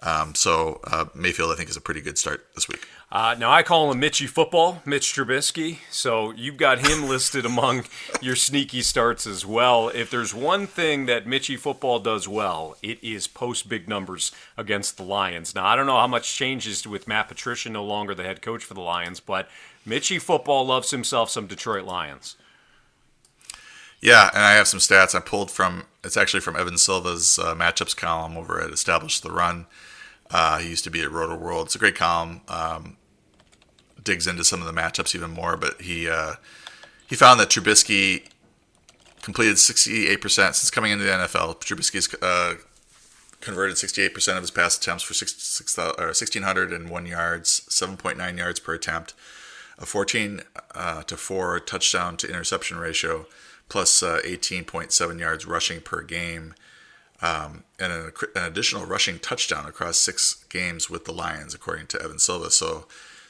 Um, 0.02 0.34
so 0.34 0.80
uh, 0.84 1.06
Mayfield, 1.14 1.52
I 1.52 1.54
think, 1.54 1.70
is 1.70 1.76
a 1.76 1.80
pretty 1.80 2.00
good 2.00 2.18
start 2.18 2.46
this 2.54 2.68
week. 2.68 2.86
Uh, 3.12 3.36
now 3.38 3.52
I 3.52 3.62
call 3.62 3.92
him 3.92 4.00
Mitchy 4.00 4.26
Football, 4.26 4.80
Mitch 4.86 5.12
Trubisky. 5.14 5.78
So 5.90 6.30
you've 6.32 6.56
got 6.56 6.78
him 6.78 7.02
listed 7.08 7.44
among 7.44 7.84
your 8.22 8.34
sneaky 8.34 8.80
starts 8.80 9.26
as 9.26 9.44
well. 9.44 9.90
If 9.90 10.10
there's 10.10 10.34
one 10.34 10.66
thing 10.66 11.06
that 11.06 11.26
Mitchy 11.26 11.56
Football 11.56 11.98
does 11.98 12.26
well, 12.26 12.76
it 12.82 12.98
is 13.04 13.28
post 13.28 13.68
big 13.68 13.86
numbers 13.86 14.32
against 14.56 14.96
the 14.96 15.02
Lions. 15.02 15.54
Now 15.54 15.66
I 15.66 15.76
don't 15.76 15.86
know 15.86 15.98
how 15.98 16.06
much 16.06 16.34
changes 16.34 16.86
with 16.86 17.06
Matt 17.06 17.28
Patricia, 17.28 17.68
no 17.68 17.84
longer 17.84 18.14
the 18.14 18.24
head 18.24 18.40
coach 18.40 18.64
for 18.64 18.72
the 18.72 18.80
Lions, 18.80 19.20
but 19.20 19.46
Mitchy 19.84 20.18
Football 20.18 20.64
loves 20.66 20.90
himself 20.90 21.28
some 21.28 21.46
Detroit 21.46 21.84
Lions. 21.84 22.36
Yeah, 24.00 24.30
and 24.34 24.42
I 24.42 24.52
have 24.54 24.66
some 24.66 24.80
stats 24.80 25.14
I 25.14 25.20
pulled 25.20 25.50
from. 25.50 25.84
It's 26.02 26.16
actually 26.16 26.40
from 26.40 26.56
Evan 26.56 26.78
Silva's 26.78 27.38
uh, 27.38 27.54
matchups 27.54 27.96
column 27.96 28.36
over 28.38 28.60
at 28.60 28.70
Establish 28.70 29.20
the 29.20 29.30
Run. 29.30 29.66
Uh, 30.32 30.58
he 30.58 30.70
used 30.70 30.84
to 30.84 30.90
be 30.90 31.02
at 31.02 31.10
Rotoworld. 31.10 31.66
It's 31.66 31.74
a 31.74 31.78
great 31.78 31.94
column. 31.94 32.40
Um, 32.48 32.96
digs 34.02 34.26
into 34.26 34.42
some 34.42 34.60
of 34.60 34.66
the 34.66 34.80
matchups 34.80 35.14
even 35.14 35.30
more, 35.30 35.56
but 35.56 35.80
he 35.82 36.08
uh, 36.08 36.34
he 37.06 37.14
found 37.14 37.38
that 37.38 37.50
Trubisky 37.50 38.26
completed 39.22 39.56
68% 39.56 40.18
since 40.24 40.70
coming 40.70 40.90
into 40.90 41.04
the 41.04 41.10
NFL. 41.10 41.60
Trubisky's 41.60 42.12
uh, 42.22 42.54
converted 43.40 43.76
68% 43.76 44.36
of 44.36 44.40
his 44.40 44.50
pass 44.50 44.76
attempts 44.76 45.04
for 45.04 45.14
6, 45.14 45.34
6, 45.34 45.78
or 45.78 46.06
1,601 46.06 47.06
yards, 47.06 47.60
7.9 47.68 48.38
yards 48.38 48.60
per 48.60 48.74
attempt, 48.74 49.14
a 49.78 49.86
14 49.86 50.42
uh, 50.74 51.02
to 51.02 51.16
4 51.16 51.60
touchdown 51.60 52.16
to 52.16 52.28
interception 52.28 52.78
ratio, 52.78 53.26
plus, 53.68 54.02
uh, 54.02 54.20
18.7 54.24 55.20
yards 55.20 55.46
rushing 55.46 55.80
per 55.80 56.02
game 56.02 56.54
um, 57.22 57.62
and 57.78 57.92
an, 57.92 58.12
an, 58.34 58.42
additional 58.44 58.84
rushing 58.84 59.20
touchdown 59.20 59.64
across 59.64 59.96
six 59.96 60.44
games 60.50 60.90
with 60.90 61.04
the 61.04 61.12
Lions, 61.12 61.54
according 61.54 61.86
to 61.88 62.02
Evan 62.02 62.18
Silva. 62.18 62.50
So 62.50 62.86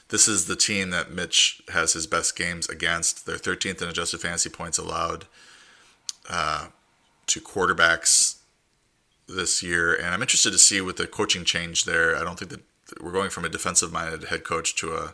this 0.09 0.27
is 0.27 0.47
the 0.47 0.55
team 0.55 0.89
that 0.89 1.11
Mitch 1.11 1.61
has 1.69 1.93
his 1.93 2.07
best 2.07 2.35
games 2.35 2.67
against. 2.67 3.25
They're 3.25 3.37
13th 3.37 3.81
in 3.81 3.87
adjusted 3.87 4.19
fantasy 4.19 4.49
points 4.49 4.79
allowed 4.79 5.25
uh, 6.27 6.67
to 7.27 7.39
quarterbacks 7.39 8.39
this 9.27 9.61
year, 9.61 9.93
and 9.93 10.07
I'm 10.07 10.21
interested 10.21 10.51
to 10.51 10.57
see 10.57 10.81
with 10.81 10.97
the 10.97 11.07
coaching 11.07 11.45
change 11.45 11.85
there. 11.85 12.15
I 12.15 12.23
don't 12.23 12.37
think 12.37 12.51
that 12.51 12.61
we're 12.99 13.11
going 13.11 13.29
from 13.29 13.45
a 13.45 13.49
defensive-minded 13.49 14.25
head 14.25 14.43
coach 14.43 14.75
to 14.77 14.93
a 14.93 15.13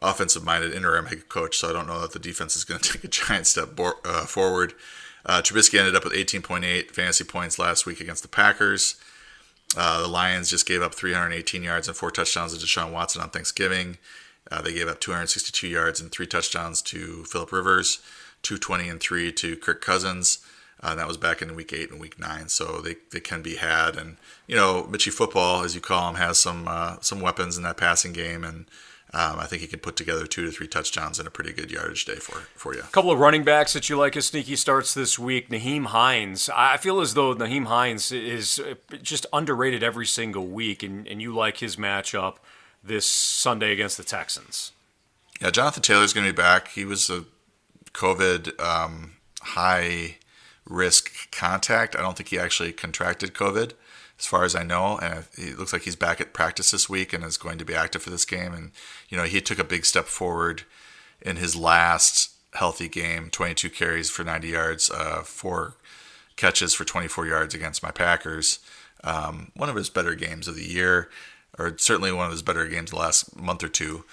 offensive-minded 0.00 0.72
interim 0.72 1.06
head 1.06 1.28
coach, 1.28 1.58
so 1.58 1.68
I 1.68 1.72
don't 1.72 1.86
know 1.86 2.00
that 2.00 2.12
the 2.12 2.18
defense 2.18 2.56
is 2.56 2.64
going 2.64 2.80
to 2.82 2.92
take 2.92 3.04
a 3.04 3.08
giant 3.08 3.46
step 3.46 3.76
bo- 3.76 4.00
uh, 4.04 4.24
forward. 4.24 4.74
Uh, 5.24 5.40
Trubisky 5.40 5.78
ended 5.78 5.94
up 5.94 6.04
with 6.04 6.12
18.8 6.12 6.90
fantasy 6.90 7.24
points 7.24 7.58
last 7.58 7.86
week 7.86 8.00
against 8.00 8.22
the 8.22 8.28
Packers. 8.28 8.96
Uh, 9.76 10.02
the 10.02 10.08
Lions 10.08 10.50
just 10.50 10.66
gave 10.66 10.82
up 10.82 10.94
318 10.94 11.62
yards 11.62 11.88
and 11.88 11.96
four 11.96 12.10
touchdowns 12.10 12.56
to 12.56 12.64
Deshaun 12.64 12.92
Watson 12.92 13.22
on 13.22 13.30
Thanksgiving. 13.30 13.98
Uh, 14.50 14.60
they 14.60 14.72
gave 14.72 14.88
up 14.88 15.00
262 15.00 15.66
yards 15.66 16.00
and 16.00 16.10
three 16.10 16.26
touchdowns 16.26 16.82
to 16.82 17.24
Philip 17.24 17.52
Rivers, 17.52 18.00
220 18.42 18.88
and 18.88 19.00
three 19.00 19.32
to 19.32 19.56
Kirk 19.56 19.80
Cousins. 19.80 20.44
Uh, 20.82 20.94
that 20.96 21.06
was 21.06 21.16
back 21.16 21.40
in 21.40 21.54
week 21.54 21.72
eight 21.72 21.90
and 21.90 22.00
week 22.00 22.18
nine, 22.18 22.48
so 22.48 22.80
they, 22.80 22.96
they 23.12 23.20
can 23.20 23.40
be 23.40 23.56
had. 23.56 23.96
And 23.96 24.16
you 24.48 24.56
know, 24.56 24.86
Mitchy 24.90 25.10
football, 25.10 25.62
as 25.62 25.76
you 25.76 25.80
call 25.80 26.10
him, 26.10 26.16
has 26.16 26.38
some 26.38 26.66
uh, 26.66 26.96
some 27.00 27.20
weapons 27.20 27.56
in 27.56 27.62
that 27.62 27.76
passing 27.76 28.12
game, 28.12 28.42
and 28.42 28.66
um, 29.14 29.38
I 29.38 29.44
think 29.44 29.60
he 29.60 29.68
could 29.68 29.82
put 29.82 29.96
together 29.96 30.26
two 30.26 30.46
to 30.46 30.50
three 30.50 30.66
touchdowns 30.66 31.20
in 31.20 31.26
a 31.26 31.30
pretty 31.30 31.52
good 31.52 31.70
yardage 31.70 32.06
day 32.06 32.16
for 32.16 32.40
for 32.54 32.74
you. 32.74 32.80
A 32.80 32.84
couple 32.84 33.10
of 33.10 33.18
running 33.18 33.44
backs 33.44 33.74
that 33.74 33.88
you 33.90 33.96
like 33.98 34.16
as 34.16 34.26
sneaky 34.26 34.56
starts 34.56 34.94
this 34.94 35.18
week. 35.18 35.50
Nyheim 35.50 35.86
Hines. 35.86 36.48
I 36.54 36.78
feel 36.78 37.00
as 37.00 37.12
though 37.12 37.34
Nyheim 37.34 37.66
Hines 37.66 38.10
is 38.10 38.60
just 39.02 39.26
underrated 39.32 39.82
every 39.82 40.06
single 40.06 40.46
week, 40.46 40.82
and, 40.82 41.06
and 41.06 41.20
you 41.20 41.34
like 41.34 41.58
his 41.58 41.76
matchup 41.76 42.36
this 42.82 43.06
Sunday 43.06 43.72
against 43.72 43.98
the 43.98 44.04
Texans. 44.04 44.72
Yeah, 45.40 45.50
Jonathan 45.50 45.82
Taylor's 45.82 46.12
going 46.12 46.26
to 46.26 46.32
be 46.32 46.36
back. 46.36 46.68
He 46.68 46.84
was 46.84 47.10
a 47.10 47.24
COVID 47.92 48.58
um, 48.60 49.12
high 49.42 50.16
risk 50.64 51.30
contact. 51.30 51.96
I 51.96 52.00
don't 52.00 52.16
think 52.16 52.30
he 52.30 52.38
actually 52.38 52.72
contracted 52.72 53.34
COVID 53.34 53.72
as 54.22 54.26
far 54.26 54.44
as 54.44 54.54
I 54.54 54.62
know. 54.62 54.98
And 54.98 55.24
it 55.34 55.58
looks 55.58 55.72
like 55.72 55.82
he's 55.82 55.96
back 55.96 56.20
at 56.20 56.32
practice 56.32 56.70
this 56.70 56.88
week 56.88 57.12
and 57.12 57.24
is 57.24 57.36
going 57.36 57.58
to 57.58 57.64
be 57.64 57.74
active 57.74 58.02
for 58.02 58.10
this 58.10 58.24
game. 58.24 58.54
And, 58.54 58.70
you 59.08 59.16
know, 59.16 59.24
he 59.24 59.40
took 59.40 59.58
a 59.58 59.64
big 59.64 59.84
step 59.84 60.04
forward 60.04 60.62
in 61.20 61.36
his 61.36 61.56
last 61.56 62.30
healthy 62.54 62.88
game 62.88 63.30
22 63.30 63.70
carries 63.70 64.10
for 64.10 64.22
90 64.22 64.48
yards, 64.48 64.90
uh, 64.90 65.22
four 65.22 65.74
catches 66.36 66.72
for 66.72 66.84
24 66.84 67.26
yards 67.26 67.52
against 67.52 67.82
my 67.82 67.90
Packers. 67.90 68.60
Um, 69.02 69.50
one 69.56 69.68
of 69.68 69.74
his 69.74 69.90
better 69.90 70.14
games 70.14 70.46
of 70.46 70.54
the 70.54 70.68
year, 70.68 71.10
or 71.58 71.76
certainly 71.78 72.12
one 72.12 72.26
of 72.26 72.32
his 72.32 72.42
better 72.42 72.68
games 72.68 72.90
the 72.90 72.96
last 72.96 73.36
month 73.36 73.64
or 73.64 73.68
two. 73.68 74.04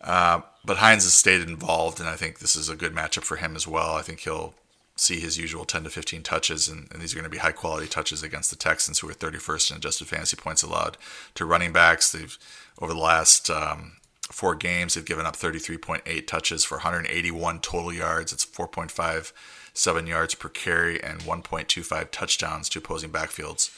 Uh, 0.00 0.40
but 0.64 0.78
Hines 0.78 1.04
has 1.04 1.12
stayed 1.12 1.42
involved, 1.42 2.00
and 2.00 2.08
I 2.08 2.16
think 2.16 2.38
this 2.38 2.56
is 2.56 2.70
a 2.70 2.76
good 2.76 2.94
matchup 2.94 3.24
for 3.24 3.36
him 3.36 3.54
as 3.54 3.66
well. 3.66 3.96
I 3.96 4.02
think 4.02 4.20
he'll 4.20 4.54
see 5.00 5.20
his 5.20 5.38
usual 5.38 5.64
10 5.64 5.84
to 5.84 5.90
15 5.90 6.22
touches, 6.22 6.68
and, 6.68 6.88
and 6.92 7.00
these 7.00 7.12
are 7.12 7.16
going 7.16 7.24
to 7.24 7.30
be 7.30 7.38
high 7.38 7.52
quality 7.52 7.86
touches 7.86 8.22
against 8.22 8.50
the 8.50 8.56
Texans, 8.56 8.98
who 8.98 9.08
are 9.08 9.14
31st 9.14 9.70
in 9.70 9.76
adjusted 9.76 10.08
fantasy 10.08 10.36
points 10.36 10.62
allowed 10.62 10.96
to 11.34 11.44
running 11.44 11.72
backs. 11.72 12.10
They've 12.12 12.38
over 12.80 12.92
the 12.92 13.00
last 13.00 13.50
um, 13.50 13.92
four 14.30 14.54
games, 14.54 14.94
they've 14.94 15.04
given 15.04 15.26
up 15.26 15.36
33.8 15.36 16.26
touches 16.26 16.64
for 16.64 16.76
181 16.76 17.60
total 17.60 17.92
yards. 17.92 18.32
It's 18.32 18.44
4.57 18.44 20.08
yards 20.08 20.34
per 20.34 20.48
carry 20.48 21.02
and 21.02 21.20
1.25 21.20 22.10
touchdowns 22.10 22.68
to 22.70 22.78
opposing 22.78 23.10
backfields 23.10 23.74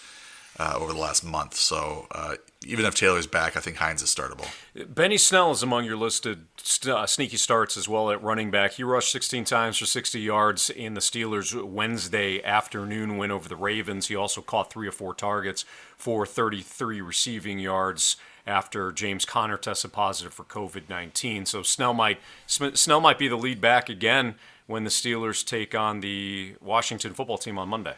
uh, 0.59 0.75
over 0.77 0.93
the 0.93 0.99
last 0.99 1.25
month. 1.25 1.55
So 1.55 2.07
uh, 2.11 2.37
even 2.67 2.85
if 2.85 2.95
Taylor's 2.95 3.27
back, 3.27 3.57
I 3.57 3.61
think 3.61 3.77
Hines 3.77 4.03
is 4.03 4.15
startable. 4.15 4.47
Benny 4.95 5.17
Snell 5.17 5.51
is 5.51 5.63
among 5.63 5.87
your 5.87 5.97
listed 5.97 6.47
uh, 6.87 7.07
sneaky 7.07 7.39
starts 7.39 7.77
as 7.79 7.89
well 7.89 8.11
at 8.11 8.23
running 8.23 8.51
back. 8.51 8.73
He 8.73 8.85
rushed 8.85 9.13
16 9.13 9.45
times 9.45 9.79
for 9.79 9.87
60 9.87 10.21
yards 10.21 10.69
in 10.69 10.93
the 10.93 11.01
Steelers' 11.01 11.55
Wednesday 11.65 12.43
afternoon 12.45 13.17
win 13.17 13.31
over 13.31 13.49
the 13.49 13.57
Ravens. 13.57 14.09
He 14.09 14.15
also 14.15 14.43
caught 14.43 14.71
three 14.71 14.87
or 14.87 14.93
four 14.93 15.15
targets 15.15 15.65
for 15.97 16.27
33 16.27 17.01
receiving 17.01 17.59
yards 17.59 18.17
after 18.47 18.93
James 18.93 19.25
Conner 19.25 19.57
tested 19.57 19.93
positive 19.93 20.35
for 20.35 20.45
COVID-19. 20.45 21.47
So 21.47 21.63
Snell 21.63 21.95
might 21.95 22.21
Snell 22.47 23.01
might 23.01 23.19
be 23.19 23.29
the 23.29 23.37
lead 23.37 23.61
back 23.61 23.89
again 23.89 24.35
when 24.67 24.85
the 24.85 24.91
Steelers 24.91 25.45
take 25.45 25.75
on 25.75 26.01
the 26.01 26.57
Washington 26.61 27.15
football 27.15 27.39
team 27.39 27.59
on 27.59 27.69
Monday. 27.69 27.97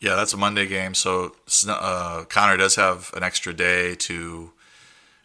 Yeah, 0.00 0.16
that's 0.16 0.32
a 0.32 0.38
Monday 0.38 0.66
game. 0.66 0.94
So 0.94 1.36
uh, 1.68 2.24
Conner 2.28 2.56
does 2.56 2.76
have 2.76 3.10
an 3.14 3.22
extra 3.22 3.52
day 3.52 3.94
to 3.96 4.52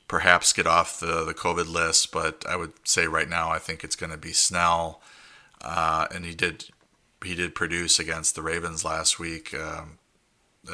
perhaps 0.07 0.51
get 0.53 0.67
off 0.67 0.99
the, 0.99 1.23
the 1.23 1.33
COVID 1.33 1.71
list, 1.71 2.11
but 2.11 2.45
I 2.47 2.57
would 2.57 2.73
say 2.83 3.07
right 3.07 3.29
now 3.29 3.49
I 3.49 3.57
think 3.57 3.83
it's 3.83 3.95
going 3.95 4.11
to 4.11 4.17
be 4.17 4.33
Snell, 4.33 5.01
uh, 5.61 6.07
and 6.13 6.25
he 6.25 6.35
did 6.35 6.65
he 7.23 7.33
did 7.33 7.55
produce 7.55 7.97
against 7.97 8.35
the 8.35 8.41
Ravens 8.41 8.83
last 8.83 9.17
week. 9.17 9.53
Um, 9.53 9.97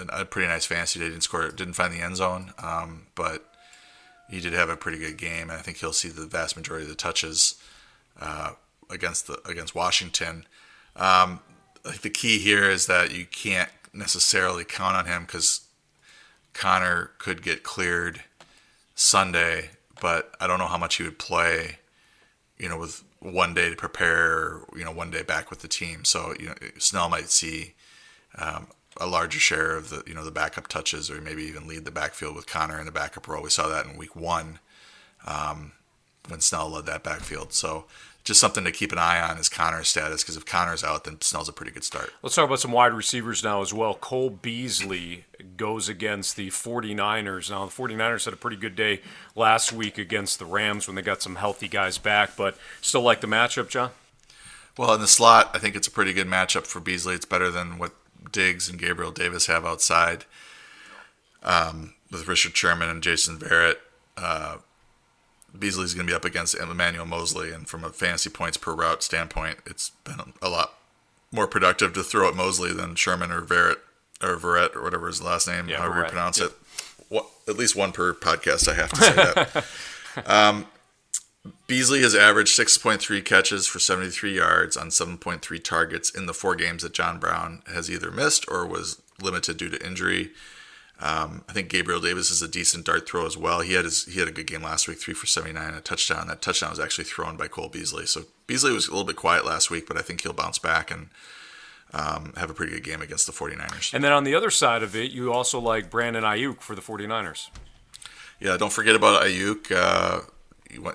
a 0.10 0.26
pretty 0.26 0.48
nice 0.48 0.66
fantasy 0.66 1.00
day. 1.00 1.10
Didn't 1.10 1.22
score, 1.22 1.50
didn't 1.50 1.74
find 1.74 1.94
the 1.94 2.02
end 2.02 2.18
zone, 2.18 2.54
um, 2.62 3.08
but 3.16 3.54
he 4.30 4.42
did 4.42 4.54
have 4.54 4.70
a 4.70 4.76
pretty 4.76 4.98
good 4.98 5.18
game, 5.18 5.50
and 5.50 5.54
I 5.54 5.62
think 5.62 5.78
he'll 5.78 5.94
see 5.94 6.10
the 6.10 6.26
vast 6.26 6.58
majority 6.58 6.86
of 6.86 6.90
the 6.90 6.96
touches 6.96 7.62
uh, 8.20 8.54
against 8.90 9.28
the 9.28 9.40
against 9.46 9.76
Washington. 9.76 10.46
Um, 10.96 11.42
I 11.86 11.92
think 11.92 12.02
the 12.02 12.10
key 12.10 12.40
here 12.40 12.70
is 12.70 12.88
that 12.88 13.12
you 13.12 13.26
can't 13.26 13.70
necessarily 13.94 14.64
count 14.64 14.96
on 14.96 15.06
him 15.06 15.24
because 15.24 15.62
Conner 16.54 17.12
could 17.18 17.42
get 17.42 17.64
cleared 17.64 18.24
Sunday, 18.96 19.72
but 20.02 20.34
I 20.40 20.48
don't 20.48 20.60
know 20.60 20.68
how 20.68 20.78
much 20.78 20.96
he 20.96 21.04
would 21.04 21.20
play. 21.20 21.78
You 22.58 22.70
know, 22.70 22.78
with 22.78 23.04
one 23.20 23.54
day 23.54 23.70
to 23.70 23.76
prepare, 23.76 24.62
you 24.76 24.84
know, 24.86 24.92
one 24.92 25.10
day 25.10 25.24
back 25.24 25.50
with 25.50 25.60
the 25.60 25.68
team. 25.68 26.06
So 26.06 26.34
you 26.40 26.48
know, 26.48 26.56
Snell 26.78 27.10
might 27.10 27.30
see 27.30 27.74
um, 28.38 28.68
a 28.98 29.08
larger 29.08 29.40
share 29.40 29.76
of 29.76 29.90
the 29.90 30.04
you 30.06 30.14
know 30.14 30.24
the 30.24 30.32
backup 30.32 30.68
touches, 30.68 31.10
or 31.10 31.22
maybe 31.22 31.44
even 31.44 31.68
lead 31.68 31.86
the 31.86 31.92
backfield 31.92 32.36
with 32.36 32.48
Conner 32.48 32.80
in 32.80 32.86
the 32.86 32.92
backup 32.92 33.28
role. 33.28 33.44
We 33.44 33.50
saw 33.50 33.68
that 33.70 33.86
in 33.86 33.98
Week 33.98 34.16
One 34.16 34.60
um, 35.26 35.74
when 36.28 36.42
Snell 36.42 36.70
led 36.70 36.86
that 36.86 37.04
backfield. 37.04 37.54
So 37.54 37.86
just 38.24 38.40
something 38.40 38.64
to 38.64 38.72
keep 38.72 38.92
an 38.92 39.00
eye 39.00 39.20
on 39.22 39.38
is 39.38 39.50
Conner's 39.50 39.88
status 39.88 40.22
because 40.24 40.38
if 40.38 40.46
Conner's 40.46 40.84
out, 40.84 41.06
then 41.06 41.20
Snell's 41.22 41.50
a 41.50 41.54
pretty 41.54 41.72
good 41.72 41.84
start. 41.84 42.12
Let's 42.22 42.36
talk 42.36 42.46
about 42.46 42.60
some 42.60 42.72
wide 42.72 42.94
receivers 42.94 43.44
now 43.44 43.62
as 43.62 43.74
well. 43.74 43.96
Cole 43.96 44.30
Beasley 44.30 45.26
goes 45.58 45.90
against 45.90 46.36
the 46.36 46.50
49ers. 46.50 47.50
Now, 47.50 47.66
the 47.66 47.72
49ers 47.72 48.26
had 48.26 48.34
a 48.34 48.38
pretty 48.38 48.58
good 48.58 48.76
day 48.76 49.02
last 49.36 49.74
week 49.74 49.98
against 49.98 50.38
the 50.38 50.46
Rams 50.46 50.88
when 50.88 50.96
they 50.96 51.02
got 51.02 51.22
some 51.22 51.36
healthy 51.38 51.68
guys 51.68 51.98
back, 51.98 52.38
but 52.38 52.56
still 52.82 53.02
like 53.02 53.22
the 53.22 53.28
matchup, 53.28 53.70
John? 53.70 53.90
Well, 54.78 54.94
in 54.94 55.02
the 55.02 55.08
slot, 55.08 55.50
I 55.54 55.58
think 55.60 55.76
it's 55.76 55.88
a 55.88 55.92
pretty 55.92 56.14
good 56.14 56.28
matchup 56.28 56.66
for 56.68 56.80
Beasley. 56.80 57.16
It's 57.16 57.26
better 57.26 57.50
than 57.50 57.78
what 57.80 57.92
Diggs 58.32 58.70
and 58.70 58.80
Gabriel 58.80 59.12
Davis 59.12 59.48
have 59.48 59.66
outside. 59.66 60.26
um, 61.44 61.96
with 62.12 62.28
Richard 62.28 62.56
Sherman 62.56 62.90
and 62.90 63.02
Jason 63.02 63.38
Verrett. 63.40 63.78
Uh, 64.18 64.58
Beasley's 65.58 65.94
going 65.94 66.08
to 66.08 66.12
be 66.12 66.16
up 66.16 66.26
against 66.26 66.56
Emmanuel 66.56 67.06
Moseley, 67.06 67.52
and 67.52 67.68
from 67.68 67.84
a 67.84 67.90
fantasy 67.90 68.30
points 68.30 68.58
per 68.58 68.74
route 68.74 69.04
standpoint, 69.04 69.60
it's 69.66 69.92
been 70.04 70.34
a 70.42 70.50
lot 70.50 70.74
more 71.32 71.48
productive 71.48 71.94
to 71.94 72.04
throw 72.04 72.28
at 72.28 72.36
Moseley 72.36 72.74
than 72.74 72.96
Sherman 72.96 73.32
or 73.32 73.42
Verrett 73.42 73.78
or 74.22 74.38
Verrett 74.38 74.76
or 74.76 74.84
whatever 74.84 75.08
his 75.08 75.22
last 75.22 75.48
name, 75.48 75.68
Yeah, 75.68 75.78
however 75.78 76.02
you 76.02 76.06
pronounce 76.06 76.40
yeah. 76.40 76.48
it. 76.48 76.52
What, 77.10 77.26
at 77.48 77.58
least 77.58 77.76
one 77.76 77.92
per 77.92 78.14
podcast, 78.14 78.68
I 78.68 78.76
have 78.76 78.92
to 78.92 79.02
say 79.02 79.14
that. 79.14 79.66
um, 80.26 80.68
Beasley 81.68 82.02
has 82.02 82.16
averaged 82.16 82.58
6.3 82.58 83.26
catches 83.26 83.66
for 83.66 83.80
73 83.80 84.36
yards 84.36 84.78
on 84.78 84.90
7.3 84.90 85.64
targets 85.64 86.10
in 86.10 86.26
the 86.26 86.34
four 86.34 86.56
games 86.56 86.84
that 86.84 86.94
John 86.94 87.20
Brown 87.20 87.64
has 87.74 87.90
either 87.90 88.12
missed 88.12 88.46
or 88.48 88.66
was 88.68 89.02
limited 89.20 89.58
due 89.58 89.70
to 89.70 89.86
injury. 89.86 90.32
Um, 91.02 91.44
I 91.50 91.54
think 91.54 91.70
Gabriel 91.70 92.00
Davis 92.00 92.30
is 92.30 92.44
a 92.44 92.48
decent 92.48 92.86
dart 92.86 93.10
throw 93.10 93.26
as 93.26 93.36
well. 93.36 93.62
He 93.62 93.74
had 93.74 93.86
his 93.86 94.06
he 94.06 94.20
had 94.20 94.28
a 94.28 94.32
good 94.32 94.46
game 94.46 94.62
last 94.62 94.88
week, 94.88 95.00
three 95.00 95.16
for 95.16 95.26
79, 95.26 95.74
a 95.74 95.82
touchdown. 95.82 96.28
That 96.28 96.44
touchdown 96.44 96.70
was 96.70 96.80
actually 96.80 97.06
thrown 97.06 97.38
by 97.38 97.48
Cole 97.48 97.70
Beasley. 97.70 98.06
So 98.06 98.26
Beasley 98.46 98.72
was 98.72 98.88
a 98.88 98.92
little 98.92 99.06
bit 99.06 99.16
quiet 99.16 99.44
last 99.44 99.72
week, 99.72 99.88
but 99.88 99.98
I 99.98 100.02
think 100.02 100.22
he'll 100.22 100.34
bounce 100.34 100.60
back 100.60 100.92
and 100.92 101.10
um, 101.92 102.34
have 102.38 102.52
a 102.52 102.54
pretty 102.54 102.74
good 102.74 102.84
game 102.84 103.02
against 103.02 103.26
the 103.26 103.34
49ers. 103.34 103.94
And 103.94 104.04
then 104.04 104.12
on 104.12 104.26
the 104.26 104.36
other 104.36 104.52
side 104.52 104.84
of 104.84 104.96
it, 104.96 105.12
you 105.12 105.34
also 105.34 105.60
like 105.60 105.90
Brandon 105.90 106.24
Aiyuk 106.24 106.62
for 106.62 106.76
the 106.76 106.82
49ers. 106.82 107.50
Yeah, 108.40 108.58
don't 108.58 108.72
forget 108.72 108.96
about 108.96 109.24
Aiyuk. 109.24 109.72
Uh, 109.72 110.22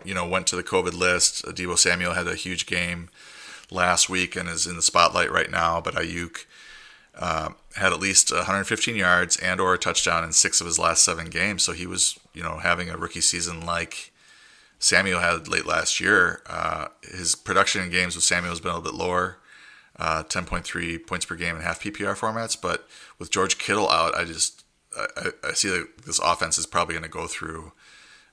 you 0.05 0.15
know, 0.15 0.27
went 0.27 0.47
to 0.49 0.57
the 0.57 0.63
COVID 0.63 0.95
list. 0.95 1.45
Deebo 1.45 1.77
Samuel 1.77 2.15
had 2.15 2.27
a 2.27 2.35
huge 2.35 2.67
game 2.67 3.11
last 3.71 4.09
week 4.09 4.37
and 4.37 4.49
is 4.49 4.67
in 4.67 4.77
the 4.77 4.83
spotlight 4.83 5.31
right 5.31 5.51
now. 5.51 5.81
But 5.81 5.95
Aiyuk 5.95 6.47
uh, 7.19 7.51
had 7.77 7.93
at 7.93 8.01
least 8.01 8.33
115 8.33 8.97
yards 8.97 9.37
and 9.37 9.61
or 9.61 9.75
a 9.75 9.79
touchdown 9.79 10.25
in 10.25 10.33
six 10.33 10.61
of 10.61 10.67
his 10.67 10.79
last 10.79 11.05
seven 11.05 11.31
games. 11.31 11.63
So 11.63 11.73
he 11.73 11.87
was, 11.87 12.19
you 12.35 12.43
know, 12.43 12.59
having 12.59 12.91
a 12.91 12.97
rookie 12.97 13.21
season 13.21 13.65
like 13.65 14.13
Samuel 14.79 15.21
had 15.21 15.49
late 15.49 15.67
last 15.67 16.01
year. 16.01 16.43
Uh, 16.47 16.89
his 17.03 17.35
production 17.35 17.83
in 17.83 17.91
games 17.91 18.15
with 18.15 18.25
Samuel 18.25 18.51
has 18.51 18.61
been 18.61 18.71
a 18.73 18.79
little 18.79 18.93
bit 18.93 18.99
lower. 18.99 19.39
Uh, 19.99 20.23
10.3 20.25 21.07
points 21.07 21.25
per 21.25 21.35
game 21.37 21.57
in 21.57 21.63
half 21.63 21.81
PPR 21.81 22.15
formats, 22.15 22.55
but 22.61 22.87
with 23.19 23.31
George 23.31 23.57
Kittle 23.57 23.89
out, 23.89 24.15
I 24.15 24.25
just 24.25 24.63
I, 24.95 25.31
I- 25.43 25.53
see 25.55 25.71
that 25.71 25.89
this 26.05 26.19
offense 26.19 26.59
is 26.59 26.67
probably 26.67 26.93
going 26.95 27.03
to 27.03 27.09
go 27.09 27.27
through 27.27 27.73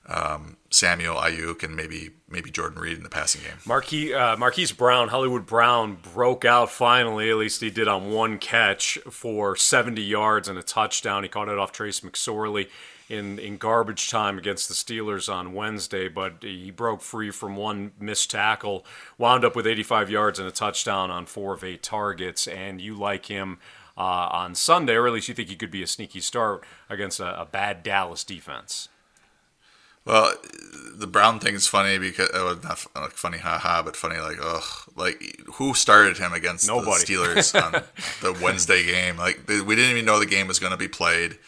um, 0.06 0.56
Samuel 0.70 1.16
Aiyuk 1.16 1.62
and 1.62 1.74
maybe 1.74 2.10
maybe 2.28 2.50
Jordan 2.50 2.80
Reed 2.80 2.96
in 2.96 3.02
the 3.02 3.08
passing 3.08 3.42
game. 3.42 3.58
Marquise, 3.64 4.12
uh, 4.12 4.36
Marquise 4.38 4.72
Brown, 4.72 5.08
Hollywood 5.08 5.46
Brown, 5.46 5.98
broke 6.14 6.44
out 6.44 6.70
finally. 6.70 7.30
At 7.30 7.36
least 7.36 7.60
he 7.60 7.70
did 7.70 7.88
on 7.88 8.10
one 8.10 8.38
catch 8.38 8.98
for 9.10 9.56
70 9.56 10.02
yards 10.02 10.48
and 10.48 10.58
a 10.58 10.62
touchdown. 10.62 11.22
He 11.22 11.28
caught 11.28 11.48
it 11.48 11.58
off 11.58 11.72
Trace 11.72 12.00
McSorley 12.00 12.68
in, 13.08 13.38
in 13.38 13.56
garbage 13.56 14.10
time 14.10 14.38
against 14.38 14.68
the 14.68 14.74
Steelers 14.74 15.32
on 15.32 15.52
Wednesday, 15.52 16.08
but 16.08 16.36
he 16.40 16.70
broke 16.70 17.02
free 17.02 17.30
from 17.30 17.56
one 17.56 17.92
missed 18.00 18.30
tackle, 18.30 18.84
wound 19.18 19.44
up 19.44 19.54
with 19.54 19.66
85 19.66 20.10
yards 20.10 20.38
and 20.38 20.48
a 20.48 20.52
touchdown 20.52 21.10
on 21.10 21.26
four 21.26 21.54
of 21.54 21.64
eight 21.64 21.82
targets. 21.82 22.46
And 22.46 22.80
you 22.80 22.94
like 22.94 23.26
him 23.26 23.58
uh, 23.96 24.00
on 24.00 24.54
Sunday, 24.54 24.94
or 24.94 25.06
at 25.06 25.12
least 25.12 25.28
you 25.28 25.34
think 25.34 25.48
he 25.48 25.56
could 25.56 25.70
be 25.70 25.82
a 25.82 25.86
sneaky 25.86 26.20
start 26.20 26.64
against 26.88 27.20
a, 27.20 27.40
a 27.40 27.44
bad 27.44 27.82
Dallas 27.82 28.24
defense. 28.24 28.88
Well, 30.04 30.34
the 30.96 31.06
Brown 31.06 31.40
thing 31.40 31.54
is 31.54 31.66
funny 31.66 31.98
because 31.98 32.30
uh, 32.30 32.56
not 32.62 32.72
f- 32.72 32.88
like 32.94 33.12
funny, 33.12 33.38
haha, 33.38 33.82
but 33.82 33.96
funny 33.96 34.18
like 34.18 34.38
ugh, 34.40 34.62
like 34.96 35.40
who 35.54 35.74
started 35.74 36.18
him 36.18 36.32
against 36.32 36.66
Nobody. 36.66 37.04
the 37.04 37.12
Steelers 37.14 37.62
on 37.62 37.82
the 38.22 38.38
Wednesday 38.42 38.84
game? 38.84 39.16
Like 39.16 39.40
we 39.48 39.74
didn't 39.74 39.90
even 39.90 40.04
know 40.04 40.18
the 40.18 40.26
game 40.26 40.46
was 40.46 40.58
going 40.58 40.72
to 40.72 40.78
be 40.78 40.88
played. 40.88 41.38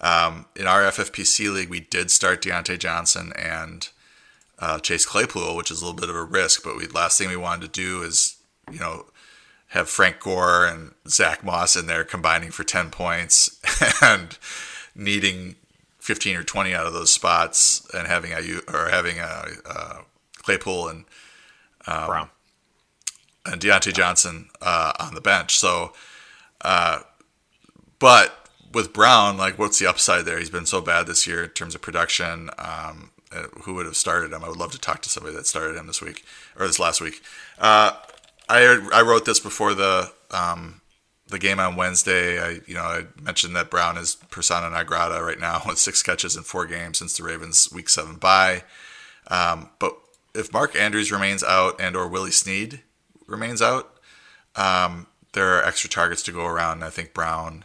Um, 0.00 0.46
in 0.54 0.66
our 0.66 0.82
FFPC 0.82 1.52
league, 1.52 1.70
we 1.70 1.80
did 1.80 2.10
start 2.10 2.42
Diontae 2.42 2.78
Johnson 2.78 3.32
and 3.38 3.88
uh, 4.58 4.78
Chase 4.80 5.06
Claypool, 5.06 5.56
which 5.56 5.70
is 5.70 5.80
a 5.80 5.84
little 5.84 5.98
bit 5.98 6.10
of 6.10 6.16
a 6.16 6.24
risk. 6.24 6.62
But 6.62 6.76
we 6.76 6.86
last 6.86 7.16
thing 7.18 7.28
we 7.28 7.36
wanted 7.36 7.72
to 7.72 7.80
do 7.80 8.02
is 8.02 8.36
you 8.70 8.80
know 8.80 9.06
have 9.68 9.88
Frank 9.88 10.20
Gore 10.20 10.66
and 10.66 10.92
Zach 11.08 11.42
Moss 11.42 11.74
in 11.76 11.86
there 11.86 12.04
combining 12.04 12.50
for 12.50 12.64
ten 12.64 12.90
points 12.90 13.60
and 14.02 14.36
needing 14.94 15.56
15 16.04 16.36
or 16.36 16.42
20 16.42 16.74
out 16.74 16.86
of 16.86 16.92
those 16.92 17.12
spots 17.12 17.86
and 17.94 18.06
having 18.06 18.32
a 18.32 18.40
or 18.68 18.90
having 18.90 19.18
a, 19.18 19.46
uh 19.66 19.96
Claypool 20.42 20.88
and 20.88 21.04
Brown. 21.86 22.28
and 23.46 23.60
Diontae 23.60 23.94
Johnson 23.94 24.48
uh, 24.60 24.92
on 25.00 25.14
the 25.14 25.20
bench. 25.22 25.56
So, 25.56 25.92
uh, 26.60 27.00
but 27.98 28.48
with 28.72 28.92
Brown, 28.92 29.38
like, 29.38 29.58
what's 29.58 29.78
the 29.78 29.86
upside 29.86 30.26
there? 30.26 30.38
He's 30.38 30.50
been 30.50 30.66
so 30.66 30.80
bad 30.82 31.06
this 31.06 31.26
year 31.26 31.44
in 31.44 31.50
terms 31.50 31.74
of 31.74 31.80
production. 31.80 32.50
Um, 32.58 33.10
uh, 33.32 33.44
who 33.62 33.74
would 33.74 33.86
have 33.86 33.96
started 33.96 34.32
him? 34.32 34.44
I 34.44 34.48
would 34.48 34.58
love 34.58 34.72
to 34.72 34.78
talk 34.78 35.00
to 35.02 35.08
somebody 35.08 35.34
that 35.34 35.46
started 35.46 35.76
him 35.76 35.86
this 35.86 36.02
week 36.02 36.24
or 36.58 36.66
this 36.66 36.78
last 36.78 37.00
week. 37.00 37.22
Uh, 37.58 37.92
I 38.48 38.86
I 38.92 39.00
wrote 39.00 39.24
this 39.24 39.40
before 39.40 39.72
the 39.74 40.12
um, 40.30 40.82
the 41.34 41.38
game 41.38 41.60
on 41.60 41.76
Wednesday. 41.76 42.40
I 42.40 42.60
you 42.66 42.74
know 42.74 42.82
I 42.82 43.04
mentioned 43.20 43.54
that 43.56 43.70
Brown 43.70 43.98
is 43.98 44.14
persona 44.30 44.70
non 44.70 44.86
grata 44.86 45.22
right 45.22 45.38
now 45.38 45.62
with 45.66 45.78
six 45.78 46.02
catches 46.02 46.36
in 46.36 46.42
four 46.42 46.66
games 46.66 46.98
since 46.98 47.16
the 47.16 47.22
Ravens 47.22 47.68
Week 47.72 47.88
Seven 47.88 48.16
bye. 48.16 48.64
Um, 49.28 49.70
but 49.78 49.96
if 50.34 50.52
Mark 50.52 50.74
Andrews 50.76 51.12
remains 51.12 51.42
out 51.42 51.80
and 51.80 51.96
or 51.96 52.08
Willie 52.08 52.30
Snead 52.30 52.80
remains 53.26 53.62
out, 53.62 53.98
um, 54.56 55.06
there 55.32 55.54
are 55.54 55.64
extra 55.64 55.90
targets 55.90 56.22
to 56.24 56.32
go 56.32 56.46
around. 56.46 56.82
I 56.82 56.90
think 56.90 57.14
Brown 57.14 57.64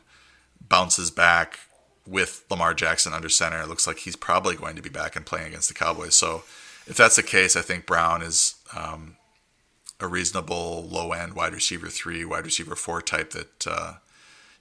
bounces 0.62 1.12
back 1.12 1.60
with 2.08 2.44
Lamar 2.50 2.74
Jackson 2.74 3.14
under 3.14 3.30
center. 3.30 3.62
It 3.62 3.68
looks 3.68 3.88
like 3.88 4.00
he's 4.00 4.16
probably 4.16 4.56
going 4.56 4.76
to 4.76 4.82
be 4.82 4.90
back 4.90 5.16
and 5.16 5.26
playing 5.26 5.48
against 5.48 5.68
the 5.68 5.74
Cowboys. 5.74 6.16
So 6.16 6.44
if 6.88 6.98
that's 6.98 7.16
the 7.16 7.24
case, 7.24 7.56
I 7.56 7.62
think 7.62 7.86
Brown 7.86 8.22
is 8.22 8.56
um, 8.76 9.16
a 10.00 10.08
reasonable 10.08 10.88
low 10.90 11.12
end 11.12 11.34
wide 11.34 11.54
receiver 11.54 11.88
three, 11.88 12.24
wide 12.26 12.46
receiver 12.46 12.76
four 12.76 13.02
type 13.02 13.32
that 13.32 13.68
uh, 13.68 13.94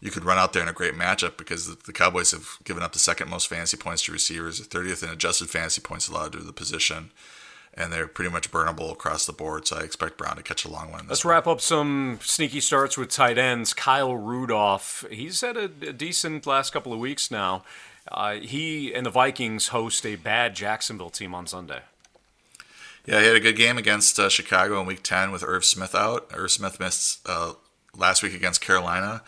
you 0.01 0.11
could 0.11 0.25
run 0.25 0.39
out 0.39 0.53
there 0.53 0.63
in 0.63 0.69
a 0.69 0.73
great 0.73 0.95
matchup 0.95 1.37
because 1.37 1.67
the, 1.67 1.77
the 1.87 1.93
Cowboys 1.93 2.31
have 2.31 2.59
given 2.65 2.83
up 2.83 2.93
the 2.93 2.99
second 2.99 3.29
most 3.29 3.49
fantasy 3.49 3.77
points 3.77 4.03
to 4.05 4.13
receivers, 4.13 4.59
the 4.59 4.79
30th 4.79 5.03
in 5.03 5.11
adjusted 5.11 5.51
fantasy 5.51 5.81
points 5.81 6.09
allowed 6.09 6.33
to 6.33 6.39
the 6.39 6.53
position. 6.53 7.11
And 7.75 7.93
they're 7.93 8.09
pretty 8.09 8.31
much 8.31 8.51
burnable 8.51 8.91
across 8.91 9.25
the 9.25 9.33
board, 9.33 9.69
so 9.69 9.77
I 9.77 9.83
expect 9.83 10.19
Brown 10.19 10.37
to 10.37 10.43
catch 10.43 10.65
a 10.65 10.69
long 10.69 10.91
one. 10.91 11.07
Let's 11.07 11.25
wrap 11.25 11.47
up 11.47 11.61
some 11.61 12.19
sneaky 12.23 12.61
starts 12.61 12.97
with 12.97 13.09
tight 13.09 13.39
ends. 13.39 13.73
Kyle 13.73 14.17
Rudolph, 14.17 15.05
he's 15.11 15.41
had 15.43 15.57
a, 15.57 15.71
a 15.87 15.93
decent 15.93 16.45
last 16.45 16.73
couple 16.73 16.93
of 16.93 16.99
weeks 16.99 17.31
now. 17.31 17.63
Uh, 18.11 18.37
he 18.37 18.93
and 18.93 19.07
the 19.07 19.11
Vikings 19.11 19.69
host 19.69 20.05
a 20.07 20.17
bad 20.17 20.57
Jacksonville 20.57 21.11
team 21.11 21.35
on 21.35 21.47
Sunday. 21.47 21.83
Yeah, 23.09 23.21
he 23.21 23.27
had 23.27 23.37
a 23.37 23.41
good 23.41 23.57
game 23.57 23.79
against 23.79 24.19
uh, 24.19 24.29
Chicago 24.29 24.79
in 24.83 24.87
Week 24.87 25.03
10 25.03 25.33
with 25.33 25.43
Irv 25.43 25.65
Smith 25.65 25.95
out. 25.95 26.31
Irv 26.35 26.51
Smith 26.51 26.79
missed 26.79 27.27
uh, 27.27 27.55
last 27.97 28.23
week 28.23 28.35
against 28.35 28.61
Carolina. 28.61 29.23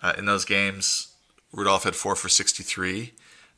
Uh, 0.00 0.14
in 0.16 0.24
those 0.24 0.46
games, 0.46 1.08
Rudolph 1.52 1.84
had 1.84 1.94
four 1.94 2.16
for 2.16 2.30
63 2.30 3.12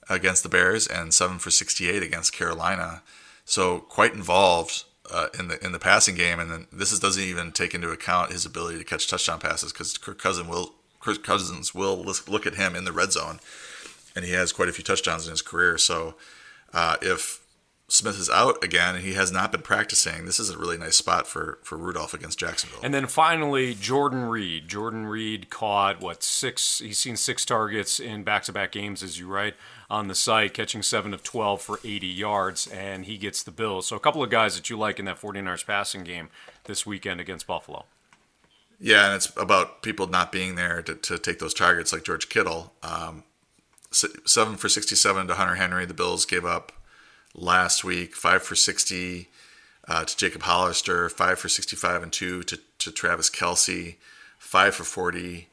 against 0.09 0.43
the 0.43 0.49
Bears 0.49 0.89
and 0.89 1.15
seven 1.15 1.39
for 1.39 1.53
68 1.53 2.03
against 2.03 2.33
Carolina. 2.33 3.03
So 3.45 3.79
quite 3.79 4.13
involved 4.13 4.83
uh, 5.09 5.29
in 5.39 5.47
the 5.47 5.65
in 5.65 5.71
the 5.71 5.79
passing 5.79 6.17
game. 6.17 6.41
And 6.41 6.51
then 6.51 6.67
this 6.73 6.91
is, 6.91 6.99
doesn't 6.99 7.23
even 7.23 7.53
take 7.53 7.73
into 7.73 7.93
account 7.93 8.33
his 8.33 8.45
ability 8.45 8.79
to 8.79 8.85
catch 8.85 9.07
touchdown 9.07 9.39
passes 9.39 9.73
because 9.73 9.97
Kirk 9.97 10.19
Cousins 10.19 10.49
will 10.49 10.75
Kirk 10.99 11.23
Cousins 11.23 11.73
will 11.73 12.05
look 12.27 12.45
at 12.45 12.57
him 12.57 12.75
in 12.75 12.87
the 12.87 12.93
red 12.93 13.13
zone, 13.13 13.39
and 14.17 14.25
he 14.25 14.33
has 14.33 14.53
quite 14.53 14.69
a 14.69 14.73
few 14.73 14.83
touchdowns 14.83 15.27
in 15.27 15.31
his 15.31 15.43
career. 15.43 15.79
So 15.79 16.17
uh, 16.73 16.97
if 17.01 17.40
Smith 17.93 18.21
is 18.21 18.31
out 18.31 18.63
again 18.63 18.95
and 18.95 19.05
he 19.05 19.15
has 19.15 19.33
not 19.33 19.51
been 19.51 19.63
practicing, 19.63 20.25
this 20.25 20.39
is 20.39 20.49
a 20.49 20.57
really 20.57 20.79
nice 20.79 20.97
spot 20.97 21.27
for 21.27 21.59
for 21.63 21.77
Rudolph 21.77 22.15
against 22.15 22.39
Jacksonville. 22.39 22.79
And 22.85 22.95
then 22.95 23.09
finally, 23.09 23.75
Jordan 23.75 24.27
Reed. 24.27 24.69
Jordan 24.69 25.07
Reed 25.07 25.51
caught 25.51 26.01
what 26.01 26.23
six? 26.23 26.79
He's 26.79 27.01
seen 27.01 27.17
six 27.17 27.45
targets 27.45 27.99
in 27.99 28.23
back-to-back 28.23 28.71
games, 28.71 29.03
as 29.03 29.19
you 29.19 29.27
write 29.27 29.55
on 29.91 30.07
the 30.07 30.15
site, 30.15 30.55
catching 30.55 30.83
seven 30.83 31.13
of 31.13 31.25
twelve 31.25 31.63
for 31.63 31.81
80 31.85 32.07
yards, 32.07 32.69
and 32.69 33.07
he 33.07 33.19
gets 33.19 33.43
the 33.43 33.51
Bills. 33.51 33.89
So 33.89 33.97
a 33.97 34.01
couple 34.01 34.23
of 34.23 34.31
guys 34.31 34.55
that 34.55 34.71
you 34.71 34.79
like 34.79 35.01
in 35.01 35.07
that 35.07 35.21
49ers 35.21 35.67
passing 35.67 36.05
game 36.05 36.29
this 36.65 36.87
weekend 36.87 37.21
against 37.21 37.49
Buffalo. 37.49 37.87
Yeah, 38.79 39.07
and 39.07 39.17
it's 39.17 39.37
about 39.37 39.83
people 39.83 40.07
not 40.07 40.31
being 40.31 40.55
there 40.55 40.81
to, 40.83 40.95
to 40.95 41.19
take 41.19 41.41
those 41.41 41.53
targets 41.53 41.93
like 41.93 42.05
George 42.05 42.29
Kittle. 42.29 42.73
Um, 42.83 43.25
seven 43.91 44.57
for 44.57 44.69
67 44.69 45.27
to 45.27 45.35
Hunter 45.35 45.57
Henry. 45.57 45.85
The 45.85 45.93
Bills 45.93 46.25
gave 46.25 46.45
up 46.45 46.73
last 47.35 47.85
week. 47.85 48.15
Five 48.15 48.43
for 48.43 48.55
60 48.55 49.29
uh, 49.89 50.05
to 50.05 50.17
Jacob 50.17 50.43
Hollister. 50.43 51.09
Five 51.09 51.39
for 51.39 51.49
65 51.49 52.03
and 52.03 52.13
two 52.13 52.43
to, 52.45 52.59
to 52.79 52.91
Travis 52.91 53.31
Kelce. 53.31 53.97
Five 54.39 54.75
for 54.75 54.85
40 54.85 55.49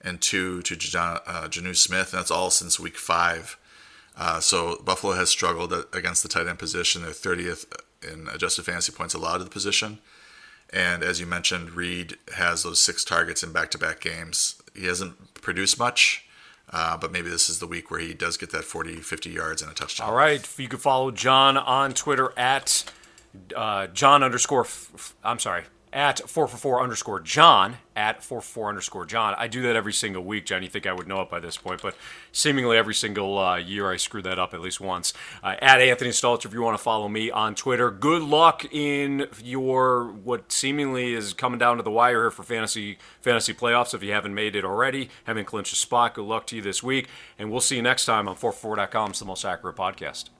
and 0.00 0.20
two 0.20 0.62
to 0.62 0.74
uh, 0.74 1.48
Jonnu 1.48 1.76
Smith. 1.76 2.12
And 2.12 2.18
that's 2.18 2.30
all 2.30 2.50
since 2.50 2.80
week 2.80 2.96
five. 2.96 3.56
Uh, 4.16 4.40
so 4.40 4.80
Buffalo 4.84 5.14
has 5.14 5.30
struggled 5.30 5.72
against 5.92 6.22
the 6.22 6.28
tight 6.28 6.46
end 6.46 6.58
position. 6.58 7.02
They're 7.02 7.12
30th 7.12 7.64
in 8.02 8.28
adjusted 8.28 8.64
fantasy 8.64 8.92
points 8.92 9.14
allowed 9.14 9.38
to 9.38 9.44
the 9.44 9.50
position. 9.50 9.98
And 10.72 11.02
as 11.02 11.20
you 11.20 11.26
mentioned, 11.26 11.72
Reed 11.72 12.16
has 12.34 12.62
those 12.62 12.80
six 12.80 13.04
targets 13.04 13.42
in 13.42 13.52
back-to-back 13.52 14.00
games. 14.00 14.60
He 14.74 14.86
hasn't 14.86 15.34
produced 15.34 15.78
much, 15.78 16.26
Uh, 16.70 16.96
but 16.96 17.12
maybe 17.12 17.28
this 17.28 17.50
is 17.50 17.58
the 17.58 17.66
week 17.66 17.90
where 17.90 18.00
he 18.00 18.14
does 18.14 18.36
get 18.36 18.50
that 18.50 18.64
40, 18.64 18.96
50 18.96 19.30
yards 19.30 19.62
and 19.62 19.70
a 19.70 19.74
touchdown. 19.74 20.08
All 20.08 20.14
right. 20.14 20.46
You 20.58 20.68
can 20.68 20.78
follow 20.78 21.10
John 21.10 21.56
on 21.56 21.92
Twitter 21.92 22.32
at 22.36 22.84
uh, 23.54 23.88
John 23.88 24.22
underscore. 24.22 24.66
I'm 25.22 25.38
sorry, 25.38 25.64
at 25.92 26.18
444 26.18 26.82
underscore 26.82 27.20
John, 27.20 27.76
at 27.94 28.24
444 28.24 28.68
underscore 28.70 29.04
John. 29.04 29.34
I 29.36 29.46
do 29.46 29.62
that 29.62 29.76
every 29.76 29.92
single 29.92 30.24
week, 30.24 30.46
John. 30.46 30.62
You 30.62 30.68
think 30.68 30.86
I 30.86 30.92
would 30.92 31.06
know 31.06 31.20
it 31.20 31.28
by 31.28 31.40
this 31.40 31.56
point, 31.56 31.82
but 31.82 31.94
seemingly 32.32 32.76
every 32.76 32.94
single 32.94 33.38
uh, 33.38 33.56
year 33.56 33.90
I 33.90 33.96
screw 33.96 34.22
that 34.22 34.38
up 34.38 34.54
at 34.54 34.60
least 34.60 34.80
once. 34.80 35.12
Uh, 35.42 35.56
at 35.60 35.80
Anthony 35.80 36.10
Stalter, 36.10 36.46
if 36.46 36.54
you 36.54 36.62
want 36.62 36.76
to 36.76 36.82
follow 36.82 37.08
me 37.08 37.30
on 37.30 37.54
Twitter. 37.54 37.90
Good 37.90 38.22
luck 38.22 38.64
in 38.72 39.26
your 39.42 40.06
what 40.06 40.50
seemingly 40.50 41.12
is 41.14 41.34
coming 41.34 41.58
down 41.58 41.76
to 41.76 41.82
the 41.82 41.90
wire 41.90 42.22
here 42.22 42.30
for 42.30 42.42
fantasy 42.42 42.98
fantasy 43.20 43.52
playoffs. 43.52 43.94
If 43.94 44.02
you 44.02 44.12
haven't 44.12 44.34
made 44.34 44.56
it 44.56 44.64
already, 44.64 45.10
haven't 45.24 45.44
clinched 45.44 45.72
a 45.72 45.76
spot, 45.76 46.14
good 46.14 46.24
luck 46.24 46.46
to 46.48 46.56
you 46.56 46.62
this 46.62 46.82
week. 46.82 47.08
And 47.38 47.50
we'll 47.50 47.60
see 47.60 47.76
you 47.76 47.82
next 47.82 48.06
time 48.06 48.28
on 48.28 48.36
4for4.com. 48.36 49.10
It's 49.10 49.18
the 49.18 49.24
most 49.24 49.44
accurate 49.44 49.76
podcast. 49.76 50.30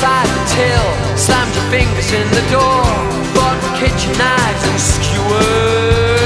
Inside 0.00 0.28
the 0.32 0.44
till. 0.56 0.88
Slammed 1.16 1.54
your 1.54 1.68
fingers 1.68 2.10
in 2.12 2.26
the 2.32 2.40
door. 2.48 2.84
Bought 3.36 3.60
kitchen 3.76 4.12
knives 4.16 4.64
and 4.64 4.80
skewers. 4.80 6.24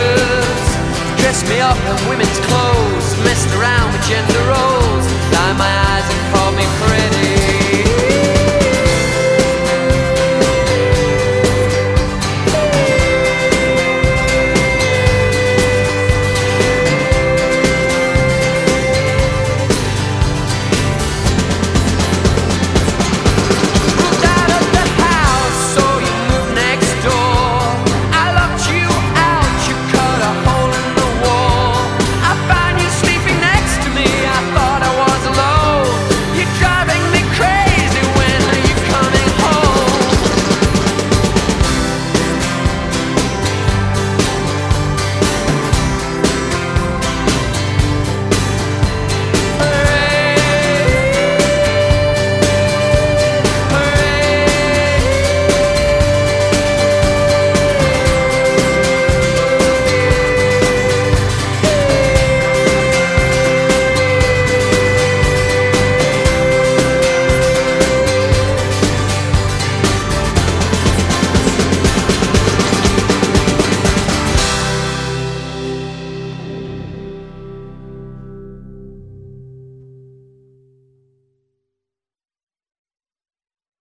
Dressed 1.19 1.47
me 1.49 1.59
up 1.59 1.79
in 1.91 2.09
women's 2.09 2.39
clothes. 2.47 3.09
Messed 3.27 3.51
around 3.59 3.93
with 3.93 4.07
gender 4.07 4.43
roles 4.47 5.04